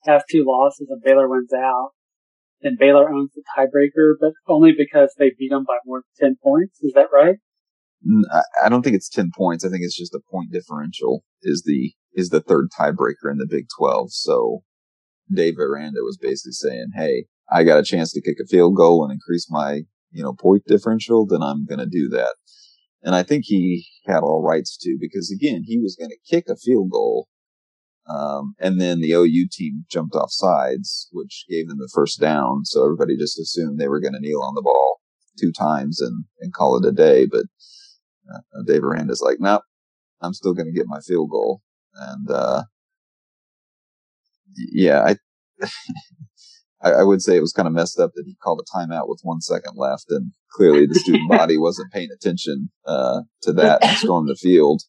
has 0.04 0.22
two 0.30 0.44
losses, 0.46 0.88
and 0.90 1.02
Baylor 1.02 1.28
wins 1.28 1.52
out, 1.52 1.90
then 2.62 2.76
Baylor 2.78 3.10
owns 3.10 3.32
the 3.34 3.42
tiebreaker, 3.56 4.14
but 4.20 4.32
only 4.46 4.72
because 4.76 5.14
they 5.18 5.32
beat 5.38 5.50
them 5.50 5.64
by 5.66 5.78
more 5.84 6.02
than 6.18 6.30
10 6.30 6.36
points? 6.42 6.78
Is 6.82 6.92
that 6.94 7.08
right? 7.12 7.36
Mm, 8.06 8.22
I 8.62 8.68
don't 8.68 8.82
think 8.82 8.96
it's 8.96 9.08
10 9.08 9.30
points. 9.36 9.64
I 9.64 9.68
think 9.68 9.82
it's 9.82 9.96
just 9.96 10.14
a 10.14 10.20
point 10.30 10.52
differential 10.52 11.24
is 11.42 11.62
the, 11.64 11.92
is 12.14 12.28
the 12.28 12.40
third 12.40 12.68
tiebreaker 12.78 13.30
in 13.30 13.38
the 13.38 13.46
Big 13.48 13.66
12. 13.78 14.12
So 14.12 14.62
Dave 15.32 15.58
Aranda 15.58 16.00
was 16.02 16.18
basically 16.20 16.52
saying, 16.52 16.88
Hey, 16.94 17.26
I 17.50 17.64
got 17.64 17.78
a 17.78 17.84
chance 17.84 18.12
to 18.12 18.22
kick 18.22 18.36
a 18.42 18.46
field 18.46 18.76
goal 18.76 19.04
and 19.04 19.12
increase 19.12 19.48
my, 19.50 19.82
you 20.10 20.22
know, 20.22 20.34
point 20.34 20.64
differential, 20.66 21.26
then 21.26 21.42
I'm 21.42 21.66
going 21.66 21.78
to 21.78 21.86
do 21.86 22.08
that. 22.10 22.34
And 23.02 23.14
I 23.14 23.22
think 23.22 23.44
he 23.46 23.86
had 24.06 24.20
all 24.20 24.42
rights 24.42 24.76
to 24.78 24.96
because 25.00 25.30
again, 25.30 25.62
he 25.64 25.78
was 25.78 25.96
going 25.96 26.10
to 26.10 26.16
kick 26.28 26.44
a 26.48 26.56
field 26.56 26.90
goal. 26.90 27.28
Um, 28.08 28.54
and 28.58 28.80
then 28.80 29.00
the 29.00 29.12
OU 29.12 29.48
team 29.52 29.84
jumped 29.90 30.14
off 30.14 30.30
sides, 30.32 31.08
which 31.12 31.44
gave 31.48 31.68
them 31.68 31.78
the 31.78 31.90
first 31.94 32.20
down. 32.20 32.64
So 32.64 32.84
everybody 32.84 33.16
just 33.16 33.38
assumed 33.38 33.78
they 33.78 33.88
were 33.88 34.00
going 34.00 34.14
to 34.14 34.20
kneel 34.20 34.42
on 34.42 34.54
the 34.54 34.62
ball 34.62 35.00
two 35.38 35.52
times 35.52 36.00
and, 36.00 36.24
and 36.40 36.52
call 36.52 36.76
it 36.76 36.88
a 36.88 36.92
day. 36.92 37.26
But 37.26 37.44
uh, 38.32 38.62
Dave 38.66 38.82
Aranda's 38.82 39.22
like, 39.24 39.38
nope, 39.38 39.62
I'm 40.20 40.34
still 40.34 40.54
going 40.54 40.66
to 40.66 40.76
get 40.76 40.86
my 40.88 41.00
field 41.00 41.30
goal. 41.30 41.62
And, 41.94 42.30
uh, 42.30 42.64
yeah, 44.56 45.02
I, 45.02 45.16
I, 46.82 46.92
I, 46.92 47.02
would 47.02 47.20
say 47.20 47.36
it 47.36 47.42
was 47.42 47.52
kind 47.52 47.68
of 47.68 47.74
messed 47.74 47.98
up 47.98 48.12
that 48.14 48.24
he 48.26 48.36
called 48.42 48.60
a 48.60 48.76
timeout 48.76 49.08
with 49.08 49.20
one 49.22 49.40
second 49.40 49.74
left, 49.76 50.06
and 50.08 50.32
clearly 50.52 50.86
the 50.86 50.94
student 50.94 51.28
body 51.30 51.58
wasn't 51.58 51.92
paying 51.92 52.08
attention 52.14 52.70
uh, 52.86 53.22
to 53.42 53.52
that 53.54 53.84
and 53.84 53.96
stormed 53.98 54.28
the 54.28 54.36
field. 54.36 54.82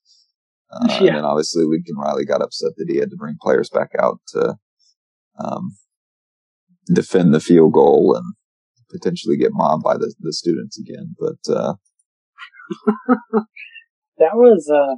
Uh, 0.72 0.88
yeah. 0.89 0.97
And 0.97 1.18
then 1.18 1.26
obviously 1.26 1.65
Lincoln 1.65 1.97
Riley 1.97 2.26
got 2.26 2.41
upset 2.41 2.72
that 2.77 2.89
he 2.89 2.97
had 2.97 3.09
to 3.09 3.18
bring 3.18 3.35
players 3.41 3.69
back 3.69 3.91
out 3.99 4.22
to 4.30 4.55
um, 5.38 5.76
defend 6.88 7.34
the 7.34 7.41
field 7.41 7.73
goal 7.73 8.15
and 8.15 8.35
potentially 8.89 9.35
get 9.35 9.51
mobbed 9.53 9.84
by 9.84 9.95
the, 9.95 10.13
the 10.19 10.31
students 10.31 10.80
again. 10.80 11.15
But, 11.19 11.53
uh, 11.53 11.73
that 14.18 14.35
was, 14.35 14.69
uh, 14.73 14.95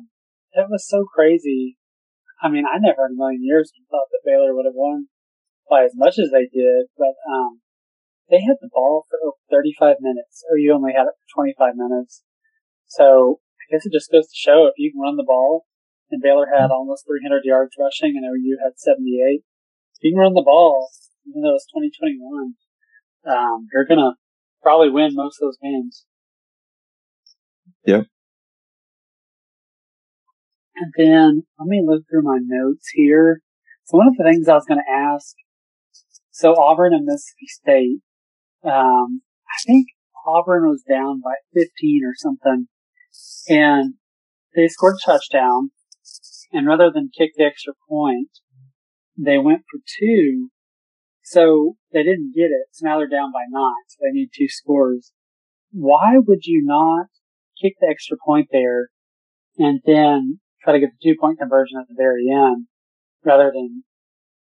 that 0.53 0.69
was 0.69 0.87
so 0.87 1.05
crazy. 1.15 1.77
I 2.41 2.49
mean, 2.49 2.65
I 2.71 2.77
never 2.77 3.07
in 3.07 3.13
a 3.13 3.17
million 3.17 3.43
years 3.43 3.71
thought 3.89 4.07
that 4.11 4.29
Baylor 4.29 4.53
would 4.53 4.65
have 4.65 4.75
won 4.75 5.07
by 5.69 5.83
as 5.83 5.93
much 5.95 6.19
as 6.19 6.31
they 6.31 6.47
did, 6.51 6.87
but, 6.97 7.15
um, 7.29 7.61
they 8.29 8.41
had 8.41 8.57
the 8.61 8.69
ball 8.71 9.05
for 9.09 9.19
over 9.23 9.37
35 9.51 9.97
minutes. 9.99 10.43
or 10.49 10.57
you 10.57 10.73
only 10.73 10.93
had 10.93 11.07
it 11.07 11.15
for 11.19 11.43
25 11.43 11.75
minutes. 11.75 12.23
So 12.87 13.39
I 13.61 13.65
guess 13.71 13.85
it 13.85 13.93
just 13.93 14.11
goes 14.11 14.27
to 14.27 14.35
show 14.35 14.65
if 14.67 14.75
you 14.77 14.91
can 14.91 15.01
run 15.01 15.17
the 15.17 15.27
ball, 15.27 15.65
and 16.09 16.21
Baylor 16.21 16.47
had 16.47 16.71
almost 16.71 17.05
300 17.07 17.43
yards 17.45 17.75
rushing, 17.79 18.15
and 18.15 18.25
OU 18.25 18.57
had 18.63 18.79
78. 18.79 19.43
If 19.97 20.03
you 20.03 20.11
can 20.13 20.19
run 20.19 20.33
the 20.33 20.45
ball, 20.45 20.89
even 21.27 21.41
though 21.41 21.55
it's 21.55 21.67
2021, 21.67 22.55
um, 23.25 23.67
you're 23.71 23.85
gonna 23.85 24.15
probably 24.61 24.89
win 24.89 25.15
most 25.15 25.41
of 25.41 25.47
those 25.47 25.57
games. 25.61 26.05
Yep. 27.85 28.07
And 30.75 30.93
then 30.97 31.43
let 31.59 31.67
me 31.67 31.83
look 31.85 32.03
through 32.09 32.23
my 32.23 32.39
notes 32.41 32.89
here. 32.93 33.41
So 33.85 33.97
one 33.97 34.07
of 34.07 34.15
the 34.17 34.23
things 34.23 34.47
I 34.47 34.55
was 34.55 34.65
going 34.65 34.79
to 34.79 34.91
ask, 34.91 35.35
so 36.33 36.59
Auburn 36.59 36.93
and 36.93 37.05
Mississippi 37.05 37.45
State, 37.45 37.99
um, 38.65 39.21
I 39.47 39.61
think 39.67 39.85
Auburn 40.25 40.67
was 40.67 40.81
down 40.81 41.21
by 41.23 41.35
15 41.53 42.01
or 42.03 42.15
something, 42.15 42.67
and 43.47 43.93
they 44.55 44.67
scored 44.67 44.95
a 44.95 45.05
touchdown, 45.05 45.69
and 46.51 46.67
rather 46.67 46.89
than 46.91 47.11
kick 47.15 47.31
the 47.37 47.43
extra 47.43 47.73
point, 47.87 48.29
they 49.15 49.37
went 49.37 49.61
for 49.69 49.79
two, 49.99 50.49
so 51.23 51.75
they 51.91 52.01
didn't 52.01 52.33
get 52.35 52.49
it. 52.49 52.65
So 52.71 52.87
now 52.87 52.97
they're 52.97 53.07
down 53.07 53.31
by 53.31 53.43
nine, 53.47 53.85
so 53.87 53.97
they 54.01 54.11
need 54.11 54.29
two 54.35 54.49
scores. 54.49 55.11
Why 55.71 56.15
would 56.17 56.45
you 56.45 56.63
not 56.65 57.07
kick 57.61 57.73
the 57.79 57.89
extra 57.89 58.17
point 58.25 58.47
there 58.51 58.89
and 59.59 59.81
then 59.85 60.39
try 60.63 60.73
to 60.73 60.79
get 60.79 60.89
the 60.99 61.11
two 61.11 61.15
point 61.19 61.37
conversion 61.37 61.77
at 61.79 61.87
the 61.87 61.95
very 61.95 62.25
end 62.27 62.65
rather 63.23 63.51
than 63.53 63.83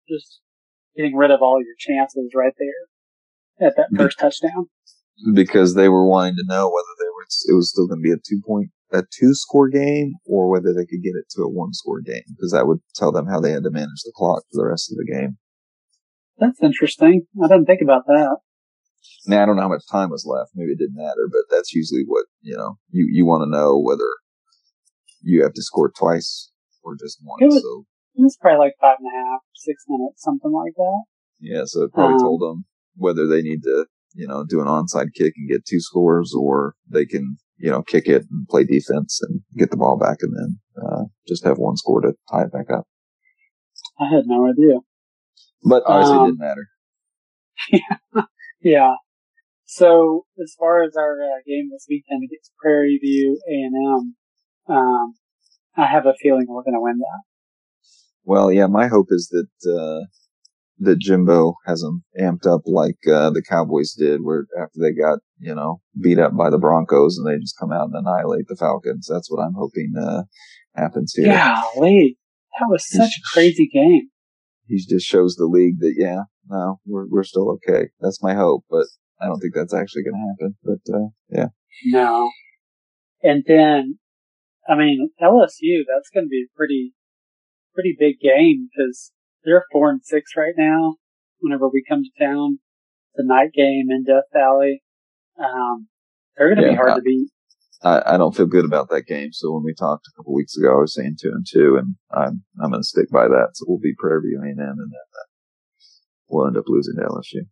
just 0.09 0.41
getting 0.98 1.15
rid 1.15 1.32
of 1.32 1.41
all 1.41 1.60
your 1.61 1.76
chances 1.78 2.32
right 2.36 2.53
there 2.57 3.68
at 3.68 3.76
that 3.78 3.90
first 3.95 4.19
touchdown? 4.19 4.68
Because 5.34 5.76
they 5.76 5.90
were 5.90 6.06
wanting 6.06 6.36
to 6.36 6.45
know 6.48 6.69
whether 6.69 6.94
they 6.99 7.10
were, 7.15 7.53
it 7.53 7.56
was 7.56 7.69
still 7.69 7.88
going 7.88 7.99
to 7.99 8.03
be 8.03 8.11
a 8.11 8.18
two 8.18 8.41
point, 8.45 8.72
a 8.91 9.03
two 9.18 9.34
score 9.34 9.69
game 9.69 10.14
or 10.26 10.49
whether 10.49 10.74
they 10.74 10.86
could 10.86 11.03
get 11.03 11.15
it 11.15 11.26
to 11.32 11.44
a 11.44 11.49
one 11.49 11.74
score 11.74 12.02
game 12.02 12.24
because 12.28 12.52
that 12.52 12.68
would 12.68 12.80
tell 12.95 13.11
them 13.11 13.28
how 13.28 13.40
they 13.40 13.52
had 13.52 13.64
to 13.64 13.72
manage 13.72 14.03
the 14.03 14.14
clock 14.15 14.44
for 14.52 14.64
the 14.64 14.68
rest 14.68 14.91
of 14.91 14.98
the 14.98 15.11
game. 15.11 15.38
That's 16.38 16.61
interesting. 16.61 17.26
I 17.44 17.48
didn't 17.48 17.65
think 17.65 17.82
about 17.82 18.06
that. 18.07 18.38
Now 19.26 19.44
I 19.44 19.45
don't 19.45 19.56
know 19.56 19.64
how 19.64 19.69
much 19.69 19.84
time 19.91 20.10
was 20.10 20.26
left. 20.26 20.52
Maybe 20.56 20.72
it 20.72 20.78
didn't 20.78 20.95
matter, 20.95 21.28
but 21.32 21.44
that's 21.49 21.74
usually 21.74 22.03
what 22.06 22.26
you 22.41 22.56
know. 22.56 22.78
You 22.90 23.07
you 23.11 23.26
want 23.26 23.41
to 23.41 23.49
know 23.49 23.78
whether 23.78 24.07
you 25.22 25.44
have 25.44 25.53
to 25.53 25.64
score 25.64 25.91
twice 25.91 26.52
or 26.84 26.95
just 26.95 27.19
once. 27.24 27.53
Was, 27.53 27.61
so 27.61 27.86
it 28.18 28.22
was 28.22 28.38
probably 28.41 28.60
like 28.65 28.73
five 28.81 28.98
and 28.99 29.07
a 29.07 29.15
half, 29.15 29.41
six 29.56 29.84
minutes, 29.88 30.23
something 30.23 30.52
like 30.52 30.73
that. 30.76 31.03
yeah, 31.39 31.61
so 31.65 31.84
it 31.84 31.94
probably 31.94 32.15
Um, 32.15 32.22
told 32.22 32.41
them 32.41 32.65
whether 32.95 33.27
they 33.27 33.41
need 33.41 33.61
to 33.64 33.85
you 34.14 34.27
know 34.27 34.44
do 34.48 34.60
an 34.61 34.68
onside 34.68 35.14
kick 35.15 35.34
and 35.38 35.49
get 35.49 35.65
two 35.65 35.80
scores, 35.80 36.34
or 36.38 36.73
they 36.89 37.06
can 37.06 37.38
you 37.57 37.69
know 37.72 37.84
kick 37.84 38.07
it 38.07 38.23
and 38.30 38.48
play 38.48 38.64
defense 38.64 39.19
and 39.27 39.41
get 39.57 39.69
the 39.72 39.77
ball 39.77 39.98
back 39.98 40.18
and 40.22 40.34
then 40.35 40.60
uh, 40.84 41.03
just 41.27 41.44
have 41.45 41.57
one 41.57 41.77
score 41.77 42.02
to 42.02 42.14
tie 42.31 42.44
it 42.44 42.52
back 42.52 42.69
up. 42.72 42.85
I 43.99 44.06
had 44.10 44.23
no 44.26 44.48
idea. 44.49 44.80
But 45.64 45.84
obviously, 45.85 46.18
Um, 46.18 46.23
it 46.23 46.27
didn't 46.27 46.39
matter. 46.39 46.68
Yeah. 47.72 48.22
yeah. 48.61 48.94
So 49.65 50.26
as 50.41 50.56
far 50.57 50.84
as 50.84 50.95
our 50.95 51.14
uh, 51.22 51.41
game 51.45 51.69
this 51.72 51.85
weekend 51.89 52.23
against 52.23 52.53
Prairie 52.61 52.99
View 53.03 53.39
A 53.49 53.53
and 53.53 53.76
M, 53.76 54.15
um, 54.76 55.15
I 55.76 55.85
have 55.88 56.06
a 56.06 56.14
feeling 56.22 56.45
we're 56.48 56.64
going 56.64 56.73
to 56.76 56.81
win 56.81 56.99
that. 56.99 57.22
Well, 58.28 58.52
yeah, 58.52 58.68
my 58.68 58.88
hope 58.88 59.08
is 59.10 59.30
that 59.30 59.72
uh, 59.72 60.06
that 60.80 60.99
Jimbo 60.99 61.56
has 61.66 61.80
them 61.82 62.04
amped 62.20 62.45
up 62.45 62.62
like 62.66 62.99
uh, 63.08 63.30
the 63.30 63.41
Cowboys 63.41 63.94
did, 63.94 64.22
where 64.22 64.45
after 64.62 64.80
they 64.80 64.91
got 64.91 65.20
you 65.40 65.56
know 65.56 65.82
beat 66.02 66.20
up 66.20 66.36
by 66.36 66.49
the 66.49 66.58
Broncos 66.58 67.18
and 67.18 67.26
they 67.26 67.40
just 67.40 67.58
come 67.58 67.72
out 67.72 67.90
and 67.91 67.95
annihilate 67.95 68.48
the 68.48 68.58
Falcons. 68.58 69.08
That's 69.10 69.32
what 69.32 69.41
I'm 69.41 69.54
hoping 69.54 69.94
uh, 69.99 70.24
happens 70.76 71.14
here. 71.16 71.28
Golly, 71.28 72.18
that 72.60 72.68
was 72.70 72.86
such 72.88 73.12
a 73.12 73.34
crazy 73.34 73.70
game. 73.72 74.10
He 74.66 74.78
just 74.78 75.06
shows 75.06 75.36
the 75.36 75.45
league 75.45 75.80
that 75.80 75.95
yeah, 75.98 76.24
no, 76.49 76.82
we're 76.86 77.08
we're 77.08 77.24
still 77.24 77.49
okay. 77.54 77.88
That's 78.02 78.22
my 78.22 78.34
hope, 78.34 78.66
but 78.70 78.88
I 79.22 79.28
don't 79.28 79.40
think 79.40 79.54
that's 79.56 79.74
actually 79.74 80.04
going 80.04 80.16
to 80.16 80.45
happen. 80.45 80.58
But 80.64 80.94
uh, 80.94 81.08
yeah, 81.30 81.48
No. 81.86 82.30
And 83.24 83.44
then, 83.48 83.98
I 84.70 84.76
mean, 84.76 85.10
LSU, 85.22 85.84
that's 85.88 86.10
going 86.14 86.26
to 86.26 86.30
be 86.30 86.48
pretty, 86.56 86.94
pretty 87.78 87.95
big 87.99 88.20
game 88.20 88.70
because 88.70 89.12
they're 89.44 89.66
four 89.72 89.90
and 89.91 90.02
six 90.04 90.32
right 90.36 90.56
now. 90.58 90.95
Whenever 91.40 91.70
we 91.70 91.84
come 91.88 92.02
to 92.02 92.26
town, 92.26 92.58
the 93.16 93.24
night 93.24 93.52
game 93.54 93.88
in 93.91 94.04
Death 94.04 94.26
Valley, 94.34 94.82
um, 95.40 95.88
they're 96.36 96.48
going 96.54 96.58
to 96.58 96.64
Yeah, 96.66 96.72
be 96.72 96.76
hard 96.78 96.91
uh, 96.91 96.95
to 96.95 97.02
beat. 97.02 97.30
I, 97.84 98.02
I 98.14 98.18
don't 98.18 98.36
feel 98.36 98.48
good 98.48 98.66
about 98.66 98.90
that 98.90 99.06
game. 99.06 99.32
So 99.32 99.52
when 99.54 99.64
we 99.64 99.76
talked 99.76 100.08
a 100.08 100.18
couple 100.18 100.34
weeks 100.34 100.58
ago, 100.58 100.78
I 100.78 100.82
was 100.82 100.95
saying 100.95 101.18
two 101.22 101.30
and 101.30 101.45
two, 101.48 101.78
and 101.78 101.95
I'm 102.12 102.44
I'm 102.60 102.72
going 102.72 102.82
to 102.82 102.88
stick 102.88 103.10
by 103.12 103.28
that. 103.28 103.49
So 103.54 103.66
we'll 103.68 103.78
be 103.78 103.94
Prairie 103.98 104.22
View 104.22 104.40
A&M, 104.41 104.58
and 104.58 104.58
then 104.58 104.76
uh, 104.76 105.28
we'll 106.28 106.48
end 106.48 106.58
up 106.58 106.66
losing 106.68 106.95
to 106.95 107.02
LSU. 107.04 107.45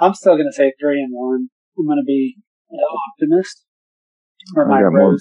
I'm 0.00 0.14
still 0.14 0.34
going 0.34 0.48
to 0.50 0.56
say 0.56 0.72
three 0.80 1.00
and 1.00 1.12
one. 1.12 1.50
I'm 1.78 1.86
going 1.86 2.02
to 2.02 2.04
be 2.04 2.38
an 2.70 2.80
optimist. 3.12 3.64
Or 4.56 4.66
I 4.66 4.68
my 4.68 4.82
got 4.82 4.92
more-. 4.92 5.16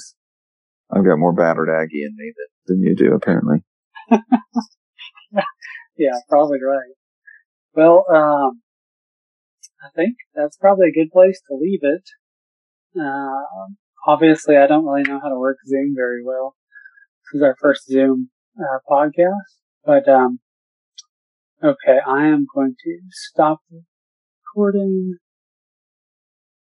I've 0.91 1.06
got 1.06 1.19
more 1.19 1.34
battered 1.34 1.69
Aggie 1.69 2.03
in 2.03 2.15
me 2.18 2.34
than, 2.65 2.77
than 2.77 2.84
you 2.84 2.95
do, 2.95 3.14
apparently. 3.14 3.57
Yeah, 5.98 6.14
probably 6.30 6.60
right. 6.64 6.95
Well, 7.76 8.06
um, 8.10 8.61
I 9.84 9.90
think 9.95 10.15
that's 10.34 10.57
probably 10.57 10.88
a 10.88 10.94
good 10.94 11.11
place 11.11 11.41
to 11.49 11.56
leave 11.56 11.81
it. 11.84 12.03
Um, 12.99 13.77
obviously, 14.07 14.57
I 14.57 14.68
don't 14.68 14.86
really 14.86 15.03
know 15.03 15.19
how 15.22 15.30
to 15.30 15.38
work 15.38 15.57
Zoom 15.68 15.94
very 15.95 16.23
well. 16.23 16.56
This 17.31 17.40
is 17.40 17.44
our 17.44 17.56
first 17.60 17.86
Zoom 17.88 18.30
uh, 18.57 18.80
podcast, 18.90 19.60
but 19.86 20.07
um, 20.07 20.40
okay, 21.64 21.99
I 22.07 22.27
am 22.27 22.48
going 22.53 22.76
to 22.84 22.99
stop 23.11 23.60
recording. 24.56 25.18